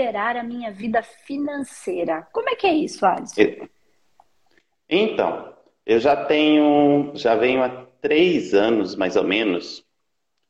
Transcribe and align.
liberar 0.00 0.36
a 0.36 0.42
minha 0.42 0.72
vida 0.72 1.02
financeira. 1.02 2.26
Como 2.32 2.48
é 2.48 2.56
que 2.56 2.66
é 2.66 2.72
isso, 2.72 3.04
Alisson? 3.04 3.68
Então, 4.88 5.54
eu 5.84 6.00
já 6.00 6.24
tenho, 6.24 7.12
já 7.14 7.36
venho 7.36 7.62
há 7.62 7.68
três 8.00 8.54
anos, 8.54 8.96
mais 8.96 9.14
ou 9.14 9.24
menos, 9.24 9.84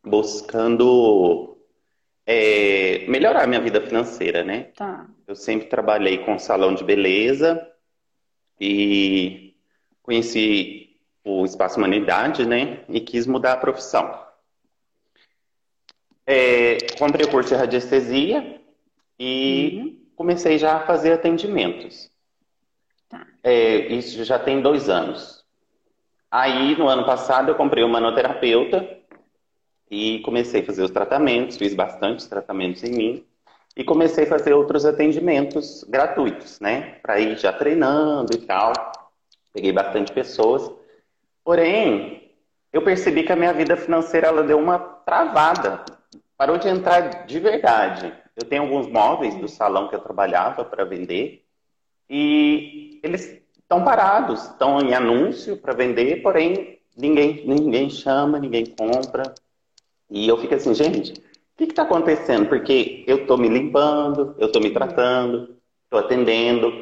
buscando 0.04 1.58
é, 2.24 3.04
melhorar 3.08 3.48
minha 3.48 3.60
vida 3.60 3.80
financeira, 3.80 4.44
né? 4.44 4.70
Tá. 4.76 5.08
Eu 5.26 5.34
sempre 5.34 5.66
trabalhei 5.66 6.18
com 6.18 6.38
salão 6.38 6.72
de 6.72 6.84
beleza 6.84 7.60
e 8.58 9.56
conheci 10.00 10.96
o 11.24 11.44
Espaço 11.44 11.76
Humanidade, 11.76 12.46
né? 12.46 12.84
E 12.88 13.00
quis 13.00 13.26
mudar 13.26 13.54
a 13.54 13.56
profissão. 13.56 14.16
É, 16.24 16.78
comprei 16.96 17.26
o 17.26 17.30
curso 17.30 17.48
de 17.48 17.56
radiestesia 17.56 18.59
e 19.20 19.76
uhum. 19.76 19.96
comecei 20.16 20.56
já 20.56 20.76
a 20.76 20.86
fazer 20.86 21.12
atendimentos. 21.12 22.10
Tá. 23.06 23.26
É, 23.44 23.86
isso 23.88 24.24
já 24.24 24.38
tem 24.38 24.62
dois 24.62 24.88
anos. 24.88 25.44
Aí, 26.30 26.74
no 26.78 26.88
ano 26.88 27.04
passado, 27.04 27.50
eu 27.50 27.54
comprei 27.54 27.84
um 27.84 27.88
manoterapeuta 27.88 28.98
e 29.90 30.20
comecei 30.20 30.62
a 30.62 30.64
fazer 30.64 30.82
os 30.82 30.90
tratamentos, 30.90 31.58
fiz 31.58 31.74
bastante 31.74 32.26
tratamentos 32.28 32.82
em 32.82 32.92
mim 32.92 33.26
e 33.76 33.84
comecei 33.84 34.24
a 34.24 34.28
fazer 34.28 34.54
outros 34.54 34.86
atendimentos 34.86 35.84
gratuitos, 35.84 36.58
né? 36.58 36.98
Para 37.02 37.20
ir 37.20 37.36
já 37.36 37.52
treinando 37.52 38.34
e 38.34 38.38
tal. 38.38 38.72
Peguei 39.52 39.72
bastante 39.72 40.12
pessoas. 40.12 40.72
Porém, 41.44 42.32
eu 42.72 42.82
percebi 42.82 43.24
que 43.24 43.32
a 43.32 43.36
minha 43.36 43.52
vida 43.52 43.76
financeira 43.76 44.28
ela 44.28 44.42
deu 44.42 44.58
uma 44.58 44.78
travada. 44.78 45.84
Parou 46.38 46.56
de 46.56 46.68
entrar 46.68 47.26
de 47.26 47.38
verdade. 47.38 48.12
Eu 48.40 48.48
tenho 48.48 48.62
alguns 48.62 48.86
móveis 48.86 49.34
do 49.34 49.46
salão 49.46 49.86
que 49.86 49.94
eu 49.94 50.00
trabalhava 50.00 50.64
para 50.64 50.82
vender 50.82 51.44
e 52.08 52.98
eles 53.02 53.38
estão 53.58 53.84
parados, 53.84 54.44
estão 54.44 54.80
em 54.80 54.94
anúncio 54.94 55.58
para 55.58 55.74
vender, 55.74 56.22
porém 56.22 56.78
ninguém, 56.96 57.44
ninguém 57.46 57.90
chama, 57.90 58.38
ninguém 58.38 58.64
compra. 58.64 59.34
E 60.08 60.26
eu 60.26 60.38
fico 60.38 60.54
assim, 60.54 60.74
gente, 60.74 61.12
o 61.12 61.22
que 61.58 61.64
está 61.64 61.82
acontecendo? 61.82 62.48
Porque 62.48 63.04
eu 63.06 63.18
estou 63.18 63.36
me 63.36 63.46
limpando, 63.46 64.34
eu 64.38 64.46
estou 64.46 64.62
me 64.62 64.70
tratando, 64.70 65.56
estou 65.84 65.98
atendendo, 65.98 66.72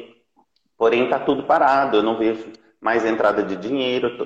porém 0.77 1.03
está 1.03 1.19
tudo 1.19 1.43
parado, 1.43 1.97
eu 1.97 2.03
não 2.03 2.17
vejo 2.17 2.53
mais 2.79 3.05
entrada 3.05 3.43
de 3.43 3.57
dinheiro. 3.57 4.17
Tô... 4.17 4.25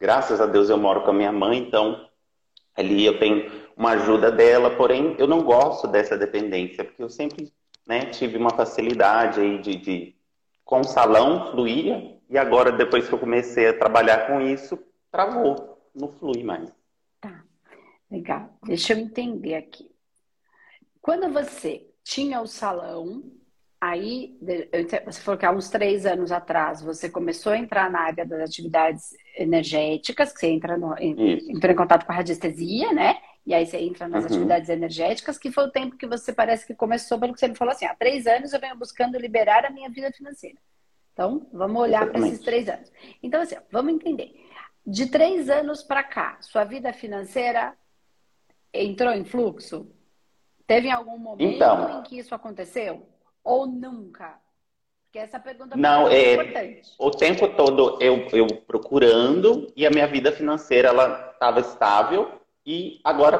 graças 0.00 0.40
a 0.40 0.46
Deus 0.46 0.68
eu 0.68 0.76
moro 0.76 1.02
com 1.02 1.12
a 1.12 1.14
minha 1.14 1.30
mãe, 1.30 1.56
então 1.58 2.04
ali 2.76 3.06
eu 3.06 3.16
tenho 3.16 3.63
uma 3.76 3.90
ajuda 3.92 4.30
dela, 4.30 4.76
porém 4.76 5.16
eu 5.18 5.26
não 5.26 5.42
gosto 5.42 5.86
dessa 5.86 6.16
dependência, 6.16 6.84
porque 6.84 7.02
eu 7.02 7.10
sempre 7.10 7.52
né, 7.86 8.06
tive 8.06 8.36
uma 8.36 8.50
facilidade 8.50 9.40
aí 9.40 9.58
de, 9.58 9.76
de 9.76 10.16
com 10.64 10.80
o 10.80 10.84
salão 10.84 11.50
fluía 11.50 12.18
e 12.30 12.38
agora 12.38 12.72
depois 12.72 13.08
que 13.08 13.14
eu 13.14 13.18
comecei 13.18 13.68
a 13.68 13.78
trabalhar 13.78 14.26
com 14.26 14.40
isso, 14.40 14.78
travou, 15.10 15.78
não 15.94 16.08
flui 16.08 16.42
mais. 16.42 16.72
Legal. 18.10 18.48
Deixa 18.64 18.92
eu 18.92 18.98
entender 18.98 19.56
aqui. 19.56 19.90
Quando 21.00 21.32
você 21.32 21.84
tinha 22.04 22.40
o 22.40 22.46
salão, 22.46 23.24
aí 23.80 24.38
você 25.04 25.20
falou 25.20 25.38
que 25.38 25.44
há 25.44 25.50
uns 25.50 25.68
três 25.68 26.06
anos 26.06 26.30
atrás 26.30 26.80
você 26.80 27.10
começou 27.10 27.52
a 27.52 27.58
entrar 27.58 27.90
na 27.90 28.00
área 28.00 28.24
das 28.24 28.40
atividades 28.40 29.10
energéticas, 29.36 30.32
que 30.32 30.40
você 30.40 30.46
entra 30.46 30.76
no, 30.78 30.94
entrou 30.98 31.72
em 31.72 31.76
contato 31.76 32.06
com 32.06 32.12
a 32.12 32.14
radiestesia, 32.14 32.92
né? 32.92 33.16
E 33.46 33.52
aí 33.52 33.66
você 33.66 33.78
entra 33.78 34.08
nas 34.08 34.24
uhum. 34.24 34.30
atividades 34.30 34.68
energéticas, 34.70 35.36
que 35.36 35.50
foi 35.50 35.64
o 35.64 35.70
tempo 35.70 35.96
que 35.96 36.06
você 36.06 36.32
parece 36.32 36.66
que 36.66 36.74
começou, 36.74 37.18
pelo 37.18 37.34
que 37.34 37.40
você 37.40 37.48
me 37.48 37.54
falou 37.54 37.72
assim, 37.72 37.84
há 37.84 37.94
três 37.94 38.26
anos 38.26 38.52
eu 38.52 38.60
venho 38.60 38.76
buscando 38.76 39.18
liberar 39.18 39.66
a 39.66 39.70
minha 39.70 39.90
vida 39.90 40.10
financeira. 40.12 40.58
Então, 41.12 41.46
vamos 41.52 41.80
olhar 41.80 42.10
para 42.10 42.26
esses 42.26 42.40
três 42.40 42.68
anos. 42.68 42.90
Então, 43.22 43.42
assim, 43.42 43.56
vamos 43.70 43.92
entender. 43.92 44.34
De 44.86 45.06
três 45.06 45.48
anos 45.48 45.82
para 45.82 46.02
cá, 46.02 46.38
sua 46.40 46.64
vida 46.64 46.92
financeira 46.92 47.74
entrou 48.72 49.12
em 49.12 49.24
fluxo? 49.24 49.90
Teve 50.66 50.90
algum 50.90 51.18
momento 51.18 51.54
então, 51.54 52.00
em 52.00 52.02
que 52.02 52.18
isso 52.18 52.34
aconteceu? 52.34 53.06
Ou 53.44 53.66
nunca? 53.66 54.38
Porque 55.04 55.18
essa 55.18 55.38
pergunta 55.38 55.76
não, 55.76 56.08
é, 56.08 56.16
é 56.16 56.32
importante. 56.34 56.94
O 56.98 57.10
tempo 57.10 57.48
todo 57.54 57.98
eu, 58.00 58.26
eu 58.32 58.46
procurando 58.66 59.72
e 59.76 59.86
a 59.86 59.90
minha 59.90 60.06
vida 60.08 60.32
financeira 60.32 60.88
ela 60.88 61.30
estava 61.32 61.60
estável 61.60 62.40
e 62.66 63.00
agora 63.04 63.38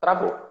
travou. 0.00 0.50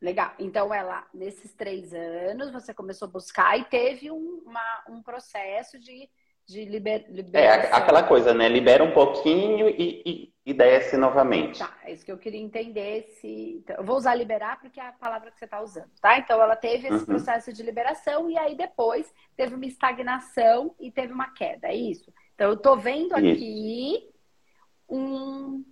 Legal. 0.00 0.32
Então, 0.38 0.72
ela, 0.72 1.06
nesses 1.12 1.52
três 1.54 1.92
anos, 1.92 2.52
você 2.52 2.72
começou 2.72 3.06
a 3.06 3.10
buscar 3.10 3.58
e 3.58 3.64
teve 3.64 4.10
um, 4.10 4.42
uma, 4.46 4.84
um 4.88 5.02
processo 5.02 5.78
de 5.78 6.08
de 6.48 6.64
liber, 6.64 7.04
liberação. 7.10 7.70
É, 7.70 7.74
aquela 7.74 8.02
coisa, 8.02 8.32
né? 8.32 8.48
Libera 8.48 8.82
um 8.82 8.92
pouquinho 8.92 9.68
e, 9.68 10.02
e, 10.04 10.34
e 10.46 10.54
desce 10.54 10.96
novamente. 10.96 11.58
Tá, 11.58 11.76
é 11.84 11.92
isso 11.92 12.02
que 12.02 12.10
eu 12.10 12.16
queria 12.16 12.40
entender. 12.40 13.06
Se... 13.20 13.58
Então, 13.58 13.76
eu 13.76 13.84
vou 13.84 13.98
usar 13.98 14.14
liberar 14.14 14.58
porque 14.58 14.80
é 14.80 14.88
a 14.88 14.92
palavra 14.92 15.30
que 15.30 15.38
você 15.38 15.44
está 15.44 15.60
usando, 15.60 15.90
tá? 16.00 16.18
Então, 16.18 16.40
ela 16.40 16.56
teve 16.56 16.88
esse 16.88 17.00
uhum. 17.00 17.04
processo 17.04 17.52
de 17.52 17.62
liberação 17.62 18.30
e 18.30 18.38
aí 18.38 18.56
depois 18.56 19.12
teve 19.36 19.54
uma 19.54 19.66
estagnação 19.66 20.74
e 20.80 20.90
teve 20.90 21.12
uma 21.12 21.30
queda, 21.34 21.68
é 21.68 21.76
isso? 21.76 22.10
Então, 22.34 22.48
eu 22.48 22.56
tô 22.56 22.76
vendo 22.76 23.12
aqui 23.14 24.08
um... 24.88 25.62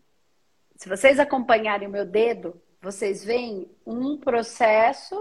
Se 0.76 0.88
vocês 0.88 1.19
acompanharem 1.19 1.88
o 1.88 1.91
meu 1.91 2.04
dedo, 2.04 2.60
vocês 2.81 3.25
veem 3.25 3.70
um 3.84 4.19
processo 4.19 5.16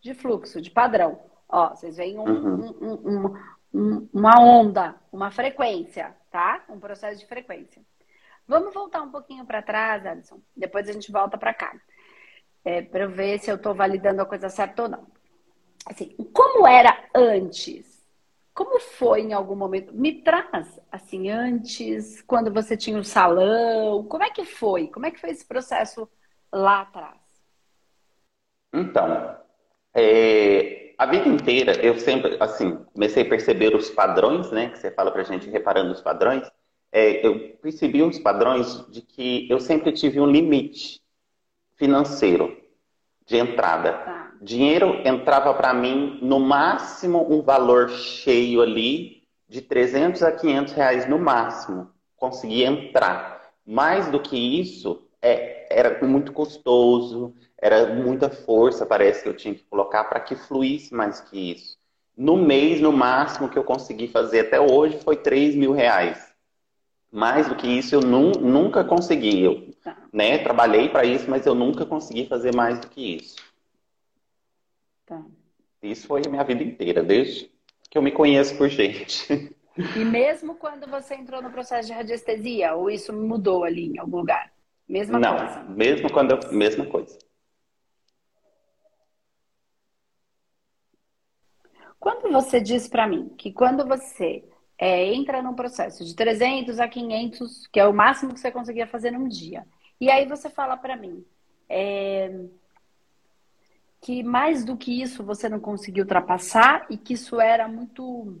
de 0.00 0.12
fluxo, 0.12 0.60
de 0.60 0.70
padrão. 0.70 1.20
Ó, 1.48 1.70
vocês 1.70 1.96
veem 1.96 2.18
um, 2.18 2.24
uhum. 2.24 2.76
um, 2.80 2.92
um, 2.92 3.26
um 3.72 4.08
uma 4.12 4.40
onda, 4.40 4.94
uma 5.12 5.30
frequência, 5.30 6.16
tá? 6.30 6.64
Um 6.68 6.80
processo 6.80 7.20
de 7.20 7.26
frequência. 7.26 7.82
Vamos 8.48 8.72
voltar 8.72 9.02
um 9.02 9.10
pouquinho 9.10 9.44
para 9.44 9.62
trás, 9.62 10.06
Alisson. 10.06 10.40
Depois 10.56 10.88
a 10.88 10.92
gente 10.92 11.10
volta 11.12 11.36
para 11.36 11.52
cá. 11.52 11.74
É, 12.64 12.82
para 12.82 13.04
eu 13.04 13.10
ver 13.10 13.38
se 13.38 13.50
eu 13.50 13.56
estou 13.56 13.74
validando 13.74 14.22
a 14.22 14.26
coisa 14.26 14.48
certa 14.48 14.82
ou 14.82 14.88
não. 14.88 15.06
Assim, 15.84 16.16
como 16.32 16.66
era 16.66 17.08
antes? 17.14 17.95
Como 18.56 18.80
foi 18.80 19.20
em 19.20 19.34
algum 19.34 19.54
momento? 19.54 19.92
Me 19.94 20.22
traz, 20.22 20.80
assim, 20.90 21.28
antes, 21.28 22.22
quando 22.22 22.50
você 22.50 22.74
tinha 22.74 22.98
o 22.98 23.04
salão, 23.04 24.02
como 24.04 24.24
é 24.24 24.30
que 24.30 24.46
foi? 24.46 24.88
Como 24.88 25.04
é 25.04 25.10
que 25.10 25.20
foi 25.20 25.28
esse 25.28 25.46
processo 25.46 26.08
lá 26.50 26.80
atrás? 26.80 27.20
Então, 28.72 29.36
é, 29.94 30.94
a 30.96 31.04
vida 31.04 31.28
inteira, 31.28 31.78
eu 31.84 31.98
sempre, 31.98 32.38
assim, 32.40 32.82
comecei 32.94 33.24
a 33.24 33.28
perceber 33.28 33.76
os 33.76 33.90
padrões, 33.90 34.50
né? 34.50 34.70
Que 34.70 34.78
você 34.78 34.90
fala 34.90 35.10
pra 35.10 35.22
gente, 35.22 35.50
reparando 35.50 35.92
os 35.92 36.00
padrões. 36.00 36.50
É, 36.90 37.26
eu 37.26 37.58
percebi 37.58 38.02
os 38.02 38.18
padrões 38.18 38.90
de 38.90 39.02
que 39.02 39.46
eu 39.50 39.60
sempre 39.60 39.92
tive 39.92 40.18
um 40.18 40.26
limite 40.26 41.02
financeiro 41.74 42.56
de 43.26 43.36
entrada. 43.36 43.92
Tá. 43.98 44.25
Dinheiro 44.40 45.00
entrava 45.04 45.52
para 45.54 45.72
mim 45.72 46.18
no 46.22 46.38
máximo 46.38 47.26
um 47.32 47.42
valor 47.42 47.88
cheio 47.90 48.60
ali 48.60 49.22
de 49.48 49.60
300 49.60 50.22
a 50.22 50.32
500 50.32 50.72
reais 50.72 51.08
no 51.08 51.18
máximo. 51.18 51.90
Conseguia 52.16 52.66
entrar. 52.66 53.42
Mais 53.64 54.08
do 54.10 54.20
que 54.20 54.36
isso, 54.36 55.02
é, 55.20 55.66
era 55.70 56.04
muito 56.06 56.32
custoso, 56.32 57.34
era 57.58 57.94
muita 57.94 58.28
força, 58.28 58.86
parece 58.86 59.22
que 59.22 59.28
eu 59.28 59.36
tinha 59.36 59.54
que 59.54 59.64
colocar 59.64 60.04
para 60.04 60.20
que 60.20 60.36
fluísse 60.36 60.94
mais 60.94 61.20
que 61.20 61.52
isso. 61.52 61.76
No 62.16 62.36
mês, 62.36 62.80
no 62.80 62.92
máximo 62.92 63.48
que 63.48 63.58
eu 63.58 63.64
consegui 63.64 64.08
fazer 64.08 64.40
até 64.40 64.60
hoje 64.60 64.98
foi 65.02 65.16
3 65.16 65.54
mil 65.54 65.72
reais. 65.72 66.32
Mais 67.10 67.48
do 67.48 67.54
que 67.54 67.66
isso 67.66 67.94
eu 67.94 68.00
nu 68.00 68.32
nunca 68.32 68.84
consegui. 68.84 69.42
Eu 69.42 69.70
tá. 69.82 69.96
né, 70.12 70.38
trabalhei 70.38 70.88
para 70.88 71.04
isso, 71.04 71.28
mas 71.28 71.46
eu 71.46 71.54
nunca 71.54 71.84
consegui 71.84 72.26
fazer 72.26 72.54
mais 72.54 72.78
do 72.78 72.88
que 72.88 73.16
isso. 73.16 73.36
Tá. 75.06 75.24
Isso 75.82 76.06
foi 76.08 76.22
a 76.26 76.28
minha 76.28 76.42
vida 76.42 76.62
inteira, 76.62 77.02
desde 77.02 77.50
que 77.88 77.96
eu 77.96 78.02
me 78.02 78.10
conheço 78.10 78.56
por 78.58 78.68
gente. 78.68 79.56
E 79.94 80.04
mesmo 80.04 80.56
quando 80.56 80.86
você 80.88 81.14
entrou 81.14 81.40
no 81.40 81.50
processo 81.50 81.88
de 81.88 81.94
radiestesia, 81.94 82.74
ou 82.74 82.90
isso 82.90 83.12
mudou 83.12 83.62
ali 83.62 83.92
em 83.92 83.98
algum 83.98 84.18
lugar? 84.18 84.52
Mesma 84.88 85.18
Não, 85.18 85.36
coisa? 85.36 85.62
Não, 85.62 85.76
mesmo 85.76 86.12
quando 86.12 86.32
eu, 86.32 86.52
mesma 86.52 86.86
coisa. 86.86 87.18
Quando 92.00 92.30
você 92.32 92.60
diz 92.60 92.88
para 92.88 93.06
mim 93.06 93.28
que 93.36 93.52
quando 93.52 93.86
você 93.86 94.44
é, 94.78 95.12
entra 95.12 95.42
num 95.42 95.54
processo 95.54 96.04
de 96.04 96.14
300 96.14 96.78
a 96.78 96.88
500, 96.88 97.66
que 97.66 97.80
é 97.80 97.86
o 97.86 97.92
máximo 97.92 98.32
que 98.32 98.40
você 98.40 98.50
conseguia 98.50 98.86
fazer 98.86 99.10
num 99.10 99.28
dia, 99.28 99.66
e 100.00 100.10
aí 100.10 100.26
você 100.26 100.48
fala 100.48 100.76
para 100.76 100.96
mim 100.96 101.24
é, 101.68 102.30
que 104.06 104.22
mais 104.22 104.64
do 104.64 104.76
que 104.76 105.02
isso 105.02 105.24
você 105.24 105.48
não 105.48 105.58
conseguiu 105.58 106.04
ultrapassar 106.04 106.86
e 106.88 106.96
que 106.96 107.14
isso 107.14 107.40
era 107.40 107.66
muito 107.66 108.40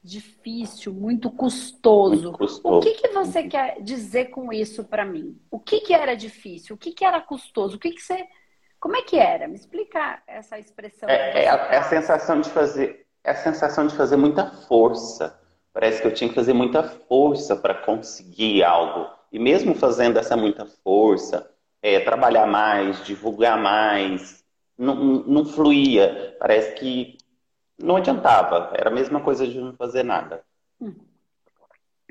difícil, 0.00 0.94
muito 0.94 1.32
custoso. 1.32 2.22
Muito 2.22 2.38
custoso. 2.38 2.78
O 2.78 2.80
que, 2.80 2.92
que 2.92 3.08
você 3.08 3.42
quer 3.42 3.82
dizer 3.82 4.26
com 4.26 4.52
isso 4.52 4.84
para 4.84 5.04
mim? 5.04 5.36
O 5.50 5.58
que, 5.58 5.80
que 5.80 5.92
era 5.92 6.14
difícil? 6.14 6.76
O 6.76 6.78
que, 6.78 6.92
que 6.92 7.04
era 7.04 7.20
custoso? 7.20 7.74
O 7.74 7.80
que, 7.80 7.90
que 7.90 8.00
você 8.00 8.24
Como 8.78 8.94
é 8.94 9.02
que 9.02 9.18
era? 9.18 9.48
Me 9.48 9.56
explica 9.56 10.22
essa 10.28 10.56
expressão. 10.60 11.08
É, 11.08 11.42
é, 11.42 11.48
a, 11.48 11.56
é 11.56 11.78
a, 11.78 11.82
sensação 11.82 12.40
de 12.40 12.48
fazer, 12.48 13.04
é 13.24 13.32
a 13.32 13.34
sensação 13.34 13.84
de 13.84 13.96
fazer 13.96 14.16
muita 14.16 14.48
força. 14.68 15.40
Parece 15.72 16.00
que 16.00 16.06
eu 16.06 16.14
tinha 16.14 16.28
que 16.28 16.36
fazer 16.36 16.52
muita 16.52 16.84
força 16.84 17.56
para 17.56 17.74
conseguir 17.74 18.62
algo. 18.62 19.10
E 19.32 19.40
mesmo 19.40 19.74
fazendo 19.74 20.20
essa 20.20 20.36
muita 20.36 20.66
força, 20.84 21.50
é, 21.82 21.98
trabalhar 21.98 22.46
mais, 22.46 23.04
divulgar 23.04 23.60
mais, 23.60 24.38
não, 24.78 24.94
não 25.24 25.44
fluía. 25.44 26.36
Parece 26.38 26.74
que 26.76 27.18
não 27.78 27.96
adiantava. 27.96 28.72
Era 28.74 28.88
a 28.90 28.94
mesma 28.94 29.20
coisa 29.20 29.46
de 29.46 29.60
não 29.60 29.74
fazer 29.74 30.02
nada. 30.02 30.44
Hum. 30.80 30.94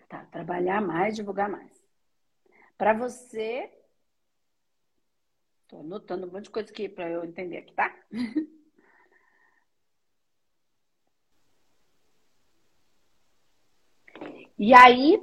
Tá, 0.09 0.25
trabalhar 0.31 0.81
mais, 0.81 1.15
divulgar 1.15 1.49
mais. 1.49 1.71
Para 2.77 2.93
você, 2.93 3.71
Estou 5.67 5.81
anotando 5.81 6.25
um 6.25 6.31
monte 6.31 6.45
de 6.45 6.49
coisa 6.49 6.69
aqui 6.71 6.87
para 6.87 7.09
eu 7.09 7.25
entender 7.25 7.57
aqui, 7.57 7.73
tá? 7.73 7.93
e 14.57 14.73
aí, 14.73 15.21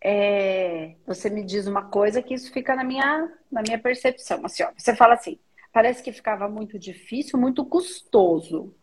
é, 0.00 0.94
você 1.04 1.28
me 1.28 1.42
diz 1.42 1.66
uma 1.66 1.90
coisa 1.90 2.22
que 2.22 2.34
isso 2.34 2.52
fica 2.52 2.76
na 2.76 2.84
minha, 2.84 3.36
na 3.50 3.62
minha 3.62 3.80
percepção. 3.80 4.46
Assim, 4.46 4.62
ó, 4.62 4.70
você 4.78 4.94
fala 4.94 5.14
assim, 5.14 5.40
parece 5.78 6.02
que 6.02 6.10
ficava 6.10 6.48
muito 6.48 6.76
difícil, 6.76 7.38
muito 7.38 7.64
custoso. 7.64 8.74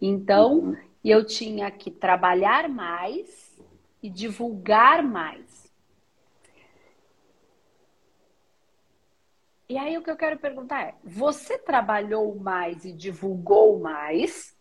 Então, 0.00 0.60
uhum. 0.60 0.76
eu 1.04 1.26
tinha 1.26 1.68
que 1.68 1.90
trabalhar 1.90 2.68
mais 2.68 3.60
e 4.00 4.08
divulgar 4.08 5.02
mais. 5.02 5.68
E 9.68 9.76
aí 9.76 9.98
o 9.98 10.02
que 10.02 10.12
eu 10.12 10.16
quero 10.16 10.38
perguntar 10.38 10.80
é: 10.80 10.94
você 11.02 11.58
trabalhou 11.58 12.36
mais 12.36 12.84
e 12.84 12.92
divulgou 12.92 13.80
mais, 13.80 14.56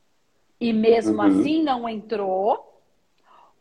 e 0.60 0.74
mesmo 0.74 1.22
uhum. 1.22 1.28
assim 1.28 1.62
não 1.62 1.88
entrou? 1.88 2.67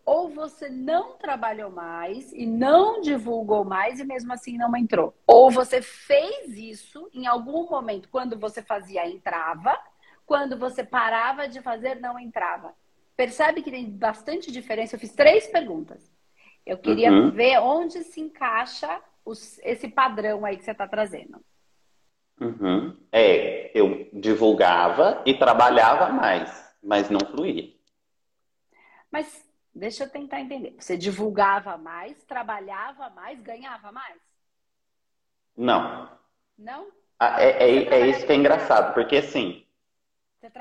Ou 0.07 0.29
você 0.29 0.69
não 0.69 1.15
trabalhou 1.19 1.69
mais 1.69 2.33
e 2.33 2.47
não 2.47 3.01
divulgou 3.01 3.65
mais 3.65 3.99
e 3.99 4.05
mesmo 4.05 4.33
assim 4.33 4.57
não 4.57 4.75
entrou? 4.77 5.13
Ou 5.27 5.51
você 5.51 5.83
fez 5.83 6.57
isso 6.57 7.11
em 7.13 7.27
algum 7.27 7.69
momento, 7.69 8.09
quando 8.09 8.39
você 8.39 8.63
fazia, 8.63 9.09
entrava, 9.09 9.77
quando 10.25 10.57
você 10.57 10.85
parava 10.85 11.49
de 11.49 11.61
fazer, 11.61 11.97
não 11.97 12.21
entrava. 12.21 12.73
Percebe 13.17 13.63
que 13.63 13.71
tem 13.71 13.91
bastante 13.91 14.53
diferença? 14.53 14.95
Eu 14.95 15.01
fiz 15.01 15.13
três 15.13 15.49
perguntas. 15.49 16.09
Eu 16.65 16.79
queria 16.79 17.11
uhum. 17.11 17.31
ver 17.31 17.59
onde 17.59 18.05
se 18.05 18.21
encaixa 18.21 19.01
os, 19.25 19.59
esse 19.65 19.89
padrão 19.89 20.45
aí 20.45 20.57
que 20.57 20.65
você 20.65 20.71
está 20.71 20.87
trazendo. 20.87 21.41
Uhum. 22.41 22.97
É, 23.11 23.77
eu 23.77 24.09
divulgava 24.13 25.23
e 25.27 25.35
trabalhava 25.35 26.13
mais, 26.13 26.73
mas 26.83 27.11
não 27.11 27.21
fluía. 27.21 27.73
Mas 29.11 29.46
deixa 29.77 30.05
eu 30.05 30.11
tentar 30.11 30.41
entender. 30.41 30.75
Você 30.79 30.97
divulgava 30.97 31.77
mais, 31.77 32.23
trabalhava 32.25 33.11
mais, 33.11 33.41
ganhava 33.41 33.93
mais? 33.93 34.17
Não. 35.57 36.09
Não? 36.59 36.89
Ah, 37.19 37.43
é, 37.43 37.51
é, 37.51 37.95
é, 37.95 38.07
isso 38.09 38.27
que 38.27 38.33
é 38.33 38.35
engraçado, 38.35 38.93
porque 38.95 39.17
assim, 39.17 39.65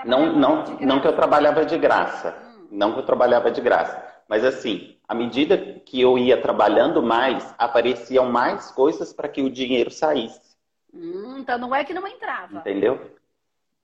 não, 0.05 0.33
não, 0.33 0.63
não 0.79 1.01
que 1.01 1.07
eu 1.07 1.15
trabalhava 1.15 1.65
de 1.65 1.77
graça, 1.77 2.37
hum. 2.45 2.67
não 2.71 2.93
que 2.93 2.99
eu 2.99 3.05
trabalhava 3.05 3.51
de 3.51 3.59
graça, 3.59 4.01
mas 4.27 4.43
assim, 4.43 4.97
à 5.07 5.13
medida 5.13 5.57
que 5.85 5.99
eu 5.99 6.17
ia 6.17 6.41
trabalhando 6.41 7.03
mais, 7.03 7.53
apareciam 7.57 8.31
mais 8.31 8.71
coisas 8.71 9.11
para 9.11 9.27
que 9.27 9.41
o 9.41 9.49
dinheiro 9.49 9.91
saísse. 9.91 10.55
Hum, 10.93 11.37
então 11.39 11.57
não 11.57 11.75
é 11.75 11.83
que 11.83 11.93
não 11.93 12.07
entrava. 12.07 12.59
Entendeu? 12.59 13.11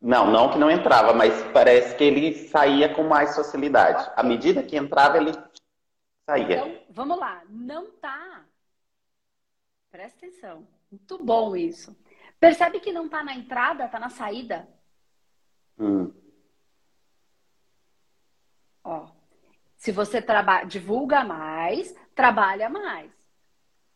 Não, 0.02 0.32
não 0.32 0.50
que 0.50 0.58
não 0.58 0.72
entrava, 0.72 1.14
mas 1.14 1.44
parece 1.52 1.96
que 1.96 2.04
ele 2.04 2.34
saía 2.48 2.92
com 2.94 3.04
mais 3.04 3.36
facilidade. 3.36 4.02
Okay. 4.02 4.14
À 4.18 4.24
medida 4.24 4.64
que 4.64 4.76
entrava, 4.76 5.18
ele 5.18 5.32
saía. 6.26 6.58
Então, 6.58 6.80
vamos 6.90 7.20
lá. 7.20 7.44
Não 7.48 7.92
tá. 7.92 8.44
Presta 9.92 10.26
atenção. 10.26 10.68
Muito 10.90 11.24
bom 11.24 11.56
isso. 11.56 11.96
Percebe 12.40 12.80
que 12.80 12.92
não 12.92 13.08
tá 13.08 13.24
na 13.24 13.36
entrada, 13.36 13.88
tá 13.88 14.00
na 14.00 14.10
saída? 14.10 14.68
Hum. 15.78 16.12
Ó, 18.84 19.08
se 19.78 19.92
você 19.92 20.20
trabalha, 20.20 20.66
divulga 20.66 21.24
mais, 21.24 21.96
trabalha 22.16 22.68
mais. 22.68 23.12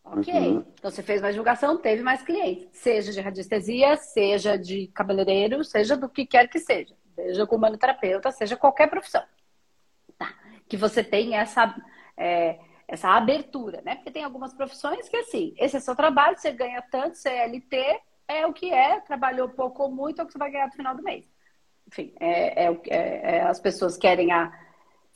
Ok. 0.06 0.34
Uhum. 0.34 0.66
Então 0.74 0.92
você 0.92 1.02
fez 1.02 1.20
mais 1.22 1.34
divulgação, 1.34 1.78
teve 1.78 2.04
mais 2.04 2.22
clientes. 2.22 2.68
Seja 2.72 3.12
de 3.12 3.20
radiestesia, 3.20 3.98
seja 3.98 4.58
de 4.58 4.88
cabeleireiro, 4.88 5.64
seja 5.64 5.98
do 5.98 6.08
que 6.08 6.26
quer 6.26 6.48
que 6.48 6.60
seja. 6.60 6.96
Seja 7.16 7.48
com 7.48 7.60
terapeuta, 7.78 8.32
seja 8.32 8.56
qualquer 8.56 8.88
profissão. 8.88 9.24
Tá. 10.18 10.32
Que 10.68 10.78
você 10.78 11.04
tem 11.04 11.36
essa, 11.36 11.76
é, 12.16 12.60
essa 12.88 13.10
abertura, 13.10 13.82
né? 13.84 13.96
Porque 13.96 14.12
tem 14.12 14.24
algumas 14.24 14.54
profissões 14.54 15.10
que 15.10 15.18
assim, 15.18 15.56
esse 15.58 15.78
é 15.78 15.80
seu 15.80 15.96
trabalho, 15.96 16.38
você 16.38 16.52
ganha 16.52 16.84
tanto, 16.92 17.18
CLT, 17.18 18.00
é 18.28 18.46
o 18.46 18.54
que 18.54 18.72
é, 18.72 19.00
trabalhou 19.00 19.50
pouco 19.50 19.84
ou 19.84 19.92
muito, 19.92 20.20
é 20.20 20.24
o 20.24 20.28
que 20.28 20.34
você 20.34 20.40
vai 20.40 20.52
ganhar 20.52 20.68
no 20.68 20.74
final 20.74 20.96
do 20.96 21.04
mês. 21.04 21.26
Enfim, 21.88 22.14
é, 22.20 22.66
é, 22.66 22.82
é, 22.90 23.36
é 23.38 23.42
as 23.42 23.60
pessoas 23.60 23.98
querem 23.98 24.32
a 24.32 24.52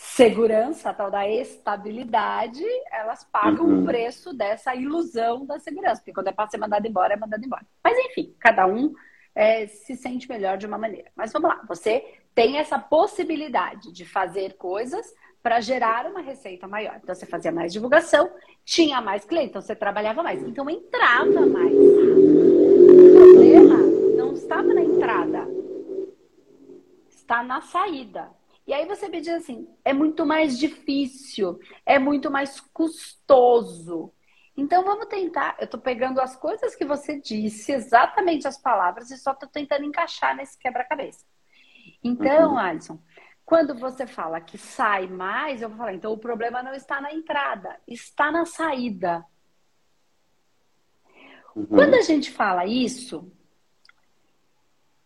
segurança, 0.01 0.91
a 0.91 0.93
tal 0.93 1.11
da 1.11 1.27
estabilidade, 1.27 2.63
elas 2.89 3.25
pagam 3.25 3.65
uhum. 3.65 3.81
o 3.81 3.85
preço 3.85 4.33
dessa 4.33 4.73
ilusão 4.73 5.45
da 5.45 5.59
segurança. 5.59 5.97
Porque 5.97 6.13
quando 6.13 6.29
é 6.29 6.31
para 6.31 6.49
ser 6.49 6.57
mandado 6.57 6.87
embora, 6.87 7.15
é 7.15 7.17
mandado 7.17 7.45
embora. 7.45 7.65
Mas 7.83 7.97
enfim, 7.97 8.33
cada 8.39 8.65
um 8.65 8.93
é, 9.35 9.67
se 9.67 9.97
sente 9.97 10.29
melhor 10.29 10.57
de 10.57 10.65
uma 10.65 10.77
maneira. 10.77 11.11
Mas 11.13 11.33
vamos 11.33 11.49
lá, 11.49 11.61
você 11.67 12.17
tem 12.33 12.57
essa 12.57 12.79
possibilidade 12.79 13.91
de 13.91 14.05
fazer 14.05 14.55
coisas 14.55 15.05
para 15.43 15.59
gerar 15.59 16.05
uma 16.05 16.21
receita 16.21 16.65
maior. 16.65 16.97
Então 17.03 17.13
você 17.13 17.25
fazia 17.25 17.51
mais 17.51 17.73
divulgação, 17.73 18.31
tinha 18.63 19.01
mais 19.01 19.25
cliente, 19.25 19.49
então 19.49 19.61
você 19.61 19.75
trabalhava 19.75 20.23
mais. 20.23 20.41
Então 20.41 20.69
entrava 20.69 21.45
mais. 21.45 21.75
O 21.75 23.13
problema 23.17 23.77
não 24.15 24.31
estava 24.31 24.73
na 24.73 24.81
entrada, 24.81 25.45
está 27.09 27.43
na 27.43 27.59
saída. 27.59 28.38
E 28.69 28.73
aí 28.73 28.85
você 28.85 29.09
me 29.09 29.19
diz 29.19 29.33
assim: 29.33 29.67
é 29.83 29.91
muito 29.91 30.27
mais 30.27 30.59
difícil, 30.59 31.59
é 31.83 31.97
muito 31.97 32.29
mais 32.29 32.59
custoso. 32.59 34.13
Então 34.55 34.83
vamos 34.83 35.07
tentar. 35.07 35.55
Eu 35.57 35.65
estou 35.65 35.79
pegando 35.79 36.21
as 36.21 36.35
coisas 36.35 36.75
que 36.75 36.85
você 36.85 37.19
disse, 37.19 37.71
exatamente 37.71 38.47
as 38.47 38.61
palavras, 38.61 39.09
e 39.09 39.17
só 39.17 39.31
estou 39.31 39.49
tentando 39.49 39.85
encaixar 39.85 40.35
nesse 40.35 40.55
quebra-cabeça. 40.59 41.25
Então, 42.03 42.51
uhum. 42.51 42.57
Alisson, 42.59 43.01
quando 43.43 43.73
você 43.73 44.05
fala 44.05 44.39
que 44.39 44.59
sai 44.59 45.07
mais, 45.07 45.63
eu 45.63 45.69
vou 45.69 45.79
falar, 45.79 45.95
então 45.95 46.13
o 46.13 46.19
problema 46.19 46.61
não 46.61 46.75
está 46.75 47.01
na 47.01 47.11
entrada, 47.11 47.75
está 47.87 48.31
na 48.31 48.45
saída. 48.45 49.25
Uhum. 51.55 51.65
Quando 51.65 51.95
a 51.95 52.01
gente 52.01 52.29
fala 52.29 52.67
isso, 52.67 53.31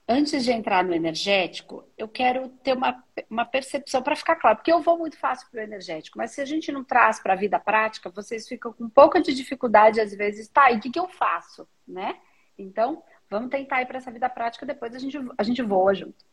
antes 0.07 0.43
de 0.43 0.51
entrar 0.51 0.83
no 0.83 0.93
energético, 0.93 1.88
eu 1.98 2.07
quero 2.07 2.50
ter 2.63 2.75
uma, 2.75 3.03
uma 3.29 3.45
percepção 3.45 4.01
para 4.01 4.15
ficar 4.15 4.36
claro, 4.36 4.57
porque 4.57 4.72
eu 4.72 4.81
vou 4.81 4.98
muito 4.98 5.17
fácil 5.17 5.50
para 5.50 5.62
o 5.62 5.63
energético, 5.63 6.17
mas 6.17 6.31
se 6.31 6.41
a 6.41 6.45
gente 6.45 6.72
não 6.72 6.83
traz 6.83 7.19
para 7.19 7.33
a 7.33 7.38
vida 7.38 7.60
prática, 7.60 8.10
vocês 8.10 8.48
ficam 8.48 8.74
com 8.74 8.86
um 8.86 8.89
pouco 8.89 9.19
de 9.22 9.33
dificuldade 9.33 10.01
às 10.01 10.13
vezes, 10.13 10.48
tá, 10.50 10.72
e 10.72 10.77
o 10.77 10.81
que, 10.81 10.91
que 10.91 11.00
eu 11.00 11.07
faço, 11.07 11.67
né? 11.88 12.19
Então, 12.57 13.03
vamos 13.29 13.50
tentar 13.50 13.81
ir 13.81 13.86
para 13.86 13.98
essa 13.98 14.12
vida 14.12 14.29
prática, 14.29 14.65
depois 14.65 14.93
a 14.93 15.00
gente, 15.00 15.17
a 15.38 15.43
gente 15.43 15.62
voa 15.62 15.93
junto. 15.93 16.25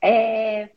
É... 0.00 0.70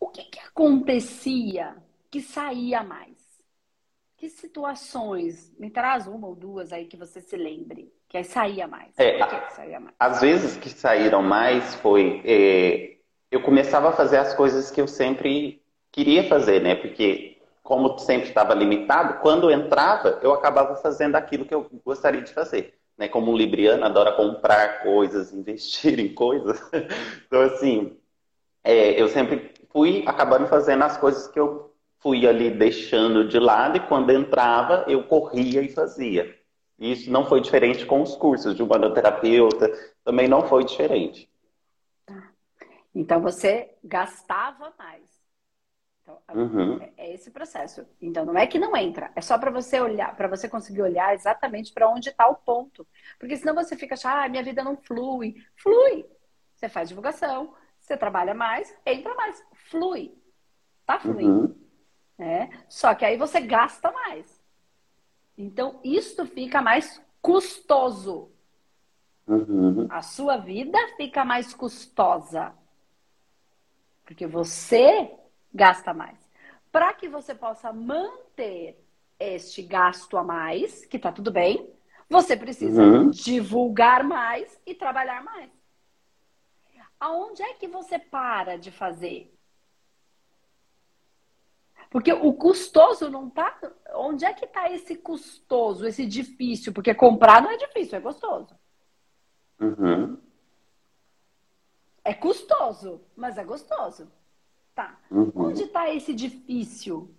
O 0.00 0.08
que, 0.08 0.24
que 0.24 0.40
acontecia 0.40 1.76
que 2.10 2.20
saía 2.20 2.82
mais? 2.82 3.16
Que 4.16 4.28
situações? 4.28 5.52
Me 5.58 5.70
traz 5.70 6.06
uma 6.06 6.26
ou 6.26 6.34
duas 6.34 6.72
aí 6.72 6.86
que 6.86 6.96
você 6.96 7.20
se 7.20 7.36
lembre. 7.36 7.92
Que 8.12 8.18
aí 8.18 8.24
saía 8.24 8.68
mais. 8.68 8.90
É, 8.98 9.18
saía 9.56 9.80
mais? 9.80 9.96
Às 9.98 10.20
vezes 10.20 10.58
que 10.58 10.68
saíram 10.68 11.22
mais 11.22 11.74
foi. 11.76 12.20
É, 12.26 12.96
eu 13.30 13.40
começava 13.40 13.88
a 13.88 13.92
fazer 13.92 14.18
as 14.18 14.34
coisas 14.34 14.70
que 14.70 14.78
eu 14.78 14.86
sempre 14.86 15.62
queria 15.90 16.28
fazer, 16.28 16.60
né? 16.60 16.74
Porque, 16.74 17.38
como 17.62 17.98
sempre 17.98 18.28
estava 18.28 18.52
limitado, 18.52 19.22
quando 19.22 19.50
eu 19.50 19.58
entrava, 19.58 20.20
eu 20.22 20.34
acabava 20.34 20.76
fazendo 20.76 21.16
aquilo 21.16 21.46
que 21.46 21.54
eu 21.54 21.66
gostaria 21.82 22.20
de 22.20 22.34
fazer. 22.34 22.74
Né? 22.98 23.08
Como 23.08 23.32
um 23.32 23.36
libriano 23.36 23.82
adora 23.82 24.12
comprar 24.12 24.82
coisas, 24.82 25.32
investir 25.32 25.98
em 25.98 26.12
coisas. 26.12 26.62
então, 27.26 27.40
assim, 27.40 27.96
é, 28.62 29.00
eu 29.00 29.08
sempre 29.08 29.54
fui 29.70 30.04
acabando 30.06 30.46
fazendo 30.48 30.84
as 30.84 30.98
coisas 30.98 31.28
que 31.28 31.40
eu 31.40 31.74
fui 31.98 32.26
ali 32.26 32.50
deixando 32.50 33.26
de 33.26 33.38
lado 33.38 33.78
e 33.78 33.80
quando 33.80 34.10
entrava, 34.10 34.84
eu 34.86 35.04
corria 35.04 35.62
e 35.62 35.70
fazia. 35.70 36.41
Isso 36.78 37.10
não 37.10 37.26
foi 37.26 37.40
diferente 37.40 37.86
com 37.86 38.02
os 38.02 38.16
cursos 38.16 38.54
de 38.54 38.62
humanoterapeuta, 38.62 39.70
também 40.04 40.28
não 40.28 40.46
foi 40.46 40.64
diferente. 40.64 41.30
Tá. 42.04 42.32
Então 42.94 43.20
você 43.20 43.74
gastava 43.84 44.72
mais. 44.78 45.02
Então, 46.02 46.20
uhum. 46.34 46.82
é, 46.82 46.92
É 46.96 47.14
esse 47.14 47.30
processo. 47.30 47.86
Então 48.00 48.24
não 48.24 48.36
é 48.36 48.46
que 48.46 48.58
não 48.58 48.76
entra, 48.76 49.12
é 49.14 49.20
só 49.20 49.38
para 49.38 49.50
você 49.50 49.80
olhar, 49.80 50.16
para 50.16 50.28
você 50.28 50.48
conseguir 50.48 50.82
olhar 50.82 51.14
exatamente 51.14 51.72
para 51.72 51.88
onde 51.88 52.08
está 52.08 52.28
o 52.28 52.34
ponto. 52.34 52.86
Porque 53.18 53.36
senão 53.36 53.54
você 53.54 53.76
fica 53.76 53.94
achando, 53.94 54.16
ah, 54.16 54.28
minha 54.28 54.42
vida 54.42 54.64
não 54.64 54.76
flui. 54.76 55.36
Flui. 55.56 56.04
Você 56.54 56.68
faz 56.68 56.88
divulgação, 56.88 57.54
você 57.80 57.96
trabalha 57.96 58.34
mais, 58.34 58.74
entra 58.86 59.14
mais, 59.14 59.42
flui. 59.70 60.14
Tá 60.86 60.98
fluindo. 60.98 61.56
Uhum. 62.18 62.24
É. 62.24 62.48
Só 62.68 62.94
que 62.94 63.04
aí 63.04 63.16
você 63.16 63.40
gasta 63.40 63.90
mais. 63.90 64.31
Então, 65.42 65.80
isto 65.82 66.24
fica 66.24 66.62
mais 66.62 67.02
custoso. 67.20 68.30
Uhum. 69.26 69.88
A 69.90 70.00
sua 70.00 70.36
vida 70.36 70.78
fica 70.96 71.24
mais 71.24 71.52
custosa. 71.52 72.54
Porque 74.04 74.24
você 74.24 75.12
gasta 75.52 75.92
mais. 75.92 76.16
Para 76.70 76.94
que 76.94 77.08
você 77.08 77.34
possa 77.34 77.72
manter 77.72 78.80
este 79.18 79.62
gasto 79.62 80.16
a 80.16 80.22
mais, 80.22 80.84
que 80.84 80.96
tá 80.96 81.10
tudo 81.10 81.32
bem, 81.32 81.68
você 82.08 82.36
precisa 82.36 82.80
uhum. 82.80 83.10
divulgar 83.10 84.04
mais 84.04 84.60
e 84.64 84.76
trabalhar 84.76 85.24
mais. 85.24 85.50
Aonde 87.00 87.42
é 87.42 87.54
que 87.54 87.66
você 87.66 87.98
para 87.98 88.56
de 88.56 88.70
fazer? 88.70 89.34
Porque 91.92 92.10
o 92.10 92.32
custoso 92.32 93.10
não 93.10 93.28
tá. 93.28 93.54
Onde 93.94 94.24
é 94.24 94.32
que 94.32 94.46
tá 94.46 94.72
esse 94.72 94.96
custoso, 94.96 95.86
esse 95.86 96.06
difícil? 96.06 96.72
Porque 96.72 96.94
comprar 96.94 97.42
não 97.42 97.50
é 97.50 97.58
difícil, 97.58 97.98
é 97.98 98.00
gostoso. 98.00 98.58
Uhum. 99.60 100.18
É 102.02 102.14
custoso, 102.14 103.02
mas 103.14 103.36
é 103.36 103.44
gostoso. 103.44 104.10
Tá. 104.74 104.98
Uhum. 105.10 105.32
Onde 105.34 105.66
tá 105.66 105.92
esse 105.92 106.14
difícil? 106.14 107.14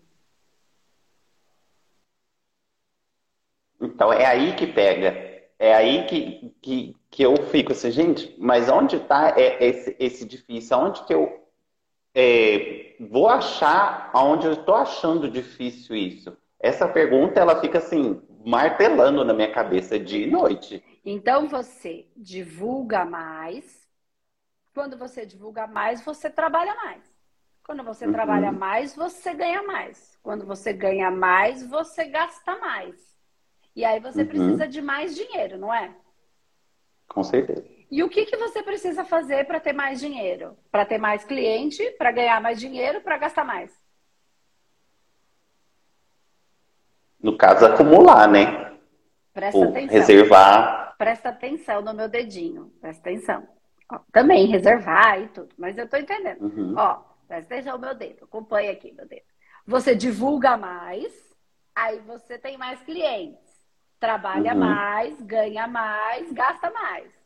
Então 3.79 4.11
é 4.11 4.25
aí 4.25 4.55
que 4.55 4.65
pega 4.65 5.31
é 5.59 5.73
aí 5.73 6.05
que, 6.07 6.53
que, 6.61 6.95
que 7.11 7.23
eu 7.23 7.37
fico 7.47 7.71
assim, 7.71 7.91
gente, 7.91 8.35
mas 8.37 8.69
onde 8.69 8.97
está 8.97 9.33
esse, 9.37 9.95
esse 9.99 10.25
difícil? 10.25 10.77
Onde 10.77 11.05
que 11.05 11.13
eu 11.13 11.42
é, 12.15 12.95
vou 12.99 13.27
achar, 13.27 14.11
onde 14.13 14.45
eu 14.45 14.53
estou 14.53 14.75
achando 14.75 15.29
difícil 15.29 15.95
isso? 15.95 16.37
Essa 16.59 16.87
pergunta, 16.87 17.39
ela 17.39 17.59
fica 17.59 17.79
assim, 17.79 18.21
martelando 18.45 19.25
na 19.25 19.33
minha 19.33 19.51
cabeça 19.51 19.99
dia 19.99 20.25
e 20.25 20.29
noite. 20.29 20.83
Então 21.03 21.47
você 21.47 22.07
divulga 22.15 23.03
mais. 23.03 23.87
Quando 24.73 24.97
você 24.97 25.25
divulga 25.25 25.67
mais, 25.67 26.03
você 26.03 26.29
trabalha 26.29 26.73
mais. 26.75 27.03
Quando 27.63 27.83
você 27.83 28.05
uhum. 28.05 28.11
trabalha 28.11 28.51
mais, 28.51 28.95
você 28.95 29.33
ganha 29.33 29.63
mais. 29.63 30.17
Quando 30.21 30.45
você 30.45 30.73
ganha 30.73 31.09
mais, 31.09 31.65
você 31.65 32.05
gasta 32.05 32.57
mais. 32.59 32.95
E 33.75 33.83
aí 33.83 33.99
você 33.99 34.21
uhum. 34.21 34.27
precisa 34.27 34.67
de 34.67 34.81
mais 34.81 35.15
dinheiro, 35.15 35.57
não 35.57 35.73
é? 35.73 35.93
Com 37.07 37.23
certeza. 37.23 37.72
E 37.93 38.01
o 38.01 38.09
que, 38.09 38.25
que 38.25 38.35
você 38.35 38.63
precisa 38.63 39.05
fazer 39.05 39.45
para 39.45 39.59
ter 39.59 39.71
mais 39.71 39.99
dinheiro? 39.99 40.57
Para 40.71 40.83
ter 40.83 40.97
mais 40.97 41.23
cliente, 41.23 41.91
para 41.91 42.11
ganhar 42.11 42.41
mais 42.41 42.59
dinheiro, 42.59 43.01
para 43.01 43.19
gastar 43.19 43.45
mais? 43.45 43.71
No 47.21 47.37
caso, 47.37 47.67
acumular, 47.67 48.27
né? 48.27 48.79
Presta 49.31 49.59
Ou 49.59 49.65
atenção. 49.65 49.95
Reservar. 49.95 50.95
Presta 50.97 51.29
atenção 51.29 51.83
no 51.83 51.93
meu 51.93 52.09
dedinho. 52.09 52.73
Presta 52.81 53.11
atenção. 53.11 53.47
Ó, 53.91 53.99
também 54.11 54.47
reservar 54.47 55.21
e 55.21 55.27
tudo, 55.27 55.53
mas 55.55 55.77
eu 55.77 55.87
tô 55.87 55.95
entendendo. 55.95 56.41
Uhum. 56.41 56.73
Ó, 56.75 56.99
presta 57.27 57.53
atenção 57.53 57.73
no 57.73 57.85
meu 57.85 57.93
dedo. 57.93 58.23
Acompanha 58.23 58.71
aqui 58.71 58.91
meu 58.91 59.07
dedo. 59.07 59.27
Você 59.67 59.93
divulga 59.93 60.57
mais, 60.57 61.13
aí 61.75 61.99
você 61.99 62.39
tem 62.39 62.57
mais 62.57 62.81
clientes. 62.81 63.37
Trabalha 63.99 64.53
uhum. 64.53 64.59
mais, 64.61 65.21
ganha 65.21 65.67
mais, 65.67 66.33
gasta 66.33 66.71
mais. 66.71 67.22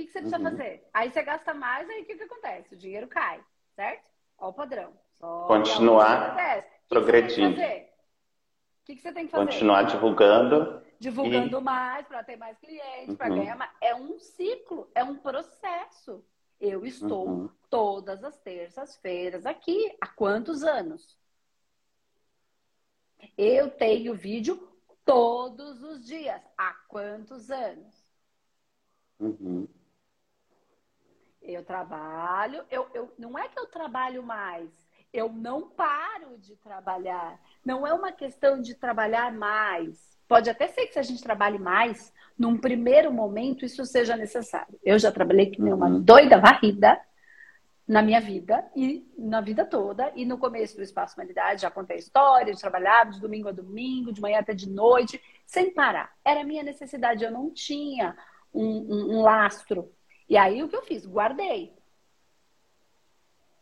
O 0.00 0.02
que, 0.02 0.06
que 0.06 0.12
você 0.12 0.20
precisa 0.20 0.38
uhum. 0.38 0.50
fazer? 0.50 0.88
Aí 0.94 1.10
você 1.10 1.22
gasta 1.22 1.52
mais, 1.52 1.88
aí 1.90 2.02
o 2.02 2.04
que, 2.06 2.16
que 2.16 2.22
acontece? 2.22 2.74
O 2.74 2.78
dinheiro 2.78 3.06
cai, 3.06 3.44
certo? 3.74 4.04
Olha 4.38 4.48
o 4.48 4.52
padrão. 4.54 4.92
Só 5.18 5.46
Continuar 5.46 6.36
progredindo. 6.88 7.60
O 7.60 8.84
que, 8.84 8.96
que 8.96 9.02
você 9.02 9.12
tem 9.12 9.26
que 9.26 9.32
fazer? 9.32 9.44
Continuar 9.44 9.82
divulgando. 9.82 10.82
Divulgando 10.98 11.58
e... 11.58 11.62
mais 11.62 12.06
para 12.06 12.24
ter 12.24 12.36
mais 12.36 12.58
clientes, 12.58 13.10
uhum. 13.10 13.16
para 13.16 13.28
ganhar 13.28 13.56
mais. 13.56 13.70
É 13.80 13.94
um 13.94 14.18
ciclo, 14.18 14.90
é 14.94 15.04
um 15.04 15.16
processo. 15.16 16.24
Eu 16.58 16.86
estou 16.86 17.28
uhum. 17.28 17.50
todas 17.68 18.24
as 18.24 18.38
terças-feiras 18.38 19.44
aqui. 19.44 19.94
Há 20.00 20.06
quantos 20.06 20.62
anos? 20.62 21.18
Eu 23.36 23.70
tenho 23.70 24.14
vídeo 24.14 24.66
todos 25.04 25.82
os 25.82 26.06
dias. 26.06 26.40
Há 26.56 26.72
quantos 26.88 27.50
anos? 27.50 28.06
Uhum. 29.18 29.68
Eu 31.42 31.64
trabalho, 31.64 32.64
eu, 32.70 32.88
eu, 32.92 33.12
não 33.18 33.38
é 33.38 33.48
que 33.48 33.58
eu 33.58 33.66
trabalho 33.66 34.22
mais, 34.22 34.68
eu 35.12 35.30
não 35.32 35.68
paro 35.68 36.38
de 36.38 36.54
trabalhar. 36.56 37.40
Não 37.64 37.86
é 37.86 37.92
uma 37.92 38.12
questão 38.12 38.60
de 38.60 38.74
trabalhar 38.74 39.32
mais. 39.32 40.18
Pode 40.28 40.48
até 40.48 40.68
ser 40.68 40.86
que 40.86 40.92
se 40.92 40.98
a 40.98 41.02
gente 41.02 41.22
trabalhe 41.22 41.58
mais, 41.58 42.12
num 42.38 42.56
primeiro 42.56 43.12
momento 43.12 43.64
isso 43.64 43.84
seja 43.84 44.16
necessário. 44.16 44.78
Eu 44.84 44.98
já 44.98 45.10
trabalhei 45.10 45.46
que 45.46 45.60
nem 45.60 45.72
uma 45.72 45.88
uhum. 45.88 46.00
doida 46.00 46.38
varrida 46.38 47.00
na 47.90 48.02
minha 48.02 48.20
vida 48.20 48.64
e 48.76 49.04
na 49.18 49.40
vida 49.40 49.64
toda. 49.64 50.12
E 50.14 50.24
no 50.24 50.38
começo 50.38 50.76
do 50.76 50.82
Espaço 50.82 51.16
Humanidade 51.16 51.62
já 51.62 51.70
contei 51.70 51.96
histórias, 51.96 52.60
trabalhava 52.60 53.10
de 53.10 53.20
domingo 53.20 53.48
a 53.48 53.52
domingo, 53.52 54.12
de 54.12 54.20
manhã 54.20 54.38
até 54.38 54.54
de 54.54 54.70
noite, 54.70 55.20
sem 55.44 55.74
parar. 55.74 56.12
Era 56.24 56.42
a 56.42 56.44
minha 56.44 56.62
necessidade, 56.62 57.24
eu 57.24 57.32
não 57.32 57.50
tinha 57.50 58.16
um, 58.54 58.64
um, 58.64 59.18
um 59.18 59.22
lastro. 59.22 59.92
E 60.30 60.36
aí 60.36 60.62
o 60.62 60.68
que 60.68 60.76
eu 60.76 60.82
fiz? 60.82 61.04
Guardei. 61.04 61.74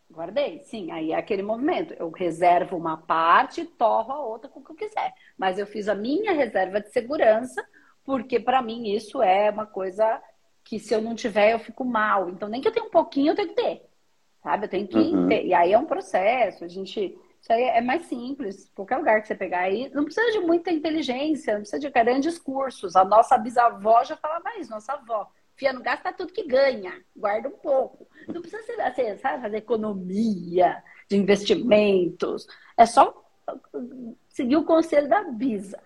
Guardei, 0.08 0.60
sim. 0.60 0.92
Aí 0.92 1.10
é 1.10 1.16
aquele 1.16 1.42
movimento. 1.42 1.94
Eu 1.94 2.10
reservo 2.10 2.76
uma 2.76 2.96
parte 2.96 3.62
e 3.62 3.66
torro 3.66 4.12
a 4.12 4.20
outra 4.24 4.48
com 4.48 4.60
o 4.60 4.64
que 4.64 4.70
eu 4.70 4.76
quiser. 4.76 5.12
Mas 5.36 5.58
eu 5.58 5.66
fiz 5.66 5.88
a 5.88 5.94
minha 5.94 6.32
reserva 6.32 6.80
de 6.80 6.92
segurança, 6.92 7.66
porque 8.04 8.38
para 8.38 8.62
mim 8.62 8.94
isso 8.94 9.20
é 9.20 9.50
uma 9.50 9.66
coisa 9.66 10.22
que 10.62 10.78
se 10.78 10.94
eu 10.94 11.02
não 11.02 11.16
tiver 11.16 11.54
eu 11.54 11.58
fico 11.58 11.84
mal. 11.84 12.28
Então 12.28 12.48
nem 12.48 12.60
que 12.60 12.68
eu 12.68 12.72
tenha 12.72 12.86
um 12.86 12.90
pouquinho, 12.90 13.32
eu 13.32 13.36
tenho 13.36 13.48
que 13.48 13.54
ter 13.54 13.88
sabe? 14.42 14.66
Eu 14.66 14.70
tenho 14.70 14.88
que. 14.88 14.98
Uhum. 14.98 15.28
Ter, 15.28 15.44
e 15.44 15.54
aí 15.54 15.72
é 15.72 15.78
um 15.78 15.86
processo, 15.86 16.64
a 16.64 16.68
gente. 16.68 17.18
Isso 17.40 17.52
aí 17.52 17.62
é 17.62 17.80
mais 17.80 18.02
simples. 18.06 18.70
Qualquer 18.74 18.96
lugar 18.96 19.20
que 19.20 19.28
você 19.28 19.34
pegar 19.34 19.60
aí, 19.60 19.88
não 19.94 20.04
precisa 20.04 20.32
de 20.32 20.40
muita 20.40 20.72
inteligência, 20.72 21.54
não 21.54 21.60
precisa 21.60 21.78
de 21.78 21.90
grandes 21.90 22.38
cursos. 22.38 22.96
A 22.96 23.04
nossa 23.04 23.38
bisavó 23.38 24.02
já 24.02 24.16
falava 24.16 24.58
isso, 24.58 24.70
nossa 24.70 24.94
avó. 24.94 25.30
Fia, 25.58 25.72
não 25.72 25.82
gasta 25.82 26.12
tudo 26.12 26.32
que 26.32 26.46
ganha, 26.46 27.02
guarda 27.16 27.48
um 27.48 27.58
pouco. 27.58 28.08
Não 28.28 28.40
precisa 28.40 28.62
ser, 28.62 28.80
assim, 28.80 29.16
sabe, 29.18 29.42
fazer 29.42 29.56
economia 29.58 30.82
de 31.10 31.16
investimentos. 31.16 32.46
É 32.76 32.86
só 32.86 33.24
seguir 34.28 34.56
o 34.56 34.64
conselho 34.64 35.08
da 35.08 35.24
Bisa 35.24 35.82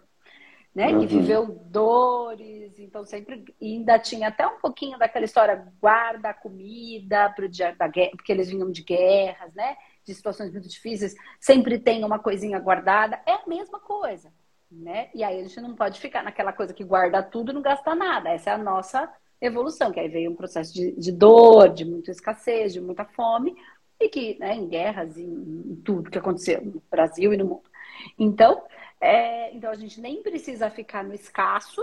né? 0.74 0.88
Uhum. 0.88 1.00
Que 1.00 1.06
viveu 1.06 1.46
dores, 1.66 2.78
então 2.78 3.04
sempre 3.04 3.44
ainda 3.60 3.98
tinha 3.98 4.28
até 4.28 4.46
um 4.46 4.58
pouquinho 4.58 4.98
daquela 4.98 5.24
história 5.24 5.66
guarda 5.80 6.30
a 6.30 6.34
comida 6.34 7.30
pro 7.30 7.48
dia 7.48 7.74
da 7.74 7.86
guerra, 7.86 8.12
porque 8.12 8.32
eles 8.32 8.48
vinham 8.48 8.70
de 8.70 8.82
guerras, 8.82 9.54
né? 9.54 9.76
De 10.04 10.14
situações 10.14 10.50
muito 10.50 10.68
difíceis, 10.68 11.14
sempre 11.38 11.78
tem 11.78 12.04
uma 12.04 12.18
coisinha 12.18 12.58
guardada, 12.58 13.20
é 13.26 13.32
a 13.32 13.46
mesma 13.46 13.78
coisa, 13.78 14.32
né? 14.70 15.10
E 15.14 15.22
aí 15.22 15.38
a 15.38 15.42
gente 15.42 15.60
não 15.60 15.76
pode 15.76 16.00
ficar 16.00 16.22
naquela 16.22 16.52
coisa 16.52 16.72
que 16.72 16.84
guarda 16.84 17.22
tudo 17.22 17.52
e 17.52 17.54
não 17.54 17.62
gasta 17.62 17.94
nada. 17.94 18.30
Essa 18.30 18.50
é 18.50 18.52
a 18.54 18.58
nossa 18.58 19.12
evolução, 19.42 19.90
que 19.90 20.00
aí 20.00 20.08
veio 20.08 20.30
um 20.30 20.36
processo 20.36 20.72
de, 20.72 20.92
de 20.92 21.10
dor, 21.10 21.68
de 21.68 21.84
muita 21.84 22.10
escassez, 22.10 22.72
de 22.72 22.80
muita 22.80 23.04
fome, 23.04 23.54
e 24.00 24.08
que, 24.08 24.38
né, 24.38 24.54
em 24.54 24.68
guerras, 24.68 25.18
em, 25.18 25.24
em 25.26 25.76
tudo 25.84 26.10
que 26.10 26.18
aconteceu 26.18 26.64
no 26.64 26.82
Brasil 26.90 27.34
e 27.34 27.36
no 27.36 27.44
mundo. 27.44 27.70
Então, 28.18 28.62
é, 29.00 29.54
então 29.54 29.70
a 29.70 29.74
gente 29.74 30.00
nem 30.00 30.22
precisa 30.22 30.70
ficar 30.70 31.02
no 31.02 31.12
escasso, 31.12 31.82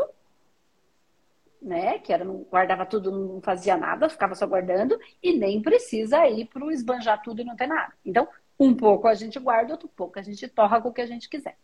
né? 1.61 1.99
Que 1.99 2.13
era 2.13 2.23
não 2.23 2.45
guardava 2.49 2.85
tudo, 2.85 3.11
não 3.11 3.41
fazia 3.41 3.75
nada, 3.75 4.09
ficava 4.09 4.35
só 4.35 4.47
guardando, 4.47 4.97
e 5.21 5.37
nem 5.37 5.61
precisa 5.61 6.25
ir 6.27 6.45
para 6.45 6.63
o 6.63 6.71
esbanjar 6.71 7.21
tudo 7.21 7.41
e 7.41 7.45
não 7.45 7.55
ter 7.55 7.67
nada. 7.67 7.93
Então, 8.05 8.27
um 8.57 8.73
pouco 8.73 9.07
a 9.07 9.13
gente 9.13 9.37
guarda, 9.39 9.73
outro 9.73 9.89
pouco 9.89 10.17
a 10.17 10.21
gente 10.21 10.47
torra 10.47 10.81
com 10.81 10.89
o 10.89 10.93
que 10.93 11.01
a 11.01 11.07
gente 11.07 11.29
quiser. 11.29 11.57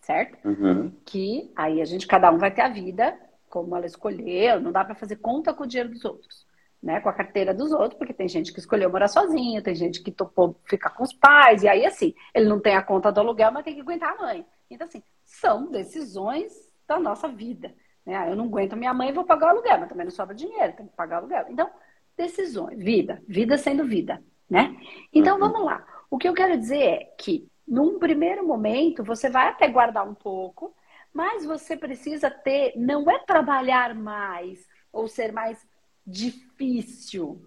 Certo? 0.00 0.48
Uhum. 0.48 0.90
Que 1.04 1.50
aí 1.54 1.82
a 1.82 1.84
gente, 1.84 2.06
cada 2.06 2.30
um 2.30 2.38
vai 2.38 2.50
ter 2.50 2.62
a 2.62 2.68
vida 2.68 3.18
como 3.48 3.76
ela 3.76 3.86
escolheu, 3.86 4.60
não 4.60 4.72
dá 4.72 4.84
para 4.84 4.94
fazer 4.94 5.16
conta 5.16 5.52
com 5.52 5.64
o 5.64 5.66
dinheiro 5.66 5.90
dos 5.90 6.04
outros. 6.04 6.46
Né, 6.80 7.00
com 7.00 7.08
a 7.08 7.12
carteira 7.12 7.52
dos 7.52 7.72
outros, 7.72 7.98
porque 7.98 8.14
tem 8.14 8.28
gente 8.28 8.52
que 8.52 8.60
escolheu 8.60 8.88
morar 8.88 9.08
sozinho, 9.08 9.60
tem 9.60 9.74
gente 9.74 10.00
que 10.00 10.12
topou 10.12 10.54
ficar 10.62 10.90
com 10.90 11.02
os 11.02 11.12
pais, 11.12 11.64
e 11.64 11.68
aí 11.68 11.84
assim, 11.84 12.14
ele 12.32 12.48
não 12.48 12.60
tem 12.60 12.76
a 12.76 12.82
conta 12.82 13.10
do 13.10 13.18
aluguel, 13.18 13.50
mas 13.50 13.64
tem 13.64 13.74
que 13.74 13.80
aguentar 13.80 14.12
a 14.12 14.22
mãe. 14.22 14.46
Então, 14.70 14.86
assim, 14.86 15.02
são 15.24 15.72
decisões 15.72 16.52
da 16.86 17.00
nossa 17.00 17.26
vida. 17.26 17.74
Né? 18.06 18.14
Ah, 18.14 18.28
eu 18.28 18.36
não 18.36 18.44
aguento 18.44 18.76
minha 18.76 18.94
mãe 18.94 19.08
e 19.08 19.12
vou 19.12 19.24
pagar 19.24 19.48
o 19.48 19.50
aluguel, 19.50 19.80
mas 19.80 19.88
também 19.88 20.04
não 20.04 20.12
sobra 20.12 20.36
dinheiro, 20.36 20.72
tem 20.74 20.86
que 20.86 20.94
pagar 20.94 21.16
o 21.16 21.18
aluguel. 21.18 21.46
Então, 21.48 21.68
decisões, 22.16 22.78
vida, 22.78 23.20
vida 23.26 23.58
sendo 23.58 23.84
vida, 23.84 24.22
né? 24.48 24.76
Então, 25.12 25.34
uhum. 25.34 25.40
vamos 25.40 25.64
lá. 25.64 25.84
O 26.08 26.16
que 26.16 26.28
eu 26.28 26.32
quero 26.32 26.56
dizer 26.56 26.80
é 26.80 27.04
que 27.18 27.48
num 27.68 27.98
primeiro 27.98 28.46
momento, 28.46 29.04
você 29.04 29.28
vai 29.28 29.48
até 29.48 29.68
guardar 29.68 30.08
um 30.08 30.14
pouco, 30.14 30.74
mas 31.12 31.44
você 31.44 31.76
precisa 31.76 32.30
ter, 32.30 32.74
não 32.76 33.10
é 33.10 33.18
trabalhar 33.18 33.94
mais 33.94 34.66
ou 34.92 35.08
ser 35.08 35.32
mais 35.32 35.66
difícil, 36.06 37.46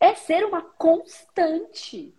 é 0.00 0.14
ser 0.14 0.44
uma 0.44 0.62
constante. 0.62 2.14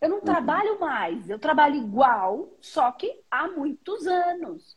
Eu 0.00 0.08
não 0.08 0.18
uhum. 0.18 0.24
trabalho 0.24 0.78
mais, 0.80 1.30
eu 1.30 1.38
trabalho 1.38 1.76
igual, 1.76 2.48
só 2.60 2.90
que 2.92 3.20
há 3.30 3.48
muitos 3.48 4.06
anos. 4.06 4.76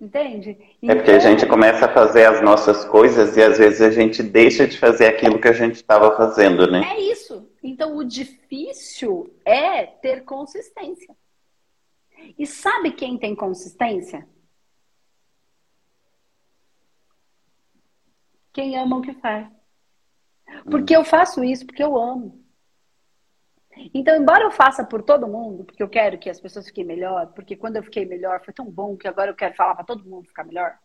Entende? 0.00 0.58
Então... 0.82 0.94
É 0.94 0.94
porque 0.96 1.10
a 1.12 1.16
então 1.16 1.30
gente 1.30 1.46
começa 1.46 1.86
a 1.86 1.92
fazer 1.92 2.26
as 2.26 2.42
nossas 2.42 2.84
coisas 2.84 3.36
e 3.36 3.42
às 3.42 3.58
vezes 3.58 3.80
a 3.80 3.90
gente 3.90 4.22
deixa 4.22 4.66
de 4.66 4.78
fazer 4.78 5.06
aquilo 5.06 5.40
que 5.40 5.48
a 5.48 5.52
gente 5.52 5.76
estava 5.76 6.14
fazendo, 6.16 6.70
né? 6.70 6.82
É 6.94 7.00
isso. 7.00 7.48
Então 7.64 7.96
o 7.96 8.04
difícil 8.04 9.34
é 9.42 9.86
ter 9.86 10.22
consistência. 10.24 11.16
E 12.38 12.46
sabe 12.46 12.92
quem 12.92 13.18
tem 13.18 13.34
consistência? 13.34 14.28
Quem 18.52 18.76
ama 18.76 18.98
o 18.98 19.00
que 19.00 19.14
faz. 19.14 19.50
Porque 20.70 20.94
hum. 20.94 21.00
eu 21.00 21.04
faço 21.06 21.42
isso 21.42 21.66
porque 21.66 21.82
eu 21.82 21.96
amo. 21.96 22.44
Então, 23.92 24.14
embora 24.14 24.44
eu 24.44 24.52
faça 24.52 24.84
por 24.84 25.02
todo 25.02 25.26
mundo, 25.26 25.64
porque 25.64 25.82
eu 25.82 25.88
quero 25.88 26.18
que 26.18 26.30
as 26.30 26.38
pessoas 26.38 26.66
fiquem 26.66 26.84
melhor, 26.84 27.32
porque 27.32 27.56
quando 27.56 27.76
eu 27.76 27.82
fiquei 27.82 28.04
melhor 28.04 28.44
foi 28.44 28.54
tão 28.54 28.70
bom 28.70 28.96
que 28.96 29.08
agora 29.08 29.30
eu 29.30 29.34
quero 29.34 29.54
falar 29.54 29.74
para 29.74 29.84
todo 29.84 30.08
mundo 30.08 30.28
ficar 30.28 30.44
melhor. 30.44 30.78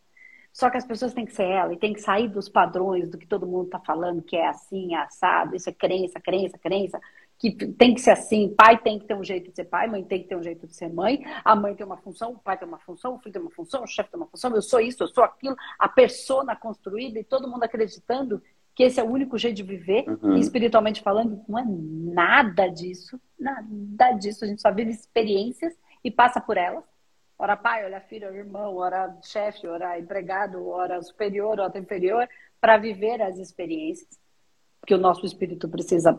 Só 0.51 0.69
que 0.69 0.77
as 0.77 0.85
pessoas 0.85 1.13
têm 1.13 1.25
que 1.25 1.33
ser 1.33 1.43
ela 1.43 1.73
e 1.73 1.77
tem 1.77 1.93
que 1.93 2.01
sair 2.01 2.27
dos 2.27 2.49
padrões 2.49 3.09
do 3.09 3.17
que 3.17 3.27
todo 3.27 3.47
mundo 3.47 3.65
está 3.65 3.79
falando, 3.79 4.21
que 4.21 4.35
é 4.35 4.47
assim, 4.47 4.95
é 4.95 4.99
assado, 4.99 5.55
isso 5.55 5.69
é 5.69 5.73
crença, 5.73 6.19
crença, 6.19 6.57
crença, 6.57 6.99
que 7.37 7.51
tem 7.51 7.93
que 7.93 8.01
ser 8.01 8.11
assim, 8.11 8.53
pai 8.55 8.77
tem 8.77 8.99
que 8.99 9.05
ter 9.05 9.15
um 9.15 9.23
jeito 9.23 9.49
de 9.49 9.55
ser 9.55 9.63
pai, 9.63 9.87
mãe 9.87 10.03
tem 10.03 10.21
que 10.21 10.27
ter 10.27 10.35
um 10.35 10.43
jeito 10.43 10.67
de 10.67 10.75
ser 10.75 10.89
mãe, 10.89 11.23
a 11.45 11.55
mãe 11.55 11.73
tem 11.73 11.85
uma 11.85 11.95
função, 11.97 12.31
o 12.33 12.39
pai 12.39 12.57
tem 12.57 12.67
uma 12.67 12.79
função, 12.79 13.15
o 13.15 13.19
filho 13.19 13.31
tem 13.31 13.41
uma 13.41 13.51
função, 13.51 13.83
o 13.83 13.87
chefe 13.87 14.11
tem 14.11 14.19
uma 14.19 14.27
função, 14.27 14.53
eu 14.53 14.61
sou 14.61 14.81
isso, 14.81 15.03
eu 15.03 15.07
sou 15.07 15.23
aquilo, 15.23 15.55
a 15.77 15.87
persona 15.87 16.55
construída 16.55 17.17
e 17.17 17.23
todo 17.23 17.49
mundo 17.49 17.63
acreditando 17.63 18.41
que 18.75 18.83
esse 18.83 18.99
é 18.99 19.03
o 19.03 19.09
único 19.09 19.37
jeito 19.37 19.57
de 19.57 19.63
viver, 19.63 20.05
uhum. 20.07 20.37
e 20.37 20.39
espiritualmente 20.39 21.01
falando, 21.01 21.41
não 21.47 21.59
é 21.59 21.65
nada 21.65 22.67
disso, 22.67 23.19
nada 23.37 24.11
disso. 24.13 24.45
A 24.45 24.47
gente 24.47 24.61
só 24.61 24.71
vive 24.71 24.91
experiências 24.91 25.73
e 26.01 26.09
passa 26.09 26.39
por 26.39 26.55
elas. 26.55 26.85
Ora 27.39 27.55
pai, 27.55 27.85
ora 27.85 28.01
filho, 28.01 28.27
ora 28.27 28.37
irmão, 28.37 28.75
ora 28.75 29.17
chefe, 29.23 29.65
ora 29.65 29.97
empregado, 29.97 30.67
ora 30.67 31.01
superior, 31.01 31.59
ora 31.59 31.79
inferior, 31.79 32.27
para 32.59 32.77
viver 32.77 33.21
as 33.21 33.37
experiências 33.37 34.19
que 34.85 34.93
o 34.93 34.97
nosso 34.97 35.25
espírito 35.25 35.67
precisa 35.69 36.13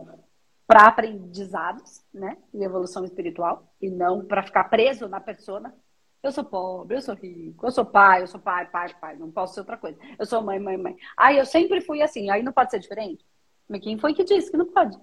para 0.67 0.87
aprendizados, 0.87 2.03
né, 2.13 2.37
e 2.55 2.65
evolução 2.65 3.05
espiritual, 3.05 3.71
e 3.81 3.91
não 3.91 4.25
para 4.25 4.43
ficar 4.43 4.65
preso 4.65 5.09
na 5.09 5.21
persona 5.21 5.75
eu 6.23 6.31
sou 6.31 6.45
pobre, 6.45 6.97
eu 6.97 7.01
sou 7.01 7.15
rico, 7.15 7.67
eu 7.67 7.71
sou 7.71 7.85
pai, 7.85 8.23
eu 8.23 8.27
sou 8.27 8.39
pai, 8.39 8.67
pai, 8.67 8.95
pai, 9.01 9.17
não 9.17 9.31
posso 9.31 9.55
ser 9.55 9.61
outra 9.61 9.77
coisa. 9.77 9.99
Eu 10.19 10.27
sou 10.27 10.43
mãe, 10.43 10.59
mãe, 10.59 10.77
mãe. 10.77 10.97
Aí 11.17 11.39
eu 11.39 11.47
sempre 11.47 11.81
fui 11.81 12.03
assim, 12.03 12.29
aí 12.29 12.43
não 12.43 12.53
pode 12.53 12.71
ser 12.71 12.79
diferente? 12.79 13.25
Mas 13.67 13.81
quem 13.81 13.99
foi 13.99 14.13
que 14.13 14.25
disse 14.25 14.51
que 14.51 14.57
não 14.57 14.67
pode? 14.67 14.99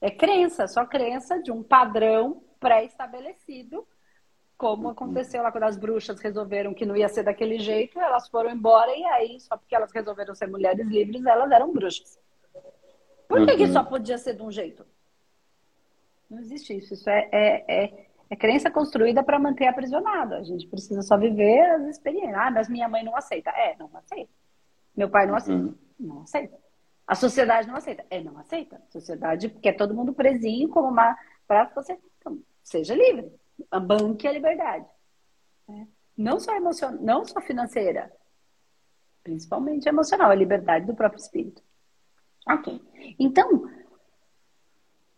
É 0.00 0.10
crença, 0.10 0.66
só 0.66 0.84
crença 0.84 1.40
de 1.40 1.52
um 1.52 1.62
padrão 1.62 2.42
pré-estabelecido, 2.58 3.86
como 4.60 4.90
aconteceu 4.90 5.42
lá 5.42 5.50
quando 5.50 5.64
as 5.64 5.78
bruxas 5.78 6.20
resolveram 6.20 6.74
que 6.74 6.84
não 6.84 6.94
ia 6.94 7.08
ser 7.08 7.22
daquele 7.22 7.58
jeito, 7.58 7.98
elas 7.98 8.28
foram 8.28 8.50
embora 8.50 8.94
e 8.94 9.02
aí, 9.06 9.40
só 9.40 9.56
porque 9.56 9.74
elas 9.74 9.90
resolveram 9.90 10.34
ser 10.34 10.48
mulheres 10.48 10.86
livres, 10.86 11.24
elas 11.24 11.50
eram 11.50 11.72
bruxas. 11.72 12.20
Por 13.26 13.46
que, 13.46 13.52
uhum. 13.52 13.56
que 13.56 13.66
só 13.68 13.82
podia 13.82 14.18
ser 14.18 14.34
de 14.34 14.42
um 14.42 14.52
jeito? 14.52 14.84
Não 16.28 16.40
existe 16.40 16.76
isso. 16.76 16.92
Isso 16.92 17.08
é, 17.08 17.28
é, 17.32 17.84
é 17.84 18.06
é 18.28 18.36
crença 18.36 18.70
construída 18.70 19.24
para 19.24 19.40
manter 19.40 19.66
aprisionado. 19.66 20.34
A 20.34 20.42
gente 20.44 20.64
precisa 20.68 21.02
só 21.02 21.16
viver 21.16 21.62
as 21.72 21.88
experiências. 21.88 22.36
Ah, 22.36 22.50
mas 22.50 22.68
minha 22.68 22.88
mãe 22.88 23.02
não 23.02 23.16
aceita. 23.16 23.50
É, 23.50 23.74
não 23.76 23.90
aceita. 23.94 24.30
Meu 24.96 25.10
pai 25.10 25.26
não 25.26 25.34
aceita. 25.34 25.64
Uhum. 25.64 25.74
Não 25.98 26.22
aceita. 26.22 26.56
A 27.08 27.16
sociedade 27.16 27.66
não 27.66 27.74
aceita. 27.74 28.04
É, 28.08 28.22
não 28.22 28.38
aceita. 28.38 28.76
A 28.76 28.92
sociedade 28.92 29.48
quer 29.48 29.72
todo 29.72 29.94
mundo 29.94 30.12
presinho 30.12 30.68
como 30.68 30.88
uma. 30.88 31.18
Para 31.48 31.64
você. 31.74 31.98
Então, 32.18 32.38
seja 32.62 32.94
livre. 32.94 33.32
Banque 33.80 34.26
a 34.26 34.32
liberdade. 34.32 34.86
É. 35.68 35.86
Não 36.16 36.38
só 36.38 36.54
emocional, 36.54 37.00
não 37.02 37.24
só 37.24 37.40
financeira. 37.40 38.12
Principalmente 39.22 39.88
emocional, 39.88 40.30
a 40.30 40.34
liberdade 40.34 40.86
do 40.86 40.94
próprio 40.94 41.20
espírito. 41.20 41.62
Ok. 42.48 42.80
Então, 43.18 43.70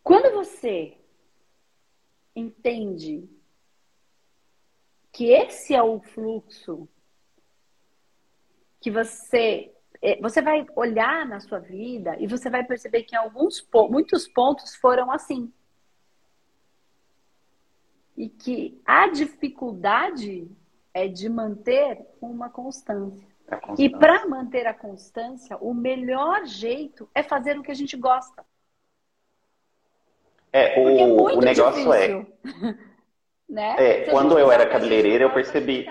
quando 0.03 0.33
você 0.33 0.97
entende 2.35 3.29
que 5.11 5.31
esse 5.31 5.73
é 5.73 5.81
o 5.81 6.01
fluxo 6.01 6.89
que 8.81 8.91
você 8.91 9.73
é, 10.01 10.19
você 10.19 10.41
vai 10.41 10.65
olhar 10.75 11.25
na 11.25 11.39
sua 11.39 11.59
vida 11.59 12.17
e 12.19 12.27
você 12.27 12.49
vai 12.49 12.65
perceber 12.65 13.03
que 13.03 13.15
alguns 13.15 13.65
muitos 13.89 14.27
pontos 14.27 14.75
foram 14.75 15.09
assim. 15.09 15.51
E 18.15 18.29
que 18.29 18.81
a 18.85 19.07
dificuldade 19.07 20.47
é 20.93 21.07
de 21.07 21.27
manter 21.27 21.99
uma 22.21 22.49
constância. 22.49 23.27
constância. 23.47 23.83
E 23.83 23.89
para 23.89 24.27
manter 24.27 24.67
a 24.67 24.73
constância, 24.73 25.57
o 25.57 25.73
melhor 25.73 26.45
jeito 26.45 27.09
é 27.15 27.23
fazer 27.23 27.57
o 27.57 27.63
que 27.63 27.71
a 27.71 27.75
gente 27.75 27.97
gosta. 27.97 28.45
É, 30.51 30.79
o, 30.79 31.29
é 31.29 31.33
o 31.33 31.41
negócio 31.41 31.91
é, 31.93 32.07
difícil. 32.07 32.27
é. 32.69 32.93
né? 33.49 33.75
É, 33.79 34.01
quando 34.11 34.37
eu 34.37 34.51
era 34.51 34.67
cabeleireira, 34.67 35.23
eu 35.23 35.33
percebi. 35.33 35.87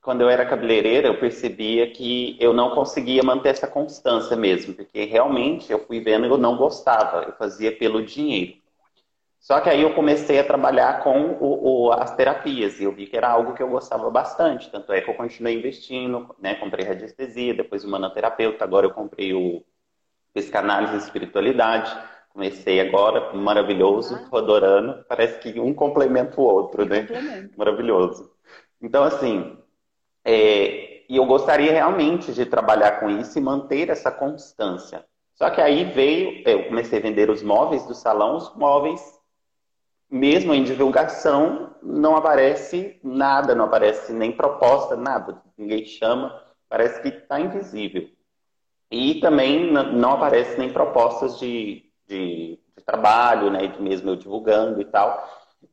Quando 0.00 0.20
eu 0.20 0.28
era 0.28 0.44
cabeleireira, 0.44 1.08
eu 1.08 1.20
percebia 1.20 1.88
que 1.90 2.36
eu 2.40 2.52
não 2.52 2.74
conseguia 2.74 3.22
manter 3.22 3.50
essa 3.50 3.68
constância 3.68 4.36
mesmo, 4.36 4.74
porque 4.74 5.04
realmente 5.04 5.70
eu 5.70 5.78
fui 5.86 6.00
vendo 6.00 6.26
eu 6.26 6.36
não 6.36 6.56
gostava, 6.56 7.22
eu 7.22 7.32
fazia 7.34 7.70
pelo 7.76 8.04
dinheiro. 8.04 8.61
Só 9.42 9.60
que 9.60 9.68
aí 9.68 9.82
eu 9.82 9.92
comecei 9.92 10.38
a 10.38 10.44
trabalhar 10.44 11.02
com 11.02 11.32
o, 11.40 11.86
o, 11.86 11.92
as 11.92 12.14
terapias 12.14 12.78
e 12.78 12.84
eu 12.84 12.92
vi 12.92 13.08
que 13.08 13.16
era 13.16 13.28
algo 13.28 13.54
que 13.54 13.62
eu 13.62 13.68
gostava 13.68 14.08
bastante. 14.08 14.70
Tanto 14.70 14.92
é 14.92 15.00
que 15.00 15.10
eu 15.10 15.14
continuei 15.14 15.58
investindo, 15.58 16.32
né? 16.38 16.54
Comprei 16.54 16.86
radiestesia, 16.86 17.52
depois 17.52 17.82
o 17.82 17.90
manoterapeuta, 17.90 18.62
agora 18.62 18.86
eu 18.86 18.92
comprei 18.92 19.34
o 19.34 19.64
psicanálise 20.32 20.94
e 20.94 20.98
espiritualidade. 20.98 21.92
Comecei 22.28 22.80
agora, 22.80 23.34
maravilhoso, 23.34 24.30
tô 24.30 24.36
adorando. 24.36 25.04
Parece 25.08 25.40
que 25.40 25.58
um 25.58 25.74
complementa 25.74 26.40
o 26.40 26.44
outro, 26.44 26.84
né? 26.84 27.08
Maravilhoso. 27.56 28.30
Então, 28.80 29.02
assim, 29.02 29.58
é, 30.24 31.02
e 31.08 31.16
eu 31.16 31.26
gostaria 31.26 31.72
realmente 31.72 32.32
de 32.32 32.46
trabalhar 32.46 33.00
com 33.00 33.10
isso 33.10 33.36
e 33.38 33.42
manter 33.42 33.90
essa 33.90 34.10
constância. 34.12 35.04
Só 35.34 35.50
que 35.50 35.60
aí 35.60 35.82
veio, 35.82 36.48
eu 36.48 36.66
comecei 36.68 37.00
a 37.00 37.02
vender 37.02 37.28
os 37.28 37.42
móveis 37.42 37.84
do 37.86 37.94
salão, 37.94 38.36
os 38.36 38.54
móveis, 38.54 39.20
mesmo 40.12 40.54
em 40.54 40.62
divulgação, 40.62 41.74
não 41.82 42.16
aparece 42.16 43.00
nada, 43.02 43.54
não 43.54 43.64
aparece 43.64 44.12
nem 44.12 44.30
proposta, 44.30 44.94
nada. 44.94 45.42
Ninguém 45.58 45.84
chama, 45.84 46.40
parece 46.68 47.00
que 47.02 47.08
está 47.08 47.40
invisível. 47.40 48.08
E 48.90 49.20
também 49.20 49.72
não 49.72 50.12
aparece 50.12 50.58
nem 50.58 50.70
propostas 50.70 51.38
de 51.38 51.90
de, 52.12 52.58
de 52.76 52.84
trabalho, 52.84 53.50
né? 53.50 53.66
De 53.68 53.80
mesmo 53.80 54.10
eu 54.10 54.16
divulgando 54.16 54.80
e 54.80 54.84
tal. 54.84 55.28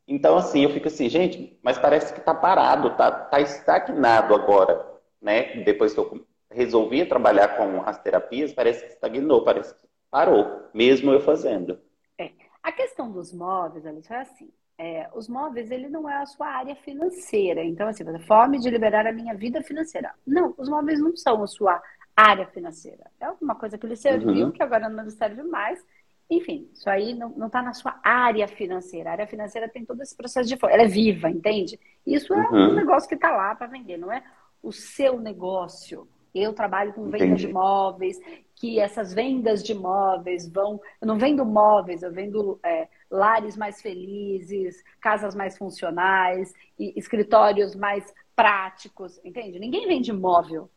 Então, 0.07 0.37
assim, 0.37 0.63
eu 0.63 0.69
fico 0.69 0.87
assim, 0.87 1.09
gente, 1.09 1.59
mas 1.61 1.77
parece 1.77 2.13
que 2.13 2.21
tá 2.21 2.33
parado, 2.33 2.95
tá, 2.95 3.11
tá 3.11 3.39
estagnado 3.39 4.33
agora, 4.33 4.85
né? 5.21 5.63
Depois 5.63 5.93
que 5.93 5.99
eu 5.99 6.25
resolvi 6.49 7.05
trabalhar 7.05 7.57
com 7.57 7.81
as 7.85 8.01
terapias, 8.01 8.53
parece 8.53 8.85
que 8.85 8.93
estagnou, 8.93 9.43
parece 9.43 9.73
que 9.73 9.87
parou, 10.09 10.63
mesmo 10.73 11.11
eu 11.11 11.19
fazendo. 11.19 11.79
A 12.69 12.71
questão 12.71 13.11
dos 13.11 13.33
móveis, 13.33 13.83
Alice, 13.83 14.13
é 14.13 14.21
assim. 14.21 14.47
É, 14.77 15.09
os 15.15 15.27
móveis, 15.27 15.71
ele 15.71 15.89
não 15.89 16.07
é 16.07 16.21
a 16.21 16.25
sua 16.27 16.47
área 16.47 16.75
financeira. 16.75 17.63
Então, 17.63 17.87
assim, 17.87 18.03
você 18.03 18.19
fome 18.19 18.59
de 18.59 18.69
liberar 18.69 19.07
a 19.07 19.11
minha 19.11 19.33
vida 19.33 19.63
financeira. 19.63 20.13
Não, 20.25 20.53
os 20.55 20.69
móveis 20.69 20.99
não 20.99 21.17
são 21.17 21.41
a 21.41 21.47
sua 21.47 21.81
área 22.15 22.45
financeira. 22.45 23.09
É 23.19 23.25
alguma 23.25 23.55
coisa 23.55 23.75
que 23.75 23.87
lhe 23.87 23.95
serviu, 23.95 24.45
uhum. 24.45 24.51
que 24.51 24.61
agora 24.61 24.87
não 24.87 25.03
lhe 25.03 25.09
serve 25.09 25.41
mais, 25.41 25.83
enfim, 26.29 26.69
isso 26.71 26.87
aí 26.87 27.15
não 27.15 27.47
está 27.47 27.59
na 27.63 27.73
sua 27.73 27.99
área 28.03 28.47
financeira. 28.47 29.09
A 29.09 29.13
área 29.13 29.27
financeira 29.27 29.67
tem 29.67 29.83
todo 29.83 30.03
esse 30.03 30.15
processo 30.15 30.47
de 30.47 30.55
ela 30.63 30.83
é 30.83 30.87
viva, 30.87 31.27
entende? 31.27 31.79
Isso 32.05 32.35
é 32.35 32.49
uhum. 32.49 32.69
um 32.69 32.75
negócio 32.75 33.09
que 33.09 33.15
está 33.15 33.31
lá 33.31 33.55
para 33.55 33.65
vender, 33.65 33.97
não 33.97 34.11
é 34.11 34.23
o 34.61 34.71
seu 34.71 35.19
negócio. 35.19 36.07
Eu 36.33 36.53
trabalho 36.53 36.93
com 36.93 37.05
venda 37.05 37.25
Entendi. 37.25 37.45
de 37.45 37.49
imóveis, 37.49 38.19
que 38.55 38.79
essas 38.79 39.13
vendas 39.13 39.63
de 39.63 39.71
imóveis 39.71 40.47
vão. 40.47 40.79
Eu 41.01 41.07
não 41.07 41.17
vendo 41.17 41.45
móveis, 41.45 42.03
eu 42.03 42.11
vendo 42.11 42.59
é, 42.63 42.87
lares 43.09 43.55
mais 43.55 43.81
felizes, 43.81 44.83
casas 44.99 45.33
mais 45.33 45.57
funcionais, 45.57 46.53
escritórios 46.77 47.75
mais 47.75 48.13
práticos, 48.35 49.19
entende? 49.23 49.59
Ninguém 49.59 49.87
vende 49.87 50.11
imóvel. 50.11 50.69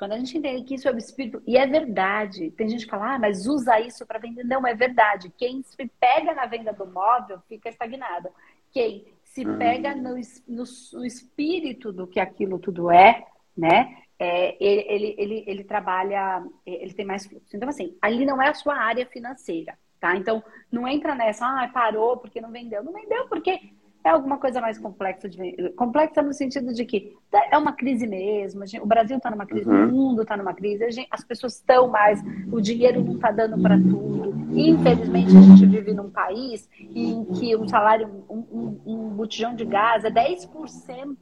Quando 0.00 0.12
a 0.12 0.18
gente 0.18 0.38
entende 0.38 0.64
que 0.64 0.76
isso 0.76 0.88
é 0.88 0.92
o 0.92 0.96
espírito, 0.96 1.42
e 1.46 1.58
é 1.58 1.66
verdade, 1.66 2.50
tem 2.52 2.68
gente 2.68 2.84
que 2.84 2.90
fala, 2.90 3.16
ah, 3.16 3.18
mas 3.18 3.46
usa 3.46 3.78
isso 3.78 4.06
para 4.06 4.18
vender. 4.18 4.44
Não, 4.44 4.66
é 4.66 4.74
verdade. 4.74 5.30
Quem 5.36 5.62
se 5.62 5.76
pega 6.00 6.34
na 6.34 6.46
venda 6.46 6.72
do 6.72 6.86
móvel 6.86 7.38
fica 7.46 7.68
estagnado. 7.68 8.30
Quem 8.72 9.04
se 9.24 9.44
pega 9.44 9.94
no, 9.94 10.14
no, 10.48 10.64
no 10.92 11.04
espírito 11.04 11.92
do 11.92 12.06
que 12.06 12.18
aquilo 12.18 12.58
tudo 12.58 12.90
é, 12.90 13.26
né? 13.56 13.99
É, 14.22 14.54
ele, 14.60 14.84
ele, 14.86 15.14
ele, 15.16 15.44
ele, 15.46 15.64
trabalha, 15.64 16.44
ele 16.66 16.92
tem 16.92 17.06
mais 17.06 17.24
fluxo. 17.24 17.56
Então, 17.56 17.70
assim, 17.70 17.96
ali 18.02 18.26
não 18.26 18.40
é 18.40 18.50
a 18.50 18.54
sua 18.54 18.76
área 18.76 19.06
financeira, 19.06 19.78
tá? 19.98 20.14
Então, 20.14 20.44
não 20.70 20.86
entra 20.86 21.14
nessa, 21.14 21.46
ah, 21.46 21.66
parou 21.72 22.18
porque 22.18 22.38
não 22.38 22.50
vendeu. 22.50 22.84
Não 22.84 22.92
vendeu 22.92 23.26
porque 23.28 23.58
é 24.04 24.10
alguma 24.10 24.36
coisa 24.36 24.60
mais 24.60 24.78
complexa 24.78 25.26
de 25.26 25.70
complexa 25.70 26.20
no 26.20 26.34
sentido 26.34 26.72
de 26.74 26.84
que 26.84 27.16
é 27.50 27.56
uma 27.56 27.72
crise 27.72 28.06
mesmo. 28.06 28.62
o 28.82 28.86
Brasil 28.86 29.16
está 29.16 29.30
numa 29.30 29.46
crise, 29.46 29.68
uhum. 29.68 29.88
o 29.88 29.92
mundo 29.92 30.22
está 30.22 30.36
numa 30.36 30.52
crise, 30.52 30.90
gente, 30.90 31.08
as 31.10 31.24
pessoas 31.24 31.54
estão 31.54 31.88
mais, 31.88 32.22
o 32.52 32.60
dinheiro 32.60 33.02
não 33.02 33.14
está 33.14 33.30
dando 33.30 33.60
para 33.60 33.78
tudo. 33.78 34.30
Infelizmente, 34.52 35.36
a 35.36 35.40
gente 35.40 35.64
vive 35.64 35.94
num 35.94 36.10
país 36.10 36.68
em 36.78 37.24
que 37.24 37.56
um 37.56 37.68
salário, 37.68 38.24
um, 38.28 38.38
um, 38.50 38.80
um 38.86 39.08
botijão 39.10 39.54
de 39.54 39.64
gás 39.64 40.04
é 40.04 40.10
10% 40.10 41.16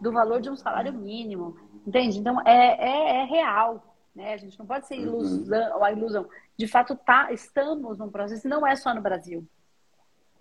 do 0.00 0.12
valor 0.12 0.40
de 0.40 0.50
um 0.50 0.56
salário 0.56 0.92
mínimo. 0.92 1.56
Entende? 1.86 2.18
Então, 2.18 2.40
é, 2.46 2.76
é, 2.78 3.16
é 3.20 3.24
real. 3.24 3.94
Né? 4.14 4.34
A 4.34 4.36
gente 4.36 4.58
não 4.58 4.66
pode 4.66 4.86
ser 4.86 4.94
uhum. 4.94 5.02
ilusão, 5.02 5.84
a 5.84 5.92
ilusão. 5.92 6.28
De 6.56 6.68
fato, 6.68 6.96
tá, 6.96 7.32
estamos 7.32 7.98
num 7.98 8.10
processo, 8.10 8.48
não 8.48 8.66
é 8.66 8.76
só 8.76 8.94
no 8.94 9.00
Brasil. 9.00 9.46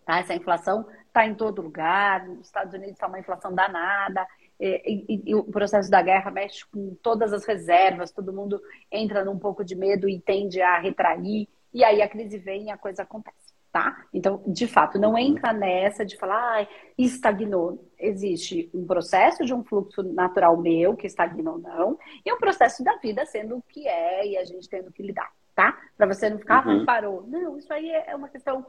Tá? 0.06 0.19
Essa 0.19 0.36
inflação 0.36 0.86
está 1.08 1.25
em 1.25 1.36
todo 1.36 1.62
lugar, 1.62 2.27
nos 2.27 2.47
Estados 2.47 2.73
Unidos 2.73 2.93
está 2.93 3.08
uma 3.08 3.19
inflação 3.19 3.53
danada, 3.53 4.27
e, 4.60 5.06
e, 5.10 5.23
e, 5.32 5.36
o 5.36 5.43
processo 5.43 5.89
da 5.89 6.01
guerra 6.01 6.32
mexe 6.32 6.65
com 6.65 6.95
todas 7.01 7.34
as 7.34 7.45
reservas, 7.45 8.12
todo 8.12 8.34
mundo 8.34 8.62
entra 8.91 9.25
num 9.25 9.38
pouco 9.38 9.63
de 9.63 9.75
medo 9.75 10.08
e 10.08 10.19
tende 10.19 10.62
a 10.62 10.79
retrair, 10.79 11.47
e 11.73 11.84
aí 11.84 12.01
a 12.01 12.08
crise 12.08 12.38
vem 12.38 12.65
e 12.65 12.69
a 12.69 12.77
coisa 12.77 13.03
acontece 13.03 13.42
tá? 13.74 14.06
Então, 14.14 14.44
de 14.46 14.68
fato, 14.68 15.00
não 15.00 15.18
entra 15.18 15.52
nessa 15.52 16.06
de 16.06 16.16
falar, 16.16 16.62
ah, 16.62 16.68
estagnou. 16.96 17.92
Existe 17.98 18.70
um 18.72 18.86
processo 18.86 19.44
de 19.44 19.52
um 19.52 19.64
fluxo 19.64 20.04
natural 20.04 20.56
meu, 20.56 20.96
que 20.96 21.08
estagnou 21.08 21.56
ou 21.56 21.60
não, 21.60 22.00
e 22.24 22.32
um 22.32 22.38
processo 22.38 22.84
da 22.84 22.96
vida 22.98 23.26
sendo 23.26 23.58
o 23.58 23.64
que 23.64 23.88
é 23.88 24.28
e 24.28 24.38
a 24.38 24.46
gente 24.46 24.70
tendo 24.70 24.92
que 24.92 25.02
lidar, 25.02 25.32
tá? 25.56 25.76
Para 25.98 26.06
você 26.06 26.30
não 26.30 26.38
ficar, 26.38 26.66
uhum. 26.68 26.84
ah, 26.84 26.86
parou. 26.86 27.26
Não, 27.28 27.58
isso 27.58 27.74
aí 27.74 27.90
é 27.90 28.16
uma 28.16 28.30
questão 28.30 28.64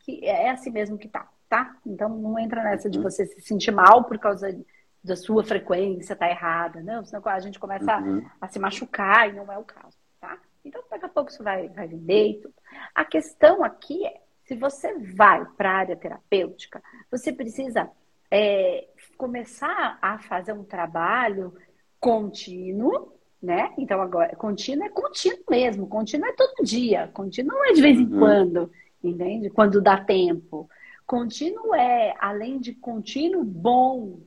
que 0.00 0.22
é 0.26 0.50
assim 0.50 0.70
mesmo 0.70 0.98
que 0.98 1.08
tá, 1.08 1.26
tá? 1.48 1.74
Então, 1.86 2.10
não 2.10 2.38
entra 2.38 2.62
nessa 2.62 2.90
de 2.90 2.98
uhum. 2.98 3.04
você 3.04 3.24
se 3.24 3.40
sentir 3.40 3.70
mal 3.70 4.04
por 4.04 4.18
causa 4.18 4.54
da 5.02 5.16
sua 5.16 5.42
frequência 5.42 6.14
tá 6.14 6.28
errada, 6.28 6.82
não, 6.82 7.02
senão 7.02 7.22
a 7.24 7.40
gente 7.40 7.58
começa 7.58 7.96
uhum. 7.96 8.22
a, 8.38 8.44
a, 8.44 8.48
se 8.48 8.58
machucar 8.58 9.30
e 9.30 9.32
não 9.32 9.50
é 9.50 9.56
o 9.56 9.64
caso, 9.64 9.96
tá? 10.20 10.36
Então, 10.62 10.82
daqui 10.90 11.06
a 11.06 11.08
pouco 11.08 11.30
isso 11.30 11.42
vai, 11.42 11.70
vai 11.70 11.86
vender 11.86 12.26
e 12.28 12.40
tudo. 12.42 12.54
A 12.94 13.06
questão 13.06 13.64
aqui 13.64 14.04
é, 14.04 14.20
se 14.50 14.56
você 14.56 14.98
vai 14.98 15.44
para 15.56 15.70
a 15.70 15.76
área 15.76 15.96
terapêutica, 15.96 16.82
você 17.08 17.32
precisa 17.32 17.88
é, 18.28 18.88
começar 19.16 19.96
a 20.02 20.18
fazer 20.18 20.52
um 20.52 20.64
trabalho 20.64 21.54
contínuo, 22.00 23.12
né? 23.40 23.72
Então, 23.78 24.02
agora, 24.02 24.34
contínuo 24.34 24.84
é 24.84 24.88
contínuo 24.88 25.44
mesmo, 25.48 25.86
contínuo 25.86 26.26
é 26.28 26.32
todo 26.32 26.64
dia, 26.64 27.08
contínuo 27.14 27.52
não 27.52 27.64
é 27.64 27.72
de 27.74 27.80
vez 27.80 27.96
em 27.96 28.12
uhum. 28.12 28.18
quando, 28.18 28.72
entende? 29.04 29.50
Quando 29.50 29.80
dá 29.80 30.02
tempo. 30.02 30.68
Contínuo 31.06 31.72
é, 31.72 32.16
além 32.18 32.58
de 32.58 32.74
contínuo, 32.74 33.44
bom, 33.44 34.18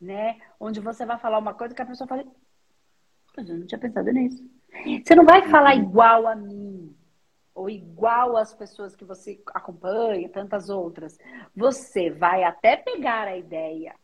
né? 0.00 0.38
Onde 0.58 0.80
você 0.80 1.04
vai 1.04 1.18
falar 1.18 1.36
uma 1.36 1.52
coisa 1.52 1.74
que 1.74 1.82
a 1.82 1.86
pessoa 1.86 2.08
fala, 2.08 2.24
mas 3.36 3.50
eu 3.50 3.58
não 3.58 3.66
tinha 3.66 3.78
pensado 3.78 4.10
nisso. 4.10 4.42
Você 5.04 5.14
não 5.14 5.26
vai 5.26 5.46
falar 5.50 5.74
uhum. 5.76 5.82
igual 5.82 6.26
a 6.26 6.34
mim 6.34 6.71
ou 7.54 7.68
igual 7.68 8.36
às 8.36 8.54
pessoas 8.54 8.96
que 8.96 9.04
você 9.04 9.40
acompanha, 9.48 10.28
tantas 10.28 10.70
outras. 10.70 11.18
Você 11.54 12.10
vai 12.10 12.44
até 12.44 12.76
pegar 12.76 13.28
a 13.28 13.36
ideia, 13.36 13.94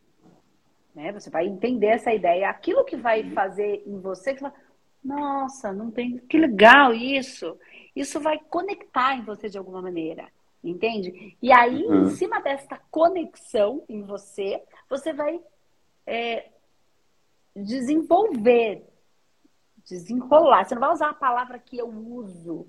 né? 0.95 1.13
Você 1.13 1.31
vai 1.31 1.47
entender 1.47 1.89
essa 1.89 2.13
ideia, 2.13 2.51
aquilo 2.51 2.85
que 2.85 2.97
vai 2.97 3.31
fazer 3.33 3.83
em 3.87 3.99
você, 4.01 4.35
que 4.35 4.43
vai, 4.43 4.53
nossa, 5.03 5.73
não 5.73 5.91
tem, 5.91 6.19
que 6.19 6.39
legal 6.39 6.93
isso. 6.93 7.59
Isso 7.97 8.21
vai 8.21 8.39
conectar 8.39 9.15
em 9.15 9.23
você 9.23 9.49
de 9.49 9.57
alguma 9.57 9.81
maneira, 9.81 10.29
entende? 10.63 11.37
E 11.41 11.51
aí, 11.53 11.85
uhum. 11.85 12.05
em 12.05 12.11
cima 12.11 12.41
dessa 12.41 12.79
conexão 12.91 13.85
em 13.89 14.03
você, 14.03 14.63
você 14.89 15.13
vai 15.13 15.41
é, 16.07 16.51
desenvolver, 17.57 18.87
desenrolar. 19.85 20.65
Você 20.65 20.75
não 20.75 20.81
vai 20.81 20.93
usar 20.93 21.11
a 21.11 21.15
palavra 21.15 21.59
que 21.59 21.79
eu 21.79 21.89
uso 21.89 22.67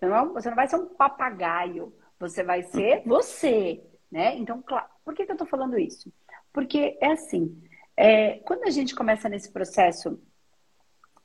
você 0.00 0.06
não, 0.06 0.32
você 0.32 0.48
não 0.48 0.56
vai 0.56 0.66
ser 0.66 0.76
um 0.76 0.86
papagaio, 0.86 1.94
você 2.18 2.42
vai 2.42 2.62
ser 2.62 3.02
você, 3.04 3.84
né? 4.10 4.34
Então, 4.38 4.62
claro, 4.62 4.86
por 5.04 5.14
que, 5.14 5.26
que 5.26 5.30
eu 5.30 5.34
estou 5.34 5.46
falando 5.46 5.78
isso? 5.78 6.10
Porque 6.52 6.96
é 7.00 7.12
assim, 7.12 7.62
é, 7.96 8.38
quando 8.38 8.64
a 8.64 8.70
gente 8.70 8.94
começa 8.94 9.28
nesse 9.28 9.52
processo 9.52 10.18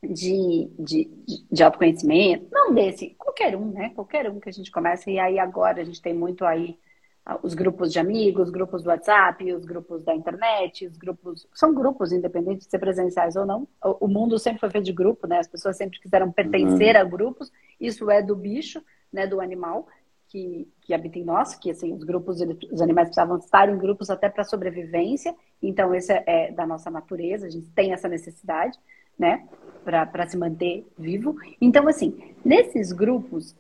de, 0.04 0.70
de, 0.78 1.10
de, 1.50 1.64
autoconhecimento, 1.64 2.48
não 2.52 2.74
desse, 2.74 3.16
qualquer 3.18 3.56
um, 3.56 3.72
né? 3.72 3.92
Qualquer 3.96 4.30
um 4.30 4.42
que 4.42 4.50
a 4.50 4.54
gente 4.54 4.70
começa, 4.70 5.10
e 5.10 5.18
aí 5.18 5.40
agora 5.40 5.82
a 5.82 5.86
gente 5.86 6.02
tem 6.02 6.14
muito 6.14 6.46
aí 6.46 6.78
os 7.42 7.56
grupos 7.56 7.92
de 7.92 8.00
amigos, 8.00 8.48
os 8.48 8.52
grupos 8.52 8.84
do 8.84 8.90
WhatsApp, 8.90 9.52
os 9.52 9.66
grupos 9.66 10.04
da 10.04 10.14
internet, 10.14 10.86
os 10.86 10.96
grupos. 10.96 11.48
São 11.54 11.74
grupos, 11.74 12.12
independente 12.12 12.66
de 12.66 12.70
ser 12.70 12.78
presenciais 12.78 13.36
ou 13.36 13.46
não. 13.46 13.68
O, 14.00 14.08
mundo 14.08 14.38
sempre 14.38 14.60
foi 14.60 14.70
feito 14.70 14.86
de 14.86 14.94
grupo, 14.94 15.26
né? 15.26 15.40
As 15.40 15.48
pessoas 15.48 15.76
sempre 15.76 16.00
quiseram 16.00 16.32
pertencer 16.32 16.96
uhum. 16.96 17.02
a 17.02 17.04
grupos. 17.04 17.52
Isso 17.80 18.12
é 18.12 18.22
do 18.22 18.36
bicho, 18.36 18.80
né? 19.12 19.26
Do 19.26 19.42
animal 19.42 19.88
que, 20.28 20.68
que 20.82 20.94
habita 20.94 21.18
em 21.18 21.24
nós, 21.24 21.56
que 21.56 21.72
assim, 21.72 21.94
os 21.94 22.04
grupos, 22.04 22.42
os 22.72 22.82
animais 22.82 23.08
precisavam 23.08 23.38
estar 23.38 23.70
em 23.70 23.78
grupos 23.78 24.12
até 24.12 24.30
para 24.30 24.44
sobrevivência. 24.44 25.36
Então, 25.64 25.96
esse 25.96 26.14
é, 26.14 26.24
é 26.28 26.52
da 26.52 26.68
nossa 26.68 26.92
natureza, 26.92 27.48
a 27.48 27.50
gente 27.50 27.68
tem 27.72 27.92
essa 27.92 28.08
necessidade, 28.08 28.78
né? 29.18 29.48
Para 29.84 30.28
se 30.28 30.38
manter 30.38 30.86
vivo. 30.98 31.36
Então, 31.60 31.88
assim, 31.88 32.36
nesses 32.44 32.92
grupos, 32.92 33.56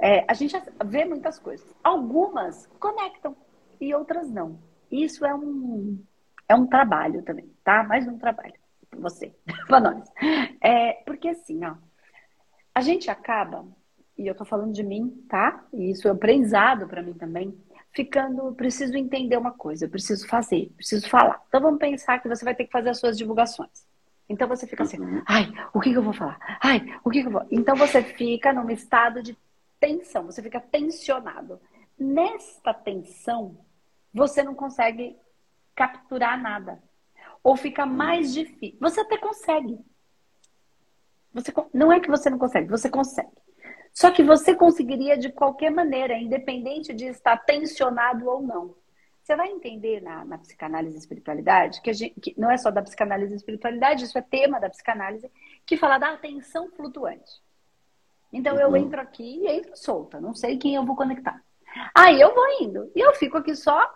é, 0.00 0.24
a 0.26 0.34
gente 0.34 0.56
vê 0.84 1.04
muitas 1.04 1.38
coisas. 1.38 1.66
Algumas 1.84 2.66
conectam 2.78 3.36
e 3.80 3.94
outras 3.94 4.30
não. 4.30 4.58
Isso 4.90 5.24
é 5.24 5.34
um, 5.34 6.02
é 6.48 6.54
um 6.54 6.66
trabalho 6.66 7.22
também, 7.22 7.50
tá? 7.62 7.84
Mais 7.84 8.08
um 8.08 8.18
trabalho 8.18 8.54
para 8.88 8.98
você, 8.98 9.32
para 9.68 9.80
nós. 9.80 10.08
É, 10.60 10.94
porque 11.04 11.28
assim, 11.28 11.64
ó, 11.64 11.74
a 12.74 12.80
gente 12.80 13.10
acaba, 13.10 13.64
e 14.16 14.26
eu 14.26 14.34
tô 14.34 14.44
falando 14.44 14.72
de 14.72 14.82
mim, 14.82 15.24
tá? 15.28 15.64
E 15.72 15.90
isso 15.90 16.08
é 16.08 16.10
um 16.10 16.14
aprendizado 16.14 16.88
para 16.88 17.02
mim 17.02 17.14
também, 17.14 17.56
ficando, 17.92 18.52
preciso 18.54 18.96
entender 18.96 19.36
uma 19.36 19.52
coisa, 19.52 19.84
eu 19.84 19.90
preciso 19.90 20.26
fazer, 20.26 20.72
preciso 20.76 21.08
falar. 21.08 21.42
Então 21.48 21.60
vamos 21.60 21.78
pensar 21.78 22.20
que 22.20 22.28
você 22.28 22.44
vai 22.44 22.54
ter 22.54 22.64
que 22.64 22.72
fazer 22.72 22.90
as 22.90 22.98
suas 22.98 23.18
divulgações. 23.18 23.88
Então 24.28 24.46
você 24.46 24.66
fica 24.66 24.84
assim, 24.84 25.00
uhum. 25.00 25.22
ai, 25.26 25.52
o 25.74 25.80
que, 25.80 25.90
que 25.90 25.98
eu 25.98 26.02
vou 26.02 26.12
falar? 26.12 26.38
Ai, 26.62 26.80
o 27.04 27.10
que, 27.10 27.20
que 27.20 27.26
eu 27.26 27.32
vou. 27.32 27.46
Então 27.50 27.74
você 27.76 28.00
fica 28.00 28.52
num 28.52 28.70
estado 28.70 29.22
de 29.22 29.36
tensão, 29.80 30.26
você 30.26 30.42
fica 30.42 30.60
tensionado. 30.60 31.60
Nesta 31.98 32.72
tensão, 32.72 33.58
você 34.12 34.42
não 34.42 34.54
consegue 34.54 35.16
capturar 35.74 36.40
nada. 36.40 36.82
Ou 37.42 37.56
fica 37.56 37.86
mais 37.86 38.32
difícil. 38.34 38.78
Você 38.80 39.00
até 39.00 39.16
consegue. 39.16 39.78
Você, 41.32 41.52
não 41.72 41.92
é 41.92 42.00
que 42.00 42.10
você 42.10 42.28
não 42.28 42.38
consegue, 42.38 42.68
você 42.68 42.90
consegue. 42.90 43.30
Só 43.92 44.10
que 44.10 44.22
você 44.22 44.54
conseguiria 44.54 45.16
de 45.16 45.30
qualquer 45.30 45.70
maneira, 45.70 46.16
independente 46.16 46.92
de 46.92 47.06
estar 47.06 47.36
tensionado 47.38 48.28
ou 48.28 48.42
não. 48.42 48.74
Você 49.22 49.36
vai 49.36 49.48
entender 49.48 50.00
na, 50.00 50.24
na 50.24 50.38
psicanálise 50.38 50.96
e 50.96 50.98
espiritualidade, 50.98 51.80
que, 51.82 51.92
gente, 51.92 52.20
que, 52.20 52.34
não 52.38 52.50
é 52.50 52.56
só 52.56 52.70
da 52.70 52.82
psicanálise 52.82 53.32
e 53.32 53.36
espiritualidade, 53.36 54.04
isso 54.04 54.18
é 54.18 54.22
tema 54.22 54.58
da 54.58 54.70
psicanálise, 54.70 55.30
que 55.66 55.76
fala 55.76 55.98
da 55.98 56.12
atenção 56.12 56.70
flutuante. 56.70 57.40
Então 58.32 58.54
uhum. 58.54 58.60
eu 58.60 58.76
entro 58.76 59.00
aqui 59.00 59.40
e 59.42 59.48
entro 59.48 59.76
solta, 59.76 60.20
não 60.20 60.34
sei 60.34 60.56
quem 60.56 60.74
eu 60.74 60.84
vou 60.84 60.96
conectar. 60.96 61.42
Aí 61.94 62.20
eu 62.20 62.34
vou 62.34 62.44
indo 62.60 62.90
e 62.94 63.00
eu 63.00 63.14
fico 63.14 63.36
aqui 63.36 63.54
só, 63.54 63.88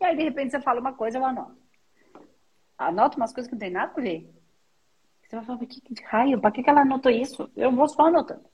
e 0.00 0.04
aí 0.04 0.16
de 0.16 0.22
repente 0.22 0.50
você 0.50 0.60
fala 0.60 0.80
uma 0.80 0.92
coisa, 0.92 1.18
eu 1.18 1.24
anoto. 1.24 1.56
Anoto 2.76 3.16
umas 3.16 3.32
coisas 3.32 3.48
que 3.48 3.54
não 3.54 3.60
tem 3.60 3.70
nada 3.70 3.92
a 3.96 4.00
ver. 4.00 4.30
Você 5.22 5.36
vai 5.36 5.44
falar, 5.44 5.58
que, 5.60 5.80
que 5.80 6.02
raio, 6.04 6.40
para 6.40 6.50
que, 6.50 6.62
que 6.62 6.70
ela 6.70 6.82
anotou 6.82 7.10
isso? 7.10 7.50
Eu 7.56 7.72
vou 7.72 7.88
só 7.88 8.06
anotando. 8.06 8.44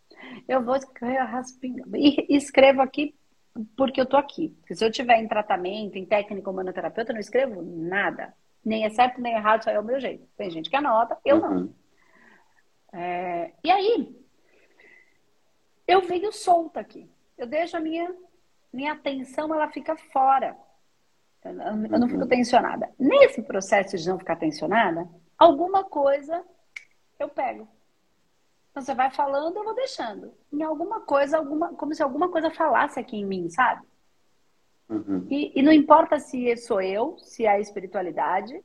Eu 0.47 0.63
vou 0.63 0.77
raspingando. 1.01 1.97
E 1.97 2.27
escrevo 2.31 2.81
aqui 2.81 3.15
porque 3.77 4.01
eu 4.01 4.07
tô 4.07 4.17
aqui. 4.17 4.51
Porque 4.61 4.75
se 4.75 4.85
eu 4.85 4.91
tiver 4.91 5.19
em 5.19 5.29
tratamento, 5.29 5.97
em 5.97 6.07
técnica 6.07 6.51
humanoterapeuta, 6.51 7.11
eu 7.11 7.15
não 7.15 7.21
escrevo 7.21 7.63
nada. 7.63 8.33
Nem 8.65 8.85
é 8.85 8.91
certo, 8.91 9.21
nem 9.21 9.35
é 9.35 9.37
errado, 9.37 9.65
só 9.65 9.71
é 9.71 9.81
o 9.81 9.85
meu 9.85 9.99
jeito. 9.99 10.27
Tem 10.37 10.51
gente 10.51 10.71
que 10.71 10.77
anota, 10.77 11.19
eu 11.25 11.37
uhum. 11.37 11.51
não. 11.51 11.75
É... 12.93 13.53
E 13.65 13.71
aí, 13.71 14.20
eu 15.91 16.03
venho 16.03 16.33
solta 16.33 16.81
aqui. 16.81 17.11
Eu 17.37 17.47
deixo 17.47 17.77
a 17.77 17.81
minha, 17.81 18.15
minha 18.73 18.93
atenção, 18.93 19.53
ela 19.55 19.69
fica 19.69 19.97
fora. 19.97 20.57
Eu 21.45 21.55
não, 21.55 21.87
eu 21.87 21.99
não 21.99 22.09
fico 22.09 22.23
uhum. 22.23 22.29
tensionada. 22.29 22.91
Nesse 22.99 23.43
processo 23.43 23.97
de 23.97 24.09
não 24.09 24.19
ficar 24.19 24.37
tensionada, 24.37 25.09
alguma 25.39 25.85
coisa 25.85 26.45
eu 27.19 27.29
pego. 27.29 27.67
Então, 28.71 28.83
você 28.83 28.95
vai 28.95 29.11
falando, 29.11 29.57
eu 29.57 29.65
vou 29.65 29.75
deixando. 29.75 30.33
Em 30.53 30.63
alguma 30.63 31.01
coisa, 31.01 31.39
alguma, 31.39 31.75
como 31.75 31.95
se 31.95 32.03
alguma 32.03 32.29
coisa 32.29 32.51
falasse 32.51 33.01
aqui 33.01 33.17
em 33.17 33.27
mim, 33.27 33.51
sabe? 33.51 33.85
Uhum. 34.89 35.27
E, 35.29 35.59
e 35.59 35.63
não 35.63 35.73
importa 35.73 36.19
se 36.19 36.57
sou 36.57 36.81
eu, 36.81 37.17
se 37.19 37.45
é 37.47 37.49
a 37.49 37.61
espiritualidade, 37.61 38.63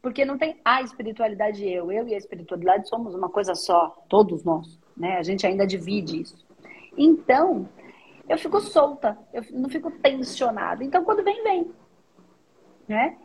porque 0.00 0.24
não 0.24 0.36
tem 0.36 0.60
a 0.64 0.82
espiritualidade 0.82 1.64
e 1.64 1.72
eu. 1.72 1.90
Eu 1.90 2.06
e 2.06 2.14
a 2.14 2.18
espiritualidade 2.18 2.88
somos 2.88 3.14
uma 3.14 3.28
coisa 3.28 3.54
só, 3.54 3.88
todos 4.08 4.44
nós. 4.44 4.78
Né? 4.96 5.16
A 5.16 5.22
gente 5.22 5.46
ainda 5.46 5.66
divide 5.66 6.20
isso. 6.20 6.44
Então, 6.96 7.68
eu 8.28 8.38
fico 8.38 8.60
solta, 8.60 9.18
eu 9.32 9.42
não 9.52 9.68
fico 9.68 9.90
tensionada. 9.90 10.84
Então, 10.84 11.04
quando 11.04 11.24
vem, 11.24 11.42
vem. 11.42 11.70
Né? 12.88 13.16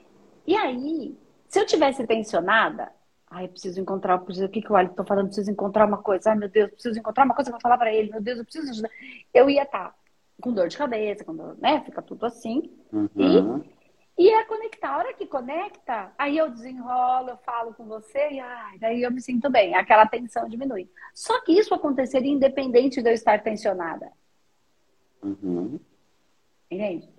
E 0.45 0.55
aí, 0.55 1.17
se 1.47 1.59
eu 1.59 1.65
tivesse 1.65 2.05
tensionada, 2.05 2.91
ai, 3.29 3.45
eu 3.45 3.49
preciso 3.49 3.79
encontrar, 3.79 4.17
preciso, 4.19 4.45
o 4.45 4.49
que, 4.49 4.61
que 4.61 4.71
o 4.71 4.75
Ali 4.75 4.89
está 4.89 5.03
falando? 5.03 5.27
Preciso 5.27 5.51
encontrar 5.51 5.87
uma 5.87 5.97
coisa. 5.97 6.31
Ai, 6.31 6.37
meu 6.37 6.49
Deus, 6.49 6.71
preciso 6.71 6.99
encontrar 6.99 7.25
uma 7.25 7.35
coisa 7.35 7.51
para 7.51 7.59
falar 7.59 7.77
para 7.77 7.93
ele. 7.93 8.11
Meu 8.11 8.21
Deus, 8.21 8.39
eu 8.39 8.45
preciso 8.45 8.69
ajudar. 8.71 8.89
Eu 9.33 9.49
ia 9.49 9.63
estar 9.63 9.89
tá 9.89 9.95
com 10.41 10.53
dor 10.53 10.67
de 10.67 10.77
cabeça, 10.77 11.23
com 11.23 11.35
dor, 11.35 11.57
né? 11.59 11.81
Fica 11.81 12.01
tudo 12.01 12.25
assim. 12.25 12.71
Uhum. 12.91 13.09
E, 13.15 13.37
e 14.17 14.29
é 14.29 14.43
conectar. 14.45 14.89
A 14.89 14.97
hora 14.97 15.13
que 15.13 15.27
conecta, 15.27 16.11
aí 16.17 16.37
eu 16.37 16.49
desenrolo, 16.49 17.29
eu 17.29 17.37
falo 17.37 17.73
com 17.73 17.85
você 17.85 18.31
e 18.31 18.39
ai, 18.39 18.79
daí 18.79 19.03
eu 19.03 19.11
me 19.11 19.21
sinto 19.21 19.49
bem. 19.49 19.75
Aquela 19.75 20.07
tensão 20.07 20.49
diminui. 20.49 20.89
Só 21.13 21.39
que 21.41 21.51
isso 21.51 21.73
aconteceria 21.73 22.31
independente 22.31 23.01
de 23.01 23.09
eu 23.09 23.13
estar 23.13 23.43
tensionada. 23.43 24.11
Uhum. 25.21 25.79
Entende? 26.69 27.09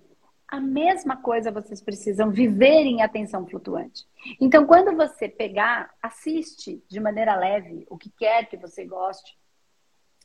A 0.48 0.60
mesma 0.60 1.16
coisa 1.16 1.52
vocês 1.52 1.80
precisam 1.80 2.30
viver 2.30 2.84
em 2.84 3.02
atenção 3.02 3.46
flutuante. 3.46 4.06
Então, 4.40 4.66
quando 4.66 4.96
você 4.96 5.28
pegar, 5.28 5.94
assiste 6.02 6.82
de 6.88 6.98
maneira 6.98 7.36
leve 7.36 7.86
o 7.88 7.98
que 7.98 8.10
quer 8.10 8.48
que 8.48 8.56
você 8.56 8.84
goste, 8.84 9.38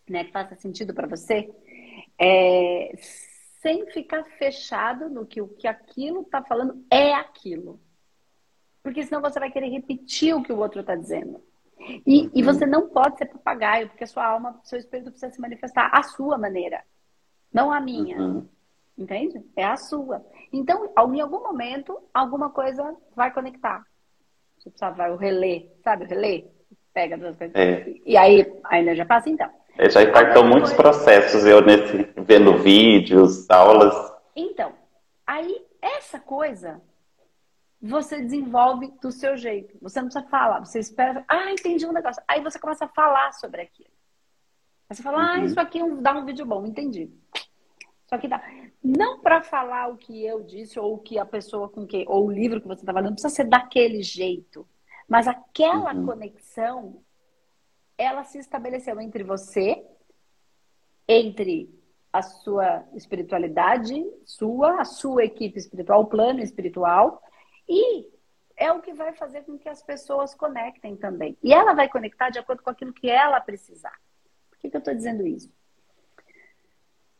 né, 0.09 0.23
que 0.23 0.31
faça 0.31 0.55
sentido 0.55 0.93
para 0.93 1.07
você, 1.07 1.49
é, 2.17 2.93
sem 3.63 3.88
ficar 3.88 4.26
fechado 4.38 5.10
no 5.10 5.26
que 5.26 5.41
o 5.41 5.47
que 5.47 5.67
aquilo 5.67 6.21
está 6.21 6.43
falando 6.43 6.86
é 6.91 7.13
aquilo. 7.13 7.80
Porque 8.84 9.04
senão 9.04 9.21
você 9.21 9.39
vai 9.39 9.49
querer 9.49 9.69
repetir 9.69 10.36
o 10.36 10.43
que 10.43 10.52
o 10.52 10.60
outro 10.60 10.82
está 10.82 10.93
dizendo. 10.95 11.41
E, 12.06 12.30
e, 12.34 12.43
você 12.43 12.65
não 12.65 12.89
pode 12.89 13.17
ser 13.17 13.26
papagaio, 13.26 13.88
porque 13.88 14.04
a 14.04 14.08
sua 14.08 14.26
alma, 14.26 14.60
seu 14.63 14.78
espírito 14.78 15.12
precisa 15.12 15.32
se 15.34 15.41
manifestar 15.41 15.89
à 15.93 16.04
sua 16.04 16.38
maneira, 16.38 16.84
não 17.52 17.71
à 17.71 17.80
minha. 17.80 18.17
Uhum. 18.17 18.47
Entende? 18.97 19.43
É 19.56 19.65
a 19.65 19.76
sua. 19.76 20.26
Então, 20.52 20.93
em 21.13 21.21
algum 21.21 21.41
momento, 21.41 21.97
alguma 22.13 22.49
coisa 22.49 22.95
vai 23.15 23.34
conectar. 23.34 23.86
Você 24.58 24.69
precisa, 24.69 24.91
vai 24.91 25.12
o 25.12 25.15
relé, 25.15 25.67
sabe 25.84 26.06
o 26.06 26.08
relé? 26.08 26.45
Pega 26.93 27.17
duas 27.17 27.36
coisas. 27.36 27.56
É. 27.56 27.86
E 28.06 28.15
aí 28.15 28.45
a 28.65 28.80
energia 28.80 29.06
passa, 29.06 29.30
então. 29.30 29.49
É, 29.77 29.89
já 29.89 30.03
impactou 30.03 30.43
muitos 30.45 30.73
processos, 30.73 31.45
eu 31.45 31.62
nesse, 31.62 32.09
vendo 32.17 32.57
vídeos, 32.57 33.49
aulas. 33.49 33.93
Então, 34.36 34.73
aí 35.25 35.65
essa 35.81 36.19
coisa 36.19 36.81
você 37.81 38.21
desenvolve 38.21 38.93
do 39.01 39.12
seu 39.12 39.36
jeito. 39.36 39.77
Você 39.81 39.99
não 39.99 40.07
precisa 40.07 40.25
falar, 40.29 40.59
você 40.59 40.79
espera, 40.79 41.25
ah, 41.27 41.51
entendi 41.51 41.86
um 41.86 41.91
negócio. 41.91 42.23
Aí 42.25 42.41
você 42.41 42.57
começa 42.57 42.86
a 42.86 42.88
falar 42.88 43.33
sobre 43.33 43.62
aquilo. 43.62 43.89
Aí 44.89 44.95
você 44.95 45.03
fala, 45.03 45.17
ah, 45.17 45.36
uhum. 45.36 45.41
ah, 45.41 45.45
isso 45.45 45.59
aqui 45.59 45.79
é 45.79 45.89
dá 45.95 46.13
um 46.13 46.25
vídeo 46.25 46.45
bom, 46.45 46.65
entendi. 46.65 47.12
Só 48.07 48.17
que 48.17 48.27
dá. 48.27 48.41
Não 48.81 49.19
para 49.19 49.41
falar 49.41 49.89
o 49.89 49.97
que 49.97 50.25
eu 50.25 50.43
disse, 50.43 50.79
ou 50.79 50.93
o 50.93 50.99
que 50.99 51.19
a 51.19 51.25
pessoa 51.25 51.67
com 51.67 51.86
que, 51.86 52.05
ou 52.07 52.27
o 52.27 52.31
livro 52.31 52.62
que 52.62 52.67
você 52.67 52.81
estava 52.81 53.01
lendo, 53.01 53.13
precisa 53.13 53.33
ser 53.33 53.45
daquele 53.45 54.01
jeito. 54.01 54.65
Mas 55.07 55.27
aquela 55.27 55.93
uhum. 55.93 56.05
conexão, 56.05 57.01
ela 57.97 58.23
se 58.23 58.38
estabeleceu 58.38 58.99
entre 58.99 59.23
você, 59.23 59.86
entre 61.08 61.69
a 62.12 62.21
sua 62.21 62.86
espiritualidade, 62.93 63.93
sua, 64.25 64.82
a 64.82 64.86
sua 64.86 65.25
equipe 65.25 65.58
espiritual, 65.58 66.01
o 66.01 66.08
plano 66.08 66.41
espiritual, 66.41 67.21
e 67.67 68.08
é 68.56 68.71
o 68.71 68.82
que 68.82 68.93
vai 68.93 69.13
fazer 69.13 69.43
com 69.43 69.58
que 69.58 69.67
as 69.67 69.82
pessoas 69.82 70.36
conectem 70.36 70.95
também. 70.95 71.38
E 71.41 71.53
ela 71.53 71.73
vai 71.73 71.89
conectar 71.89 72.29
de 72.29 72.38
acordo 72.38 72.62
com 72.62 72.69
aquilo 72.69 72.93
que 72.93 73.10
ela 73.10 73.39
precisar. 73.41 73.99
Por 74.49 74.60
que, 74.60 74.69
que 74.69 74.77
eu 74.77 74.79
estou 74.79 74.93
dizendo 74.93 75.25
isso? 75.25 75.51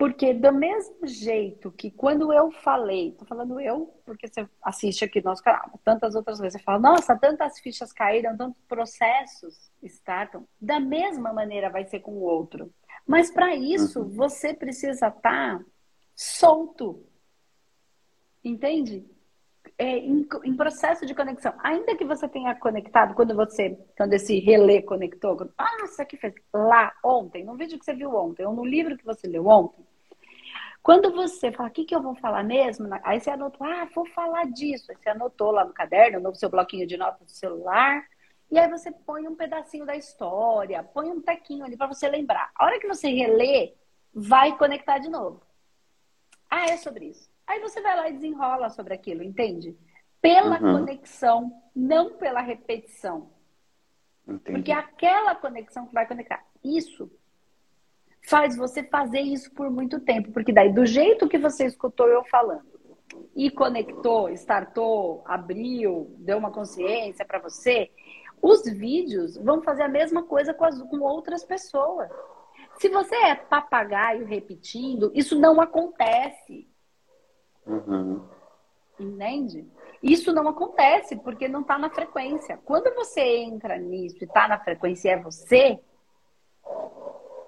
Porque 0.03 0.33
do 0.33 0.51
mesmo 0.51 1.07
jeito 1.07 1.71
que 1.71 1.89
quando 1.89 2.33
eu 2.33 2.51
falei, 2.51 3.13
tô 3.13 3.23
falando 3.23 3.57
eu, 3.57 3.97
porque 4.05 4.27
você 4.27 4.45
assiste 4.61 5.05
aqui 5.05 5.23
nosso 5.23 5.41
canal, 5.41 5.79
tantas 5.81 6.13
outras 6.13 6.39
vezes, 6.39 6.59
você 6.59 6.65
fala, 6.65 6.77
nossa, 6.77 7.17
tantas 7.17 7.57
fichas 7.61 7.93
caíram, 7.93 8.35
tantos 8.35 8.61
processos 8.67 9.71
startam. 9.81 10.45
Da 10.59 10.77
mesma 10.77 11.31
maneira 11.31 11.69
vai 11.69 11.85
ser 11.85 12.01
com 12.01 12.11
o 12.11 12.21
outro. 12.21 12.69
Mas 13.07 13.31
para 13.31 13.55
isso, 13.55 14.01
uhum. 14.01 14.09
você 14.09 14.53
precisa 14.53 15.07
estar 15.07 15.21
tá 15.21 15.63
solto. 16.13 17.07
Entende? 18.43 19.05
É, 19.77 19.99
em, 19.99 20.27
em, 20.43 20.57
processo 20.57 21.05
de 21.05 21.15
conexão. 21.15 21.53
Ainda 21.59 21.95
que 21.95 22.03
você 22.03 22.27
tenha 22.27 22.53
conectado, 22.55 23.15
quando 23.15 23.33
você, 23.33 23.79
quando 23.95 24.11
esse 24.11 24.37
relé 24.37 24.81
conectou, 24.81 25.49
ah, 25.57 25.85
isso 25.85 26.01
aqui 26.01 26.17
fez 26.17 26.33
lá 26.53 26.91
ontem, 27.01 27.45
no 27.45 27.55
vídeo 27.55 27.79
que 27.79 27.85
você 27.85 27.93
viu 27.93 28.13
ontem, 28.13 28.45
ou 28.45 28.53
no 28.53 28.65
livro 28.65 28.97
que 28.97 29.05
você 29.05 29.27
leu 29.27 29.47
ontem, 29.47 29.81
quando 30.84 31.13
você 31.13 31.50
fala, 31.50 31.69
o 31.69 31.72
que, 31.72 31.86
que 31.86 31.96
eu 31.96 32.02
vou 32.02 32.13
falar 32.13 32.43
mesmo? 32.43 32.89
Aí 33.04 33.17
você 33.17 33.30
anotou, 33.30 33.65
ah, 33.65 33.88
vou 33.96 34.06
falar 34.08 34.52
disso. 34.52 34.91
Aí 34.91 34.98
você 34.98 35.10
anotou 35.10 35.50
lá 35.50 35.63
no 35.63 35.74
caderno, 35.74 36.19
no 36.19 36.36
seu 36.36 36.50
bloquinho 36.50 36.86
de 36.86 36.98
notas 36.98 37.26
do 37.26 37.32
celular. 37.32 38.06
E 38.52 38.60
aí 38.60 38.69
você 38.69 38.91
põe 38.91 39.26
um 39.26 39.34
pedacinho 39.36 39.86
da 39.86 39.96
história, 39.96 40.84
põe 40.84 41.10
um 41.10 41.22
tequinho 41.22 41.63
ali 41.63 41.78
para 41.78 41.88
você 41.88 42.10
lembrar. 42.10 42.52
A 42.54 42.65
hora 42.65 42.80
que 42.82 42.88
você 42.88 43.08
relê, 43.08 43.74
vai 44.13 44.58
conectar 44.58 44.98
de 44.98 45.10
novo. 45.10 45.41
Ah, 46.50 46.65
é 46.65 46.76
sobre 46.76 47.06
isso. 47.06 47.32
Aí 47.48 47.62
você 47.62 47.80
vai 47.82 47.96
lá 47.96 48.10
e 48.10 48.13
desenrola 48.13 48.69
sobre 48.69 48.93
aquilo, 48.93 49.24
entende? 49.24 49.78
Pela 50.22 50.62
uhum. 50.62 50.80
conexão, 50.80 51.63
não 51.74 52.17
pela 52.17 52.41
repetição. 52.41 53.32
Entendi. 54.28 54.58
Porque 54.58 54.72
é 54.72 54.76
aquela 54.76 55.34
conexão 55.34 55.88
que 55.88 55.93
vai 55.93 56.06
conectar. 56.06 56.46
Isso 56.62 57.10
faz 58.27 58.55
você 58.55 58.83
fazer 58.83 59.21
isso 59.21 59.51
por 59.51 59.69
muito 59.69 59.99
tempo. 59.99 60.31
Porque 60.31 60.51
daí, 60.51 60.71
do 60.71 60.86
jeito 60.86 61.27
que 61.27 61.38
você 61.38 61.65
escutou 61.65 62.07
eu 62.07 62.23
falando, 62.25 62.73
e 63.36 63.49
conectou, 63.49 64.29
startou, 64.29 65.23
abriu, 65.25 66.15
deu 66.19 66.38
uma 66.38 66.51
consciência 66.51 67.25
para 67.25 67.39
você, 67.39 67.91
os 68.41 68.63
vídeos 68.63 69.38
vão 69.38 69.62
fazer 69.62 69.83
a 69.83 69.88
mesma 69.88 70.23
coisa 70.23 70.53
com, 70.53 70.65
as, 70.65 70.81
com 70.81 70.99
outras 70.99 71.43
pessoas. 71.43 72.09
Se 72.79 72.89
você 72.89 73.15
é 73.15 73.36
papagaio 73.36 74.25
repetindo, 74.25 75.12
isso 75.13 75.39
não 75.39 75.62
acontece. 75.62 76.67
Uhum. 77.65 78.27
Entende? 78.99 79.67
Isso 80.01 80.33
não 80.33 80.47
acontece 80.47 81.15
porque 81.15 81.47
não 81.47 81.62
está 81.62 81.77
na 81.77 81.89
frequência. 81.89 82.59
Quando 82.65 82.93
você 82.93 83.21
entra 83.21 83.77
nisso 83.77 84.17
e 84.21 84.25
está 84.25 84.47
na 84.47 84.59
frequência 84.59 85.09
e 85.09 85.12
é 85.12 85.17
você, 85.17 85.79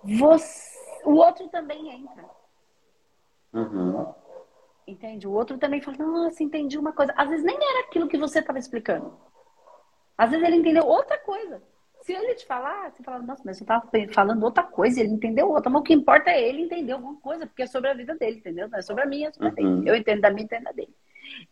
você, 0.06 1.02
o 1.04 1.14
outro 1.16 1.48
também 1.50 1.90
entra. 1.90 2.26
Uhum. 3.54 4.14
Entende? 4.88 5.28
O 5.28 5.32
outro 5.32 5.58
também 5.58 5.82
fala, 5.82 5.98
nossa, 5.98 6.44
entendi 6.44 6.78
uma 6.78 6.94
coisa. 6.94 7.12
Às 7.18 7.28
vezes 7.28 7.44
nem 7.44 7.56
era 7.56 7.80
aquilo 7.88 8.08
que 8.08 8.18
você 8.18 8.40
estava 8.40 8.60
explicando. 8.60 9.18
Às 10.16 10.30
vezes 10.30 10.46
ele 10.46 10.58
entendeu 10.58 10.86
outra 10.86 11.18
coisa. 11.18 11.62
Se 12.02 12.14
ele 12.14 12.36
te 12.36 12.46
falar, 12.46 12.92
você 12.92 13.02
fala, 13.02 13.18
nossa, 13.20 13.42
mas 13.44 13.58
você 13.58 13.64
estava 13.64 13.90
falando 14.14 14.44
outra 14.44 14.62
coisa, 14.62 15.00
ele 15.00 15.10
entendeu 15.10 15.50
outra. 15.50 15.72
Mas 15.72 15.82
o 15.82 15.84
que 15.84 15.94
importa 15.94 16.30
é 16.30 16.48
ele 16.48 16.62
entender 16.62 16.92
alguma 16.92 17.16
coisa, 17.16 17.48
porque 17.48 17.64
é 17.64 17.68
sobre 17.68 17.90
a 17.90 17.96
vida 17.96 18.14
dele, 18.14 18.38
entendeu? 18.38 18.70
Não 18.70 18.78
é 18.78 18.82
sobre 18.84 19.02
a 19.02 19.08
minha, 19.08 19.30
é 19.30 19.32
sobre 19.32 19.48
uhum. 19.48 19.54
a 19.54 19.56
dele. 19.56 19.90
Eu 19.90 19.96
entendo 19.96 20.22
da 20.22 20.30
minha, 20.30 20.44
entendo 20.44 20.66
da 20.66 20.72
dele. 20.72 20.94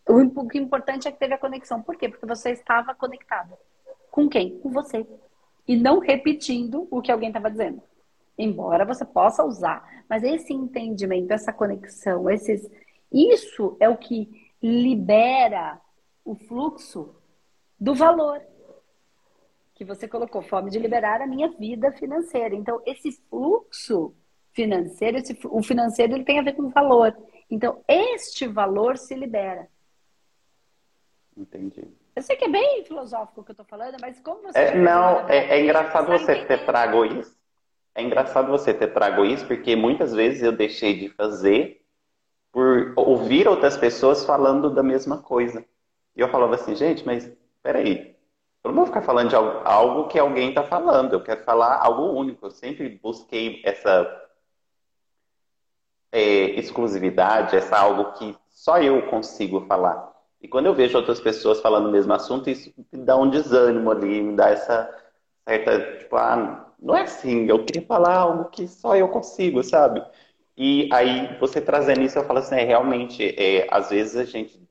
O 0.07 0.47
que 0.47 0.59
é 0.59 0.61
importante 0.61 1.07
é 1.07 1.11
que 1.11 1.17
teve 1.17 1.33
a 1.33 1.39
conexão. 1.39 1.81
Por 1.81 1.95
quê? 1.95 2.07
Porque 2.07 2.27
você 2.27 2.51
estava 2.51 2.93
conectado. 2.93 3.57
Com 4.11 4.29
quem? 4.29 4.59
Com 4.59 4.69
você. 4.69 5.07
E 5.67 5.75
não 5.75 5.97
repetindo 5.97 6.87
o 6.91 7.01
que 7.01 7.11
alguém 7.11 7.29
estava 7.29 7.49
dizendo 7.49 7.81
embora 8.37 8.85
você 8.85 9.05
possa 9.05 9.43
usar. 9.43 10.03
Mas 10.09 10.23
esse 10.23 10.53
entendimento, 10.53 11.31
essa 11.31 11.53
conexão, 11.53 12.29
esses, 12.29 12.69
isso 13.11 13.77
é 13.79 13.87
o 13.89 13.97
que 13.97 14.51
libera 14.61 15.79
o 16.23 16.35
fluxo 16.35 17.15
do 17.79 17.93
valor 17.93 18.41
que 19.75 19.83
você 19.83 20.07
colocou, 20.07 20.41
fome 20.41 20.69
de 20.69 20.79
liberar 20.79 21.21
a 21.21 21.27
minha 21.27 21.49
vida 21.49 21.91
financeira. 21.91 22.55
Então, 22.55 22.81
esse 22.85 23.11
fluxo 23.29 24.15
financeiro, 24.53 25.17
esse, 25.17 25.37
o 25.45 25.63
financeiro 25.63 26.13
ele 26.13 26.23
tem 26.23 26.39
a 26.39 26.43
ver 26.43 26.53
com 26.53 26.69
valor. 26.69 27.15
Então, 27.49 27.83
este 27.87 28.47
valor 28.47 28.97
se 28.97 29.15
libera. 29.15 29.67
Entendi. 31.35 31.87
Eu 32.15 32.21
sei 32.21 32.35
que 32.35 32.45
é 32.45 32.49
bem 32.49 32.85
filosófico 32.85 33.41
o 33.41 33.43
que 33.43 33.51
eu 33.51 33.53
estou 33.53 33.65
falando, 33.65 33.97
mas 33.99 34.19
como 34.19 34.43
você. 34.43 34.59
É, 34.59 34.75
não, 34.75 35.27
é, 35.27 35.57
é, 35.57 35.61
engraçado 35.61 36.11
você 36.11 36.45
ter 36.45 36.63
trago 36.65 37.03
isso 37.05 37.35
é 37.95 38.01
engraçado 38.01 38.49
você 38.49 38.73
ter 38.73 38.87
trago 38.87 39.23
isso, 39.25 39.45
porque 39.45 39.75
muitas 39.75 40.13
vezes 40.13 40.41
eu 40.41 40.51
deixei 40.51 40.97
de 40.97 41.09
fazer 41.09 41.81
por 42.51 42.93
ouvir 42.95 43.47
outras 43.47 43.77
pessoas 43.77 44.25
falando 44.25 44.69
da 44.69 44.83
mesma 44.83 45.17
coisa. 45.17 45.65
E 46.15 46.21
eu 46.21 46.29
falava 46.29 46.55
assim, 46.55 46.75
gente, 46.75 47.05
mas 47.05 47.31
peraí, 47.61 48.15
eu 48.63 48.71
não 48.71 48.77
vou 48.77 48.85
ficar 48.85 49.01
falando 49.01 49.29
de 49.29 49.35
algo 49.35 50.07
que 50.07 50.17
alguém 50.17 50.49
está 50.49 50.63
falando. 50.63 51.13
Eu 51.13 51.23
quero 51.23 51.43
falar 51.43 51.77
algo 51.77 52.13
único. 52.13 52.45
Eu 52.45 52.51
sempre 52.51 52.87
busquei 53.01 53.61
essa 53.65 54.29
é, 56.11 56.51
exclusividade, 56.59 57.55
essa 57.55 57.77
algo 57.77 58.13
que 58.13 58.35
só 58.49 58.79
eu 58.79 59.07
consigo 59.07 59.65
falar. 59.65 60.13
E 60.41 60.47
quando 60.47 60.67
eu 60.67 60.73
vejo 60.73 60.97
outras 60.97 61.19
pessoas 61.19 61.59
falando 61.59 61.87
o 61.87 61.91
mesmo 61.91 62.13
assunto, 62.13 62.49
isso 62.49 62.73
me 62.91 63.03
dá 63.03 63.17
um 63.17 63.29
desânimo 63.29 63.91
ali, 63.91 64.21
me 64.21 64.35
dá 64.35 64.49
essa 64.49 64.89
certa, 65.47 65.97
tipo, 65.97 66.15
ah, 66.15 66.72
não 66.83 66.95
é 66.97 67.03
assim, 67.03 67.47
eu 67.47 67.63
queria 67.63 67.81
falar 67.81 68.15
algo 68.15 68.49
que 68.49 68.67
só 68.67 68.95
eu 68.95 69.07
consigo, 69.07 69.63
sabe? 69.63 70.03
E 70.57 70.89
aí, 70.91 71.37
você 71.39 71.61
trazendo 71.61 72.01
isso, 72.01 72.19
eu 72.19 72.25
falo 72.25 72.39
assim, 72.39 72.55
é, 72.55 72.63
realmente, 72.63 73.23
é, 73.39 73.67
às 73.71 73.89
vezes 73.89 74.17
a 74.17 74.25
gente 74.25 74.61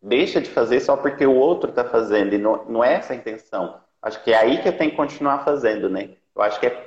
deixa 0.00 0.40
de 0.40 0.48
fazer 0.48 0.80
só 0.80 0.96
porque 0.96 1.26
o 1.26 1.34
outro 1.34 1.70
está 1.70 1.84
fazendo, 1.84 2.34
e 2.34 2.38
não, 2.38 2.64
não 2.66 2.84
é 2.84 2.94
essa 2.94 3.12
a 3.12 3.16
intenção. 3.16 3.80
Acho 4.00 4.22
que 4.22 4.32
é 4.32 4.36
aí 4.36 4.62
que 4.62 4.68
eu 4.68 4.78
tenho 4.78 4.92
que 4.92 4.96
continuar 4.96 5.44
fazendo, 5.44 5.90
né? 5.90 6.10
Eu 6.34 6.42
acho 6.42 6.60
que 6.60 6.66
é 6.66 6.86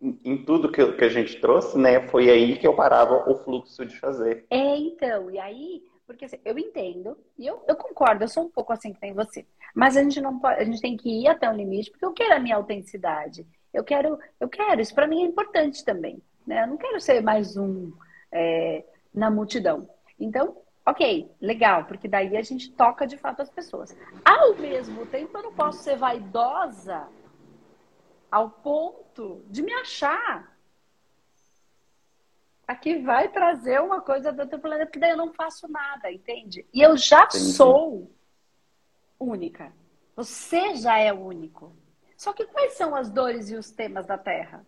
em 0.00 0.44
tudo 0.44 0.70
que, 0.70 0.92
que 0.92 1.04
a 1.04 1.08
gente 1.08 1.40
trouxe, 1.40 1.76
né? 1.76 2.06
Foi 2.08 2.30
aí 2.30 2.56
que 2.56 2.66
eu 2.66 2.74
parava 2.74 3.28
o 3.28 3.34
fluxo 3.36 3.84
de 3.84 3.98
fazer. 3.98 4.46
É, 4.48 4.76
então, 4.76 5.30
e 5.30 5.38
aí, 5.40 5.82
porque 6.06 6.26
assim, 6.26 6.38
eu 6.44 6.56
entendo, 6.56 7.18
e 7.36 7.46
eu, 7.46 7.64
eu 7.66 7.74
concordo, 7.74 8.22
eu 8.22 8.28
sou 8.28 8.44
um 8.44 8.50
pouco 8.50 8.72
assim 8.72 8.92
que 8.92 9.00
tem 9.00 9.12
você. 9.12 9.44
Mas 9.74 9.96
a 9.96 10.02
gente 10.02 10.20
não 10.20 10.38
pode, 10.38 10.60
a 10.60 10.64
gente 10.64 10.80
tem 10.80 10.96
que 10.96 11.08
ir 11.22 11.26
até 11.26 11.50
um 11.50 11.56
limite, 11.56 11.90
porque 11.90 12.04
eu 12.04 12.12
quero 12.12 12.34
a 12.34 12.38
minha 12.38 12.56
autenticidade. 12.56 13.44
Eu 13.74 13.84
quero, 13.84 14.18
eu 14.40 14.48
quero, 14.48 14.80
isso 14.80 14.94
para 14.94 15.06
mim 15.06 15.22
é 15.22 15.26
importante 15.26 15.84
também. 15.84 16.22
Né? 16.46 16.62
Eu 16.62 16.68
não 16.68 16.76
quero 16.76 17.00
ser 17.00 17.20
mais 17.20 17.56
um 17.56 17.92
é, 18.32 18.84
na 19.12 19.30
multidão. 19.30 19.88
Então, 20.18 20.56
ok, 20.86 21.30
legal, 21.40 21.84
porque 21.84 22.08
daí 22.08 22.36
a 22.36 22.42
gente 22.42 22.70
toca 22.72 23.06
de 23.06 23.18
fato 23.18 23.42
as 23.42 23.50
pessoas. 23.50 23.94
Ao 24.24 24.54
mesmo 24.56 25.04
tempo, 25.06 25.36
eu 25.36 25.42
não 25.42 25.52
posso 25.52 25.82
ser 25.82 25.96
vaidosa 25.96 27.06
ao 28.30 28.48
ponto 28.48 29.44
de 29.50 29.62
me 29.62 29.72
achar 29.74 30.54
aqui 32.66 32.98
vai 32.98 33.28
trazer 33.28 33.80
uma 33.80 34.00
coisa 34.00 34.32
do 34.32 34.42
outro 34.42 34.58
planeta, 34.58 34.86
porque 34.86 34.98
daí 34.98 35.10
eu 35.10 35.16
não 35.16 35.32
faço 35.32 35.68
nada, 35.68 36.10
entende? 36.10 36.66
E 36.72 36.80
eu 36.80 36.96
já 36.96 37.24
Entendi. 37.24 37.52
sou 37.52 38.10
única. 39.18 39.72
Você 40.16 40.76
já 40.76 40.98
é 40.98 41.12
único. 41.12 41.76
Só 42.24 42.32
que 42.32 42.46
quais 42.46 42.72
são 42.72 42.94
as 42.94 43.10
dores 43.10 43.50
e 43.50 43.54
os 43.54 43.70
temas 43.70 44.06
da 44.06 44.16
Terra? 44.16 44.64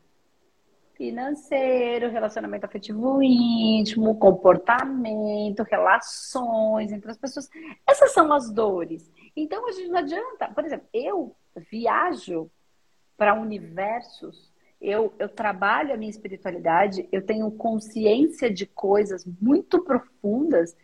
Financeiro, 0.92 2.10
relacionamento 2.10 2.66
afetivo 2.66 3.22
íntimo, 3.22 4.18
comportamento, 4.18 5.62
relações 5.62 6.92
entre 6.92 7.10
as 7.10 7.16
pessoas. 7.16 7.48
Essas 7.86 8.12
são 8.12 8.30
as 8.30 8.50
dores. 8.50 9.10
Então 9.34 9.66
a 9.66 9.72
gente 9.72 9.88
não 9.88 10.00
adianta. 10.00 10.48
Por 10.48 10.66
exemplo, 10.66 10.86
eu 10.92 11.34
viajo 11.70 12.50
para 13.16 13.32
universos, 13.32 14.52
eu, 14.78 15.14
eu 15.18 15.30
trabalho 15.30 15.94
a 15.94 15.96
minha 15.96 16.10
espiritualidade, 16.10 17.08
eu 17.10 17.24
tenho 17.24 17.50
consciência 17.52 18.52
de 18.52 18.66
coisas 18.66 19.24
muito 19.40 19.82
profundas 19.82 20.76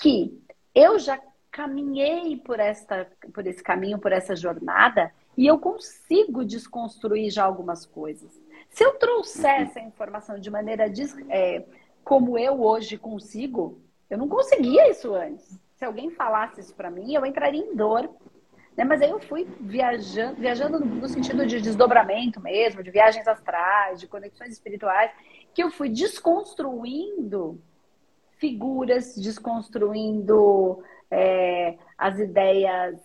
que 0.00 0.42
eu 0.74 0.98
já 0.98 1.20
caminhei 1.50 2.38
por, 2.38 2.58
esta, 2.58 3.06
por 3.34 3.46
esse 3.46 3.62
caminho, 3.62 3.98
por 3.98 4.12
essa 4.12 4.34
jornada, 4.34 5.12
e 5.36 5.46
eu 5.46 5.58
consigo 5.58 6.44
desconstruir 6.44 7.30
já 7.30 7.44
algumas 7.44 7.84
coisas. 7.84 8.40
Se 8.70 8.84
eu 8.84 8.94
trouxer 8.94 9.62
essa 9.62 9.80
informação 9.80 10.38
de 10.38 10.50
maneira 10.50 10.90
é, 11.28 11.64
como 12.04 12.38
eu 12.38 12.62
hoje 12.62 12.96
consigo, 12.96 13.80
eu 14.08 14.18
não 14.18 14.28
conseguia 14.28 14.88
isso 14.88 15.14
antes. 15.14 15.58
Se 15.76 15.84
alguém 15.84 16.10
falasse 16.10 16.60
isso 16.60 16.74
para 16.74 16.90
mim, 16.90 17.12
eu 17.14 17.24
entraria 17.26 17.60
em 17.60 17.74
dor. 17.74 18.08
Né? 18.76 18.84
Mas 18.84 19.02
aí 19.02 19.10
eu 19.10 19.20
fui 19.20 19.46
viajando, 19.60 20.40
viajando 20.40 20.78
no 20.78 21.08
sentido 21.08 21.46
de 21.46 21.60
desdobramento 21.60 22.40
mesmo, 22.40 22.82
de 22.82 22.90
viagens 22.90 23.26
astrais, 23.26 24.00
de 24.00 24.06
conexões 24.06 24.52
espirituais, 24.52 25.10
que 25.54 25.62
eu 25.62 25.70
fui 25.70 25.88
desconstruindo 25.88 27.60
figuras, 28.38 29.14
desconstruindo 29.16 30.82
é, 31.10 31.78
as 31.96 32.18
ideias 32.18 33.00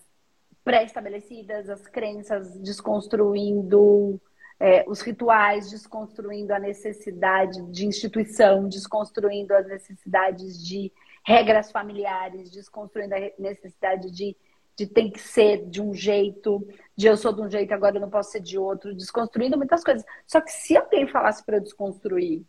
pré-estabelecidas, 0.63 1.69
as 1.69 1.88
crenças, 1.88 2.58
desconstruindo 2.60 4.19
é, 4.60 4.86
os 4.88 5.02
rituais, 5.02 5.71
desconstruindo 5.71 6.54
a 6.54 6.60
necessidade 6.60 7.62
de 7.71 7.86
instituição, 7.86 8.69
desconstruindo 8.69 9.56
as 9.56 9.67
necessidades 9.67 10.63
de 10.63 10.91
regras 11.26 11.71
familiares, 11.71 12.52
desconstruindo 12.52 13.15
a 13.15 13.19
necessidade 13.39 14.12
de, 14.12 14.38
de 14.76 14.86
tem 14.86 15.10
que 15.10 15.19
ser 15.19 15.65
de 15.67 15.82
um 15.82 15.95
jeito, 15.95 16.67
de 16.95 17.08
eu 17.08 17.17
sou 17.17 17.34
de 17.34 17.41
um 17.41 17.50
jeito, 17.50 17.74
agora 17.74 17.97
eu 17.97 18.02
não 18.02 18.10
posso 18.10 18.32
ser 18.32 18.39
de 18.39 18.58
outro, 18.58 18.93
desconstruindo 18.93 19.58
muitas 19.58 19.84
coisas. 19.84 20.06
Só 20.28 20.39
que 20.39 20.52
se 20.52 20.78
alguém 20.78 21.08
falasse 21.08 21.43
para 21.43 21.58
eu 21.58 21.62
desconstruir 21.62 22.45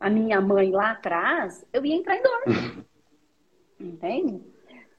a 0.00 0.08
minha 0.08 0.40
mãe 0.40 0.70
lá 0.70 0.92
atrás, 0.92 1.66
eu 1.70 1.84
ia 1.84 1.96
entrar 1.96 2.16
em 2.16 2.22
dor. 2.22 2.42
Entende? 3.78 4.53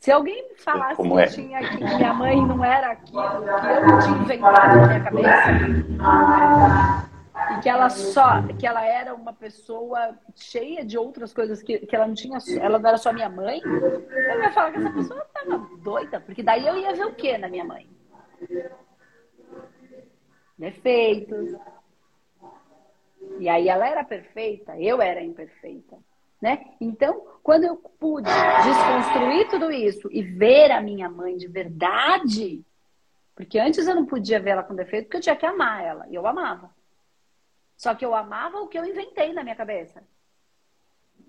Se 0.05 0.11
alguém 0.11 0.49
me 0.49 0.55
falasse 0.55 1.01
que, 1.01 1.17
é? 1.17 1.25
tinha, 1.25 1.59
que 1.67 1.83
minha 1.83 2.13
mãe 2.13 2.35
não 2.45 2.63
era 2.63 2.91
aquilo, 2.91 3.23
que 3.23 3.91
eu 3.91 3.99
tinha 4.01 4.17
inventado 4.19 4.75
na 4.75 4.87
minha 4.87 5.03
cabeça, 5.03 5.51
e 7.51 7.61
que 7.63 7.67
ela 7.67 7.89
só, 7.89 8.43
que 8.43 8.67
ela 8.67 8.85
era 8.85 9.15
uma 9.15 9.33
pessoa 9.33 10.15
cheia 10.35 10.85
de 10.85 10.95
outras 10.95 11.33
coisas 11.33 11.63
que, 11.63 11.79
que 11.79 11.95
ela 11.95 12.05
não 12.05 12.13
tinha, 12.13 12.37
ela 12.61 12.77
não 12.77 12.87
era 12.87 12.99
só 12.99 13.11
minha 13.11 13.29
mãe, 13.29 13.59
eu 13.63 14.41
ia 14.43 14.51
falar 14.51 14.73
que 14.73 14.77
essa 14.77 14.91
pessoa 14.91 15.23
estava 15.23 15.57
doida, 15.79 16.21
porque 16.21 16.43
daí 16.43 16.67
eu 16.67 16.77
ia 16.77 16.93
ver 16.93 17.07
o 17.07 17.15
que 17.15 17.35
na 17.39 17.47
minha 17.47 17.65
mãe? 17.65 17.89
Defeitos. 20.55 21.55
E 23.39 23.49
aí 23.49 23.67
ela 23.67 23.87
era 23.87 24.03
perfeita, 24.03 24.79
eu 24.79 25.01
era 25.01 25.23
imperfeita. 25.23 25.97
Né? 26.45 26.63
Então, 26.79 27.25
quando 27.41 27.63
eu 27.63 27.75
pude 27.75 28.29
desconstruir 28.29 29.49
tudo 29.49 29.71
isso 29.71 30.08
e 30.12 30.21
ver 30.21 30.69
a 30.69 30.79
minha 30.79 31.10
mãe 31.10 31.36
de 31.36 31.47
verdade, 31.47 32.63
porque 33.34 33.58
antes 33.58 33.88
eu 33.88 33.95
não 33.95 34.05
podia 34.05 34.39
ver 34.39 34.51
ela 34.51 34.62
com 34.62 34.75
defeito, 34.75 35.05
porque 35.05 35.17
eu 35.17 35.21
tinha 35.21 35.36
que 35.36 35.43
amar 35.43 35.84
ela, 35.84 36.08
e 36.08 36.13
eu 36.13 36.27
amava. 36.27 36.69
Só 37.75 37.95
que 37.95 38.05
eu 38.05 38.13
amava 38.13 38.60
o 38.60 38.67
que 38.67 38.77
eu 38.77 38.86
inventei 38.86 39.34
na 39.34 39.41
minha 39.41 39.55
cabeça. 39.55 40.03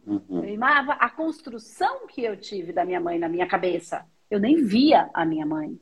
Uhum. 0.06 0.44
Eu 0.44 0.54
amava 0.54 0.92
a 0.92 1.08
construção 1.08 2.06
que 2.06 2.22
eu 2.22 2.36
tive 2.36 2.74
da 2.74 2.84
minha 2.84 3.00
mãe 3.00 3.18
na 3.18 3.26
minha 3.30 3.46
cabeça. 3.46 4.04
Eu 4.30 4.38
nem 4.38 4.66
via 4.66 5.08
a 5.14 5.24
minha 5.24 5.46
mãe. 5.46 5.80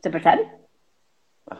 Você 0.00 0.10
percebe? 0.10 0.50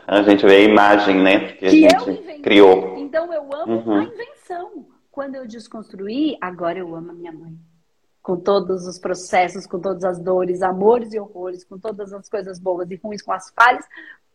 A 0.05 0.21
gente 0.23 0.45
vê 0.45 0.57
a 0.57 0.59
imagem, 0.59 1.23
né? 1.23 1.53
Que, 1.53 1.69
que 1.69 1.85
a 1.85 1.99
gente 1.99 2.41
criou. 2.41 2.97
Então 2.97 3.33
eu 3.33 3.43
amo 3.53 3.75
uhum. 3.75 3.99
a 4.01 4.03
invenção. 4.03 4.92
Quando 5.13 5.35
eu 5.35 5.47
desconstruí, 5.47 6.35
agora 6.41 6.79
eu 6.79 6.95
amo 6.95 7.11
a 7.11 7.13
minha 7.13 7.31
mãe. 7.31 7.55
Com 8.19 8.35
todos 8.35 8.87
os 8.87 8.97
processos, 8.97 9.67
com 9.67 9.79
todas 9.79 10.03
as 10.03 10.19
dores, 10.19 10.63
amores 10.63 11.13
e 11.13 11.19
horrores, 11.19 11.63
com 11.63 11.77
todas 11.77 12.11
as 12.11 12.27
coisas 12.27 12.59
boas 12.59 12.89
e 12.89 12.95
ruins, 12.95 13.21
com 13.21 13.31
as 13.31 13.51
falhas, 13.51 13.85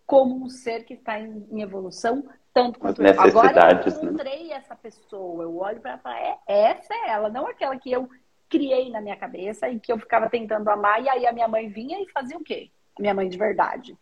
como 0.07 0.41
um 0.41 0.49
ser 0.49 0.85
que 0.85 0.95
está 0.95 1.19
em, 1.19 1.45
em 1.51 1.63
evolução, 1.63 2.25
tanto 2.55 2.79
quanto 2.79 3.03
eu. 3.03 3.21
Agora 3.21 3.73
eu 3.73 3.77
né? 3.77 3.83
encontrei 3.89 4.47
né? 4.47 4.55
essa 4.55 4.77
pessoa, 4.77 5.43
eu 5.43 5.59
olho 5.59 5.81
para 5.81 5.91
ela 5.91 5.99
e 5.99 6.03
falo, 6.03 6.17
é, 6.17 6.39
essa 6.47 6.95
é 6.95 7.11
ela, 7.11 7.29
não 7.29 7.49
aquela 7.49 7.77
que 7.77 7.91
eu 7.91 8.09
criei 8.49 8.89
na 8.89 9.01
minha 9.01 9.17
cabeça 9.17 9.69
e 9.69 9.81
que 9.81 9.91
eu 9.91 9.99
ficava 9.99 10.31
tentando 10.31 10.71
amar, 10.71 11.03
e 11.03 11.09
aí 11.09 11.27
a 11.27 11.33
minha 11.33 11.49
mãe 11.49 11.69
vinha 11.69 12.01
e 12.01 12.09
fazia 12.13 12.37
o 12.37 12.45
quê? 12.45 12.71
A 12.97 13.03
minha 13.03 13.15
mãe 13.15 13.29
de 13.29 13.37
verdade. 13.37 13.99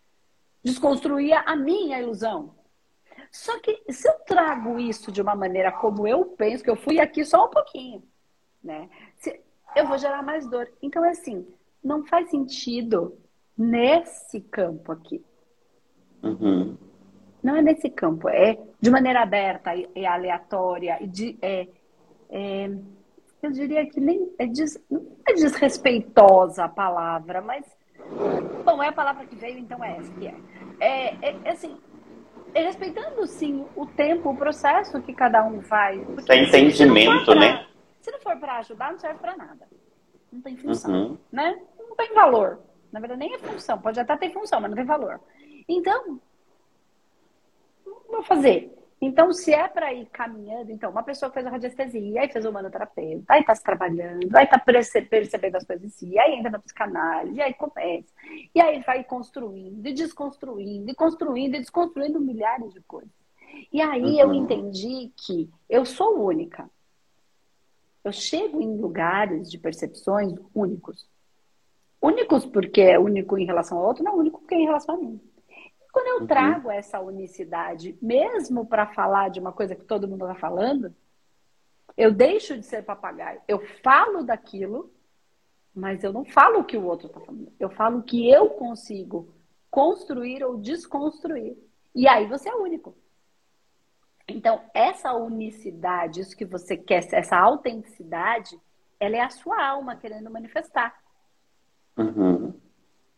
Desconstruía 0.63 1.41
a 1.41 1.57
minha 1.57 1.99
ilusão. 1.99 2.55
Só 3.31 3.59
que 3.61 3.83
se 3.91 4.09
eu 4.09 4.15
trago 4.21 4.79
isso 4.79 5.13
de 5.13 5.21
uma 5.21 5.35
maneira 5.35 5.73
como 5.73 6.07
eu 6.07 6.25
penso, 6.25 6.65
que 6.65 6.71
eu 6.71 6.77
fui 6.77 7.01
aqui 7.01 7.25
só 7.25 7.47
um 7.47 7.51
pouquinho, 7.51 8.03
né? 8.63 8.89
Se, 9.17 9.41
eu 9.75 9.87
vou 9.87 9.99
gerar 9.99 10.23
mais 10.23 10.47
dor. 10.49 10.69
Então, 10.81 11.05
é 11.05 11.11
assim, 11.11 11.47
não 11.85 12.05
faz 12.05 12.31
sentido 12.31 13.17
nesse 13.57 14.41
campo 14.41 14.93
aqui. 14.93 15.25
Uhum. 16.23 16.77
Não 17.43 17.57
é 17.57 17.63
nesse 17.63 17.91
campo, 17.91 18.29
é 18.29 18.59
de 18.81 18.91
maneira 18.91 19.23
aberta 19.23 19.73
e, 19.75 20.05
aleatória. 20.05 20.99
E 21.01 21.07
de, 21.07 21.39
é, 21.41 21.69
é, 22.31 22.71
eu 23.43 23.53
diria 23.53 23.87
que 23.87 24.01
nem 24.01 24.33
é, 24.39 24.47
des, 24.47 24.83
não 24.91 25.07
é 25.27 25.35
desrespeitosa 25.35 26.65
a 26.65 26.69
palavra, 26.69 27.41
mas 27.41 27.65
bom, 28.65 28.83
é 28.83 28.89
a 28.89 28.93
palavra 28.93 29.27
que 29.27 29.37
veio, 29.37 29.59
então 29.59 29.83
é 29.85 29.97
essa 29.97 30.13
que 30.15 30.27
é. 30.27 30.35
É, 30.81 31.29
é, 31.29 31.37
é 31.45 31.51
assim, 31.51 31.77
respeitando 32.63 33.27
sim 33.27 33.67
o 33.75 33.87
tempo, 33.87 34.31
o 34.31 34.37
processo 34.37 35.01
que 35.03 35.13
cada 35.13 35.45
um 35.45 35.61
faz. 35.63 36.03
Porque, 36.05 36.33
é 36.33 36.45
entendimento, 36.45 37.25
pra, 37.25 37.35
né? 37.35 37.67
Se 38.01 38.11
não 38.11 38.21
for 38.21 38.37
para 38.37 38.59
ajudar, 38.59 38.93
não 38.93 38.99
serve 38.99 39.19
para 39.19 39.37
nada. 39.37 39.69
Não 40.33 40.41
tem 40.41 40.57
função, 40.57 40.93
uhum. 40.93 41.19
né? 41.31 41.59
Não 41.79 41.97
tem 41.97 42.13
valor. 42.15 42.61
Na 42.93 43.01
verdade, 43.01 43.21
nem 43.21 43.35
é 43.35 43.39
função. 43.39 43.79
Pode 43.81 43.99
até 43.99 44.17
ter 44.17 44.33
função, 44.33 44.61
mas 44.61 44.71
não 44.71 44.77
tem 44.77 44.85
valor. 44.85 45.21
Então, 45.69 46.21
vou 48.09 48.23
fazer. 48.23 48.73
Então, 49.01 49.31
se 49.31 49.53
é 49.53 49.69
para 49.69 49.93
ir 49.93 50.07
caminhando, 50.07 50.73
então, 50.73 50.91
uma 50.91 51.03
pessoa 51.03 51.31
fez 51.31 51.47
a 51.47 51.51
radiestesia, 51.51 52.23
aí 52.23 52.29
fez 52.31 52.47
o 52.47 52.53
manoterapeuta, 52.53 53.25
aí 53.29 53.41
está 53.41 53.55
se 53.55 53.63
trabalhando, 53.63 54.35
aí 54.35 54.45
está 54.45 54.59
percebendo 54.59 55.57
as 55.57 55.65
coisas 55.65 55.85
em 55.85 55.89
si, 55.91 56.19
aí 56.19 56.35
entra 56.35 56.51
na 56.51 56.59
psicanálise, 56.59 57.41
aí 57.41 57.53
começa. 57.53 58.09
E 58.55 58.61
aí 58.61 58.81
vai 58.81 59.05
construindo, 59.05 59.87
e 59.87 59.93
desconstruindo, 59.93 60.91
e 60.91 60.95
construindo, 60.95 61.57
e 61.57 61.61
desconstruindo 61.61 62.19
milhares 62.21 62.73
de 62.73 62.81
coisas. 62.81 63.11
E 63.71 63.83
aí 63.83 64.03
uhum. 64.03 64.19
eu 64.19 64.35
entendi 64.35 65.13
que 65.15 65.51
eu 65.69 65.85
sou 65.85 66.25
única. 66.25 66.69
Eu 68.03 68.13
chego 68.13 68.63
em 68.63 68.79
lugares 68.79 69.51
de 69.51 69.59
percepções 69.59 70.33
únicos. 70.55 71.07
Únicos 72.01 72.47
porque 72.47 72.81
é 72.81 72.99
único 72.99 73.37
em 73.37 73.45
relação 73.45 73.79
ao 73.79 73.85
outro, 73.85 74.05
não 74.05 74.17
único 74.17 74.41
porque 74.41 74.55
é 74.55 74.59
em 74.59 74.67
relação 74.67 74.95
a 74.95 74.99
mim. 74.99 75.21
Quando 75.97 76.09
eu 76.09 76.21
uhum. 76.21 76.27
trago 76.27 76.71
essa 76.71 77.01
unicidade, 77.01 77.97
mesmo 78.03 78.67
para 78.67 78.87
falar 78.89 79.31
de 79.31 79.41
uma 79.41 79.51
coisa 79.51 79.75
que 79.75 79.83
todo 79.83 80.07
mundo 80.07 80.27
está 80.27 80.39
falando, 80.39 80.95
eu 81.97 82.13
deixo 82.13 82.55
de 82.55 82.67
ser 82.67 82.83
papagaio. 82.83 83.41
Eu 83.49 83.67
falo 83.83 84.23
daquilo, 84.23 84.93
mas 85.75 86.05
eu 86.05 86.13
não 86.13 86.23
falo 86.23 86.59
o 86.59 86.65
que 86.65 86.77
o 86.77 86.85
outro 86.85 87.07
está 87.07 87.19
falando. 87.19 87.51
Eu 87.59 87.71
falo 87.71 88.01
o 88.01 88.03
que 88.03 88.31
eu 88.31 88.51
consigo 88.51 89.35
construir 89.71 90.45
ou 90.45 90.59
desconstruir. 90.59 91.57
E 91.95 92.07
aí 92.07 92.27
você 92.27 92.51
é 92.51 92.55
único. 92.55 92.95
Então, 94.29 94.61
essa 94.75 95.15
unicidade, 95.15 96.21
isso 96.21 96.37
que 96.37 96.45
você 96.45 96.77
quer, 96.77 97.09
essa 97.11 97.39
autenticidade, 97.39 98.61
ela 99.01 99.17
é 99.17 99.21
a 99.23 99.31
sua 99.31 99.67
alma 99.67 99.97
querendo 99.97 100.31
manifestar. 100.31 100.95
Uhum. 101.97 102.53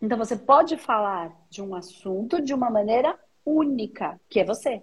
Então 0.00 0.16
você 0.16 0.36
pode 0.36 0.76
falar 0.76 1.34
de 1.50 1.62
um 1.62 1.74
assunto 1.74 2.40
de 2.40 2.54
uma 2.54 2.70
maneira 2.70 3.18
única, 3.44 4.20
que 4.28 4.40
é 4.40 4.44
você. 4.44 4.82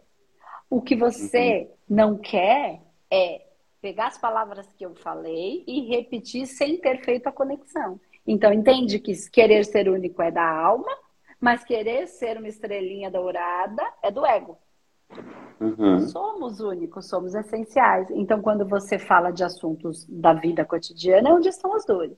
O 0.70 0.82
que 0.82 0.96
você 0.96 1.70
uhum. 1.90 1.96
não 1.96 2.18
quer 2.18 2.82
é 3.10 3.46
pegar 3.82 4.08
as 4.08 4.18
palavras 4.18 4.68
que 4.74 4.86
eu 4.86 4.96
falei 4.96 5.64
e 5.68 5.82
repetir 5.88 6.48
sem 6.48 6.78
ter 6.78 7.04
feito 7.04 7.28
a 7.28 7.32
conexão. 7.32 8.00
Então 8.26 8.52
entende 8.52 9.00
que 9.00 9.14
querer 9.30 9.64
ser 9.64 9.88
único 9.88 10.22
é 10.22 10.32
da 10.32 10.48
alma, 10.48 10.92
mas 11.40 11.64
querer 11.64 12.08
ser 12.08 12.38
uma 12.38 12.48
estrelinha 12.48 13.12
dourada 13.12 13.84
é 14.02 14.10
do 14.10 14.26
ego. 14.26 14.58
Uhum. 15.60 16.00
Somos 16.08 16.60
únicos, 16.60 17.08
somos 17.08 17.34
essenciais. 17.36 18.10
Então, 18.12 18.42
quando 18.42 18.68
você 18.68 19.00
fala 19.00 19.32
de 19.32 19.44
assuntos 19.44 20.06
da 20.10 20.34
vida 20.34 20.66
cotidiana, 20.66 21.30
é 21.30 21.34
onde 21.34 21.50
estão 21.50 21.74
as 21.74 21.86
dores. 21.86 22.18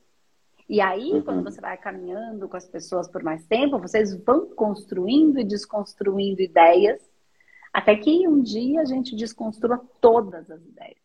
E 0.68 0.80
aí, 0.80 1.12
uhum. 1.12 1.22
quando 1.22 1.44
você 1.44 1.60
vai 1.60 1.76
caminhando 1.78 2.48
com 2.48 2.56
as 2.56 2.68
pessoas 2.68 3.08
por 3.08 3.22
mais 3.22 3.46
tempo, 3.46 3.78
vocês 3.78 4.14
vão 4.22 4.46
construindo 4.50 5.40
e 5.40 5.44
desconstruindo 5.44 6.42
ideias, 6.42 7.00
até 7.72 7.96
que 7.96 8.28
um 8.28 8.42
dia 8.42 8.82
a 8.82 8.84
gente 8.84 9.16
desconstrua 9.16 9.80
todas 10.00 10.50
as 10.50 10.60
ideias. 10.60 10.98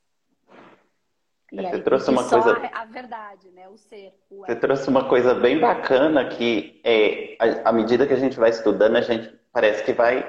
E 1.51 1.55
você 1.55 1.75
aí, 1.75 1.81
trouxe 1.81 2.09
uma 2.09 2.27
coisa. 2.27 2.69
A 2.73 2.85
verdade, 2.85 3.51
né? 3.51 3.69
O 3.69 3.77
ser. 3.77 4.11
O 4.29 4.45
você 4.45 4.55
trouxe 4.55 4.89
uma 4.89 5.07
coisa 5.07 5.35
bem 5.35 5.59
bacana 5.59 6.27
que 6.27 6.81
é, 6.83 7.37
à 7.63 7.71
medida 7.71 8.07
que 8.07 8.13
a 8.13 8.19
gente 8.19 8.37
vai 8.37 8.49
estudando, 8.49 8.95
a 8.95 9.01
gente 9.01 9.31
parece 9.51 9.83
que 9.83 9.93
vai 9.93 10.27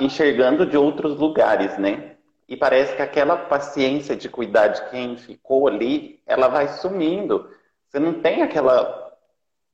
enxergando 0.00 0.64
de 0.64 0.76
outros 0.76 1.18
lugares, 1.18 1.76
né? 1.78 2.16
E 2.48 2.56
parece 2.56 2.96
que 2.96 3.02
aquela 3.02 3.36
paciência 3.36 4.16
de 4.16 4.28
cuidar 4.28 4.68
de 4.68 4.88
quem 4.88 5.16
ficou 5.18 5.68
ali, 5.68 6.22
ela 6.26 6.48
vai 6.48 6.68
sumindo. 6.68 7.50
Você 7.96 8.00
não 8.00 8.20
tem 8.20 8.42
aquela 8.42 9.10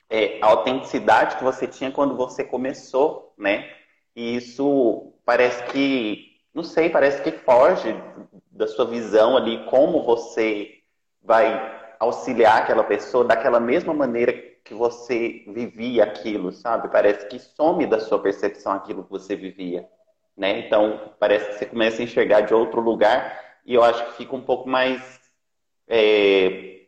é, 0.08 0.38
autenticidade 0.40 1.34
que 1.34 1.42
você 1.42 1.66
tinha 1.66 1.90
quando 1.90 2.16
você 2.16 2.44
começou, 2.44 3.34
né? 3.36 3.68
E 4.14 4.36
isso 4.36 5.12
parece 5.24 5.64
que, 5.64 6.36
não 6.54 6.62
sei, 6.62 6.88
parece 6.88 7.20
que 7.20 7.32
foge 7.32 7.92
da 8.48 8.68
sua 8.68 8.84
visão 8.84 9.36
ali, 9.36 9.64
como 9.64 10.04
você 10.04 10.70
vai 11.20 11.96
auxiliar 11.98 12.62
aquela 12.62 12.84
pessoa 12.84 13.24
daquela 13.24 13.58
mesma 13.58 13.92
maneira 13.92 14.32
que 14.64 14.72
você 14.72 15.42
vivia 15.48 16.04
aquilo, 16.04 16.52
sabe? 16.52 16.92
Parece 16.92 17.26
que 17.26 17.40
some 17.40 17.86
da 17.86 17.98
sua 17.98 18.22
percepção 18.22 18.70
aquilo 18.70 19.02
que 19.02 19.10
você 19.10 19.34
vivia, 19.34 19.88
né? 20.36 20.60
Então, 20.60 21.12
parece 21.18 21.48
que 21.48 21.54
você 21.54 21.66
começa 21.66 22.00
a 22.00 22.04
enxergar 22.04 22.42
de 22.42 22.54
outro 22.54 22.80
lugar 22.80 23.56
e 23.66 23.74
eu 23.74 23.82
acho 23.82 24.06
que 24.06 24.18
fica 24.18 24.36
um 24.36 24.42
pouco 24.42 24.68
mais 24.68 25.20
é, 25.88 26.81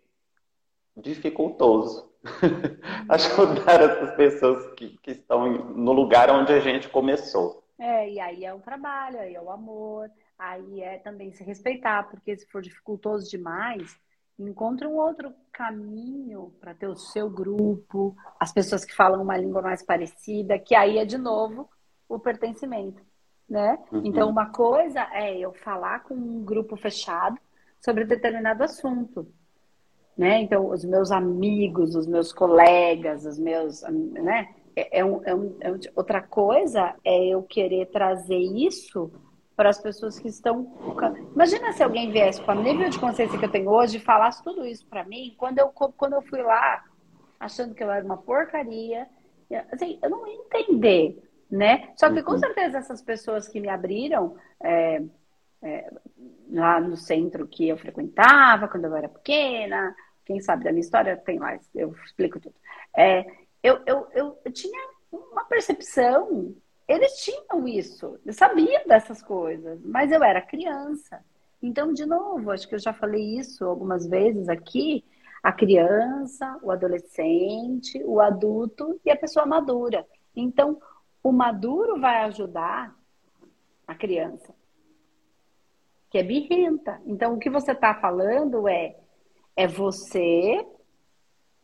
dificultoso 0.96 2.12
ajudar 3.08 3.80
essas 3.80 4.14
pessoas 4.16 4.72
que, 4.74 4.96
que 4.98 5.12
estão 5.12 5.48
no 5.74 5.92
lugar 5.92 6.30
onde 6.30 6.52
a 6.52 6.60
gente 6.60 6.88
começou. 6.88 7.62
É, 7.78 8.10
e 8.10 8.20
aí 8.20 8.44
é 8.44 8.54
o 8.54 8.60
trabalho, 8.60 9.18
aí 9.18 9.34
é 9.34 9.40
o 9.40 9.50
amor, 9.50 10.10
aí 10.38 10.80
é 10.80 10.98
também 10.98 11.32
se 11.32 11.42
respeitar, 11.42 12.04
porque 12.04 12.36
se 12.36 12.46
for 12.46 12.62
dificultoso 12.62 13.28
demais, 13.28 13.98
encontre 14.38 14.86
um 14.86 14.96
outro 14.96 15.32
caminho 15.52 16.52
para 16.60 16.74
ter 16.74 16.88
o 16.88 16.96
seu 16.96 17.28
grupo, 17.28 18.16
as 18.38 18.52
pessoas 18.52 18.84
que 18.84 18.94
falam 18.94 19.22
uma 19.22 19.36
língua 19.36 19.60
mais 19.60 19.84
parecida, 19.84 20.58
que 20.58 20.74
aí 20.74 20.98
é 20.98 21.04
de 21.04 21.18
novo 21.18 21.68
o 22.08 22.18
pertencimento, 22.18 23.02
né? 23.48 23.78
Uhum. 23.92 24.02
Então, 24.04 24.28
uma 24.28 24.50
coisa 24.50 25.00
é 25.12 25.36
eu 25.36 25.52
falar 25.52 26.00
com 26.04 26.14
um 26.14 26.44
grupo 26.44 26.76
fechado 26.76 27.38
sobre 27.80 28.04
determinado 28.04 28.62
assunto 28.62 29.26
né? 30.16 30.40
Então, 30.40 30.70
os 30.70 30.84
meus 30.84 31.10
amigos, 31.10 31.94
os 31.94 32.06
meus 32.06 32.32
colegas, 32.32 33.24
os 33.24 33.38
meus, 33.38 33.82
né? 33.82 34.48
É, 34.76 35.00
é, 35.00 35.04
um, 35.04 35.20
é, 35.24 35.34
um, 35.34 35.56
é 35.60 35.72
um, 35.72 35.78
outra 35.94 36.20
coisa 36.20 36.94
é 37.04 37.26
eu 37.26 37.42
querer 37.42 37.86
trazer 37.86 38.38
isso 38.38 39.12
para 39.56 39.68
as 39.68 39.80
pessoas 39.80 40.18
que 40.18 40.28
estão. 40.28 40.66
Imagina 41.32 41.72
se 41.72 41.82
alguém 41.82 42.10
viesse 42.10 42.40
com 42.42 42.52
o 42.52 42.62
nível 42.62 42.88
de 42.88 42.98
consciência 42.98 43.38
que 43.38 43.44
eu 43.44 43.50
tenho 43.50 43.70
hoje 43.70 43.98
e 43.98 44.00
falasse 44.00 44.42
tudo 44.42 44.66
isso 44.66 44.86
para 44.86 45.04
mim 45.04 45.34
quando 45.36 45.58
eu, 45.58 45.68
quando 45.68 46.14
eu 46.14 46.22
fui 46.22 46.42
lá 46.42 46.82
achando 47.38 47.74
que 47.74 47.82
eu 47.82 47.90
era 47.90 48.04
uma 48.04 48.16
porcaria. 48.16 49.06
Assim, 49.70 49.98
eu 50.02 50.10
não 50.10 50.26
ia 50.26 50.34
entender, 50.34 51.22
né? 51.48 51.92
Só 51.96 52.12
que 52.12 52.22
com 52.22 52.32
uhum. 52.32 52.38
certeza 52.38 52.78
essas 52.78 53.00
pessoas 53.02 53.46
que 53.46 53.60
me 53.60 53.68
abriram 53.68 54.34
é, 54.60 55.02
é, 55.62 55.92
lá 56.50 56.80
no 56.80 56.96
centro 56.96 57.46
que 57.46 57.68
eu 57.68 57.76
frequentava 57.76 58.66
quando 58.66 58.86
eu 58.86 58.96
era 58.96 59.08
pequena, 59.08 59.94
quem 60.24 60.40
sabe 60.40 60.64
da 60.64 60.70
minha 60.70 60.80
história 60.80 61.16
tem 61.16 61.38
mais, 61.38 61.68
eu 61.74 61.94
explico 62.04 62.40
tudo. 62.40 62.54
É, 62.96 63.24
eu, 63.62 63.80
eu, 63.86 64.08
eu, 64.12 64.38
eu 64.44 64.52
tinha 64.52 64.88
uma 65.10 65.44
percepção, 65.44 66.54
eles 66.86 67.12
tinham 67.22 67.66
isso, 67.66 68.18
eu 68.24 68.32
sabia 68.32 68.84
dessas 68.86 69.22
coisas, 69.22 69.80
mas 69.84 70.12
eu 70.12 70.22
era 70.22 70.40
criança. 70.40 71.24
Então, 71.62 71.92
de 71.92 72.04
novo, 72.04 72.50
acho 72.50 72.68
que 72.68 72.74
eu 72.74 72.78
já 72.78 72.92
falei 72.92 73.38
isso 73.38 73.64
algumas 73.64 74.06
vezes 74.06 74.48
aqui, 74.48 75.04
a 75.42 75.52
criança, 75.52 76.58
o 76.62 76.70
adolescente, 76.70 78.02
o 78.04 78.20
adulto 78.20 79.00
e 79.04 79.10
a 79.10 79.16
pessoa 79.16 79.46
madura. 79.46 80.06
Então, 80.34 80.80
o 81.22 81.32
maduro 81.32 82.00
vai 82.00 82.24
ajudar 82.24 82.94
a 83.86 83.94
criança, 83.94 84.54
que 86.10 86.18
é 86.18 86.22
birrenta. 86.22 87.00
Então, 87.06 87.34
o 87.34 87.38
que 87.38 87.48
você 87.48 87.72
está 87.72 87.94
falando 87.94 88.68
é 88.68 88.96
é 89.56 89.66
você, 89.66 90.64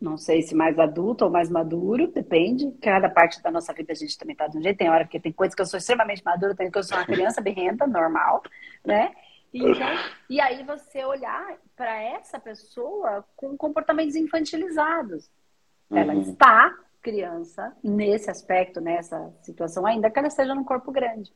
não 0.01 0.17
sei 0.17 0.43
se 0.43 0.55
mais 0.55 0.79
adulto 0.79 1.25
ou 1.25 1.31
mais 1.31 1.51
maduro, 1.51 2.09
depende. 2.09 2.71
Cada 2.81 3.09
parte 3.09 3.43
da 3.43 3.51
nossa 3.51 3.73
vida 3.73 3.93
a 3.93 3.97
gente 3.97 4.17
também 4.17 4.37
tá 4.37 4.47
de 4.47 4.59
um 4.59 4.63
jeito. 4.63 4.79
Tem 4.79 4.91
hora 4.91 5.07
que 5.07 5.21
tem 5.21 5.33
coisas 5.33 5.55
que 5.55 5.63
eu 5.63 5.67
sou 5.67 5.79
extremamente 5.79 6.25
madura, 6.25 6.55
tem 6.55 6.71
que 6.71 6.79
eu 6.79 6.83
sou 6.83 6.97
uma 6.97 7.07
criança 7.07 7.41
berrenta, 7.41 7.87
normal, 7.87 8.43
né? 8.85 9.13
Então, 9.53 9.89
e 10.29 10.41
aí 10.41 10.63
você 10.63 11.05
olhar 11.05 11.57
para 11.77 12.01
essa 12.01 12.39
pessoa 12.39 13.25
com 13.37 13.57
comportamentos 13.57 14.15
infantilizados. 14.15 15.29
Ela 15.91 16.15
uhum. 16.15 16.21
está 16.21 16.73
criança 17.03 17.75
nesse 17.83 18.31
aspecto, 18.31 18.81
nessa 18.81 19.33
situação, 19.43 19.85
ainda 19.87 20.11
que 20.11 20.19
ela 20.19 20.29
esteja 20.29 20.55
num 20.55 20.63
corpo 20.63 20.93
grande, 20.93 21.33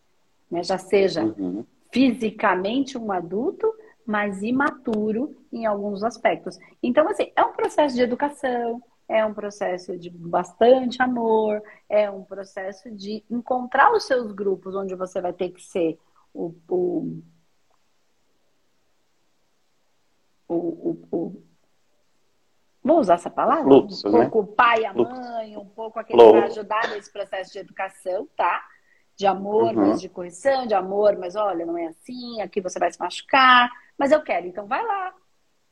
né? 0.50 0.62
Já 0.62 0.78
seja 0.78 1.24
uhum. 1.24 1.64
fisicamente 1.90 2.96
um 2.96 3.10
adulto, 3.10 3.74
mas 4.06 4.42
imaturo 4.42 5.36
em 5.52 5.66
alguns 5.66 6.02
aspectos. 6.02 6.58
Então, 6.82 7.08
assim, 7.08 7.32
é 7.34 7.42
um 7.42 7.52
processo 7.52 7.94
de 7.94 8.02
educação, 8.02 8.82
é 9.08 9.24
um 9.24 9.34
processo 9.34 9.96
de 9.98 10.10
bastante 10.10 11.02
amor, 11.02 11.62
é 11.88 12.10
um 12.10 12.24
processo 12.24 12.90
de 12.90 13.24
encontrar 13.30 13.92
os 13.92 14.04
seus 14.04 14.32
grupos 14.32 14.74
onde 14.74 14.94
você 14.94 15.20
vai 15.20 15.32
ter 15.32 15.50
que 15.50 15.62
ser 15.62 15.98
o, 16.32 16.54
o, 16.68 17.22
o, 20.48 20.56
o, 20.56 21.08
o 21.10 21.42
vou 22.82 23.00
usar 23.00 23.14
essa 23.14 23.30
palavra? 23.30 23.72
Um 23.72 23.86
pouco 23.86 24.18
né? 24.18 24.30
o 24.32 24.46
pai 24.46 24.82
e 24.82 24.86
a 24.86 24.92
mãe, 24.92 25.56
um 25.56 25.66
pouco 25.66 25.98
aquele 25.98 26.18
que 26.18 26.32
vai 26.32 26.44
ajudar 26.44 26.88
nesse 26.88 27.10
processo 27.10 27.52
de 27.52 27.58
educação, 27.58 28.28
tá? 28.36 28.62
De 29.16 29.26
amor, 29.26 29.74
uhum. 29.74 29.88
mas 29.88 30.00
de 30.00 30.08
correção, 30.08 30.66
de 30.66 30.74
amor, 30.74 31.16
mas 31.16 31.36
olha, 31.36 31.64
não 31.64 31.78
é 31.78 31.86
assim, 31.86 32.40
aqui 32.42 32.60
você 32.60 32.78
vai 32.78 32.90
se 32.90 32.98
machucar, 32.98 33.70
mas 33.98 34.12
eu 34.12 34.22
quero, 34.22 34.46
então 34.46 34.66
vai 34.66 34.84
lá. 34.84 35.14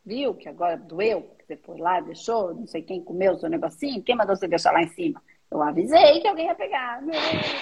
Viu 0.04 0.34
que 0.34 0.48
agora 0.48 0.76
doeu? 0.76 1.36
Você 1.40 1.56
foi 1.56 1.78
lá, 1.78 2.00
deixou, 2.00 2.54
não 2.54 2.66
sei 2.66 2.82
quem 2.82 3.02
comeu 3.04 3.32
o 3.32 3.38
seu 3.38 3.48
negocinho, 3.48 4.02
quem 4.02 4.16
mandou 4.16 4.34
você 4.34 4.48
deixar 4.48 4.72
lá 4.72 4.82
em 4.82 4.88
cima? 4.88 5.22
Eu 5.50 5.62
avisei 5.62 6.20
que 6.20 6.26
alguém 6.26 6.46
ia 6.46 6.54
pegar, 6.54 7.02
não, 7.02 7.12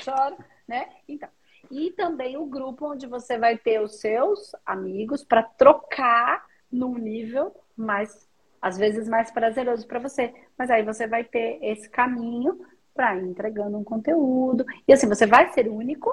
choro, 0.03 0.37
né? 0.67 0.89
Então, 1.09 1.29
E 1.71 1.91
também 1.93 2.37
o 2.37 2.47
grupo 2.47 2.93
onde 2.93 3.07
você 3.07 3.37
vai 3.37 3.59
ter 3.59 3.81
os 3.81 4.01
seus 4.01 4.53
amigos 4.65 5.25
para 5.25 5.43
trocar 5.43 6.45
num 6.71 6.97
nível 6.97 7.55
mais, 7.77 8.29
às 8.63 8.79
vezes, 8.79 9.09
mais 9.09 9.31
prazeroso 9.31 9.87
para 9.87 9.99
você. 9.99 10.33
Mas 10.57 10.71
aí 10.71 10.83
você 10.83 11.07
vai 11.07 11.25
ter 11.25 11.59
esse 11.63 11.91
caminho 11.91 12.61
para 12.95 13.17
ir 13.17 13.25
entregando 13.25 13.77
um 13.77 13.85
conteúdo. 13.85 14.65
E 14.87 14.93
assim, 14.93 15.09
você 15.09 15.27
vai 15.27 15.53
ser 15.53 15.69
único, 15.69 16.11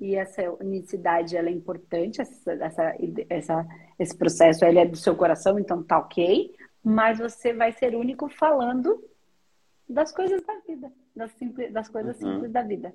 e 0.00 0.14
essa 0.14 0.42
unicidade 0.60 1.36
ela 1.36 1.48
é 1.48 1.52
importante, 1.52 2.20
essa, 2.20 2.52
essa, 2.52 2.94
essa, 3.28 3.66
esse 3.98 4.16
processo 4.16 4.64
ele 4.64 4.78
é 4.78 4.86
do 4.86 4.96
seu 4.96 5.16
coração, 5.16 5.58
então 5.58 5.82
tá 5.82 5.98
ok, 5.98 6.54
mas 6.82 7.18
você 7.18 7.52
vai 7.52 7.72
ser 7.72 7.94
único 7.94 8.28
falando 8.28 9.02
das 9.88 10.12
coisas 10.12 10.40
da 10.42 10.54
vida, 10.66 10.92
das, 11.14 11.32
simples, 11.32 11.72
das 11.72 11.88
coisas 11.88 12.20
uhum. 12.20 12.34
simples 12.34 12.52
da 12.52 12.62
vida. 12.62 12.94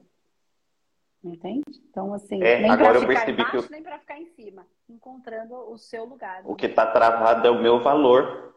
Entende? 1.24 1.64
Então, 1.90 2.14
assim, 2.14 2.42
é, 2.44 2.60
nem 2.60 2.78
para 2.78 3.00
ficar 3.00 3.30
embaixo, 3.30 3.56
eu... 3.56 3.70
nem 3.70 3.82
para 3.82 4.00
ficar 4.00 4.20
em 4.20 4.26
cima, 4.28 4.66
encontrando 4.90 5.56
o 5.56 5.78
seu 5.78 6.04
lugar. 6.04 6.42
O 6.46 6.56
que 6.56 6.66
está 6.66 6.86
travado 6.86 7.48
é 7.48 7.52
o 7.52 7.62
meu 7.62 7.82
valor, 7.82 8.54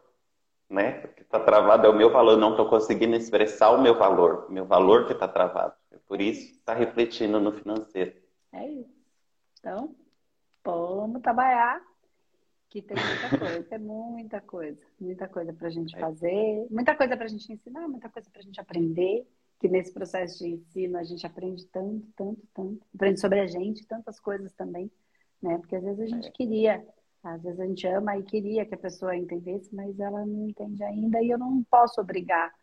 né? 0.69 1.01
O 1.05 1.07
que 1.15 1.21
está 1.21 1.39
travado 1.39 1.87
é 1.87 1.89
o 1.89 1.95
meu 1.95 2.11
valor, 2.11 2.31
eu 2.31 2.37
não 2.37 2.51
estou 2.51 2.67
conseguindo 2.67 3.15
expressar 3.15 3.71
o 3.71 3.81
meu 3.81 3.97
valor, 3.97 4.51
meu 4.51 4.65
valor 4.65 5.05
que 5.05 5.13
está 5.13 5.29
travado. 5.29 5.73
É 5.91 5.97
por 6.07 6.19
isso 6.19 6.55
está 6.55 6.73
refletindo 6.73 7.39
no 7.39 7.53
financeiro. 7.53 8.13
É 8.57 8.67
isso. 8.69 8.93
Então, 9.59 9.95
vamos 10.63 11.21
trabalhar, 11.21 11.81
que 12.69 12.81
tem 12.81 12.97
muita 12.97 13.37
coisa, 13.39 13.67
é 13.75 13.77
muita 13.77 14.41
coisa, 14.41 14.81
muita 14.99 15.27
coisa 15.27 15.53
para 15.53 15.67
a 15.67 15.71
gente 15.71 15.95
é. 15.95 15.99
fazer, 15.99 16.67
muita 16.69 16.95
coisa 16.95 17.15
para 17.15 17.25
a 17.25 17.29
gente 17.29 17.51
ensinar, 17.51 17.87
muita 17.87 18.09
coisa 18.09 18.29
para 18.29 18.41
a 18.41 18.43
gente 18.43 18.59
aprender 18.59 19.27
que 19.59 19.67
nesse 19.67 19.91
processo 19.91 20.39
de 20.39 20.49
ensino 20.49 20.97
a 20.97 21.03
gente 21.03 21.25
aprende 21.25 21.65
tanto, 21.67 22.07
tanto, 22.15 22.41
tanto. 22.53 22.85
Aprende 22.93 23.19
sobre 23.19 23.39
a 23.39 23.47
gente, 23.47 23.85
tantas 23.85 24.19
coisas 24.19 24.53
também, 24.53 24.91
né? 25.41 25.57
Porque 25.57 25.75
às 25.75 25.83
vezes 25.83 25.99
a 25.99 26.07
gente 26.07 26.27
é. 26.27 26.31
queria, 26.31 26.87
às 27.23 27.41
vezes 27.41 27.59
a 27.59 27.65
gente 27.65 27.87
ama 27.87 28.17
e 28.17 28.23
queria 28.23 28.65
que 28.65 28.75
a 28.75 28.77
pessoa 28.77 29.15
entendesse, 29.15 29.73
mas 29.73 29.99
ela 29.99 30.25
não 30.25 30.47
entende 30.47 30.83
ainda 30.83 31.21
e 31.21 31.29
eu 31.29 31.37
não 31.37 31.63
posso 31.63 32.01
obrigar 32.01 32.53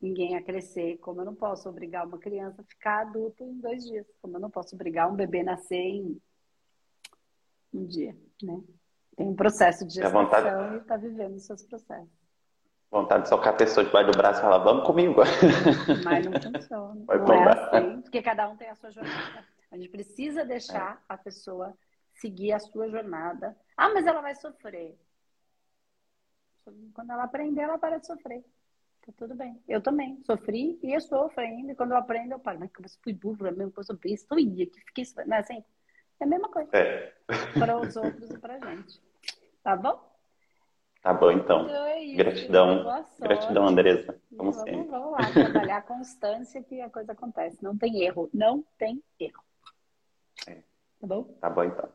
ninguém 0.00 0.36
a 0.36 0.42
crescer, 0.42 0.98
como 0.98 1.20
eu 1.20 1.24
não 1.24 1.34
posso 1.34 1.68
obrigar 1.68 2.06
uma 2.06 2.18
criança 2.18 2.62
a 2.62 2.64
ficar 2.64 3.00
adulto 3.00 3.44
em 3.44 3.60
dois 3.60 3.84
dias, 3.84 4.06
como 4.22 4.36
eu 4.36 4.40
não 4.40 4.50
posso 4.50 4.74
obrigar 4.74 5.10
um 5.10 5.16
bebê 5.16 5.40
a 5.40 5.44
nascer 5.44 5.76
em 5.76 6.20
um 7.72 7.84
dia, 7.84 8.16
né? 8.42 8.62
Tem 9.16 9.26
um 9.26 9.34
processo 9.34 9.84
de 9.84 9.94
gestação 9.94 10.24
vontade... 10.24 10.74
e 10.74 10.78
está 10.78 10.96
vivendo 10.96 11.34
os 11.34 11.44
seus 11.44 11.64
processos. 11.64 12.08
Vontade 12.90 13.24
de 13.24 13.28
socar 13.28 13.52
a 13.52 13.56
pessoa 13.56 13.84
debaixo 13.84 14.12
do 14.12 14.16
braço 14.16 14.38
e 14.40 14.42
falar, 14.42 14.58
vamos 14.58 14.86
comigo. 14.86 15.20
Mas 16.04 16.24
não 16.24 16.40
funciona. 16.40 17.04
Não, 17.06 17.34
é 17.34 17.50
assim, 17.50 18.00
porque 18.00 18.22
cada 18.22 18.48
um 18.48 18.56
tem 18.56 18.68
a 18.68 18.74
sua 18.76 18.90
jornada. 18.90 19.44
A 19.70 19.76
gente 19.76 19.90
precisa 19.90 20.44
deixar 20.44 20.96
é. 20.96 21.12
a 21.12 21.18
pessoa 21.18 21.76
seguir 22.14 22.52
a 22.52 22.58
sua 22.58 22.88
jornada. 22.88 23.56
Ah, 23.76 23.90
mas 23.90 24.06
ela 24.06 24.20
vai 24.20 24.34
sofrer. 24.34 24.98
Quando 26.94 27.10
ela 27.10 27.24
aprender, 27.24 27.62
ela 27.62 27.78
para 27.78 27.98
de 27.98 28.06
sofrer. 28.06 28.44
Tá 29.08 29.14
tudo 29.16 29.34
bem. 29.34 29.58
Eu 29.66 29.80
também 29.80 30.20
sofri 30.22 30.78
e 30.82 30.92
eu 30.92 31.00
sofro 31.00 31.40
ainda. 31.40 31.72
E 31.72 31.74
quando 31.74 31.92
eu 31.92 31.96
aprendo, 31.96 32.32
eu 32.32 32.38
paro. 32.38 32.58
Mas 32.60 32.70
que 32.70 32.82
eu 32.82 32.84
fui 33.02 33.14
burro, 33.14 33.46
é 33.46 33.50
mesmo 33.50 33.72
coisa. 33.72 33.98
Eu 34.30 34.38
ia, 34.38 34.66
que 34.66 34.80
fiquei. 34.80 35.04
Não 35.26 35.34
é 35.34 35.40
assim? 35.40 35.64
É 36.20 36.24
a 36.24 36.26
mesma 36.26 36.50
coisa. 36.50 36.68
É. 36.76 37.14
Para 37.58 37.80
os 37.80 37.96
outros 37.96 38.30
e 38.30 38.38
para 38.38 38.56
a 38.56 38.58
gente. 38.58 39.00
Tá 39.62 39.76
bom? 39.76 39.98
Tá 41.02 41.14
bom, 41.14 41.30
então. 41.30 41.64
então 41.64 41.86
é 41.86 42.02
isso, 42.02 42.16
gratidão. 42.18 43.04
Gratidão, 43.18 43.66
Andressa. 43.66 44.20
Como 44.36 44.52
vamos, 44.52 44.56
sempre. 44.56 44.90
Vamos 44.90 45.12
lá, 45.12 45.32
trabalhar 45.32 45.76
a 45.78 45.82
constância 45.82 46.62
que 46.62 46.80
a 46.82 46.90
coisa 46.90 47.12
acontece. 47.12 47.62
Não 47.62 47.78
tem 47.78 48.02
erro. 48.02 48.28
Não 48.34 48.62
tem 48.76 49.02
erro. 49.18 49.42
É. 50.46 50.54
Tá 51.00 51.06
bom? 51.06 51.24
Tá 51.40 51.48
bom, 51.48 51.64
então. 51.64 51.88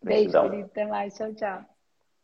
Gratidão. 0.00 0.42
Beijo, 0.42 0.50
querido. 0.50 0.66
Até 0.66 0.86
mais. 0.86 1.16
Tchau, 1.16 1.34
tchau. 1.34 1.75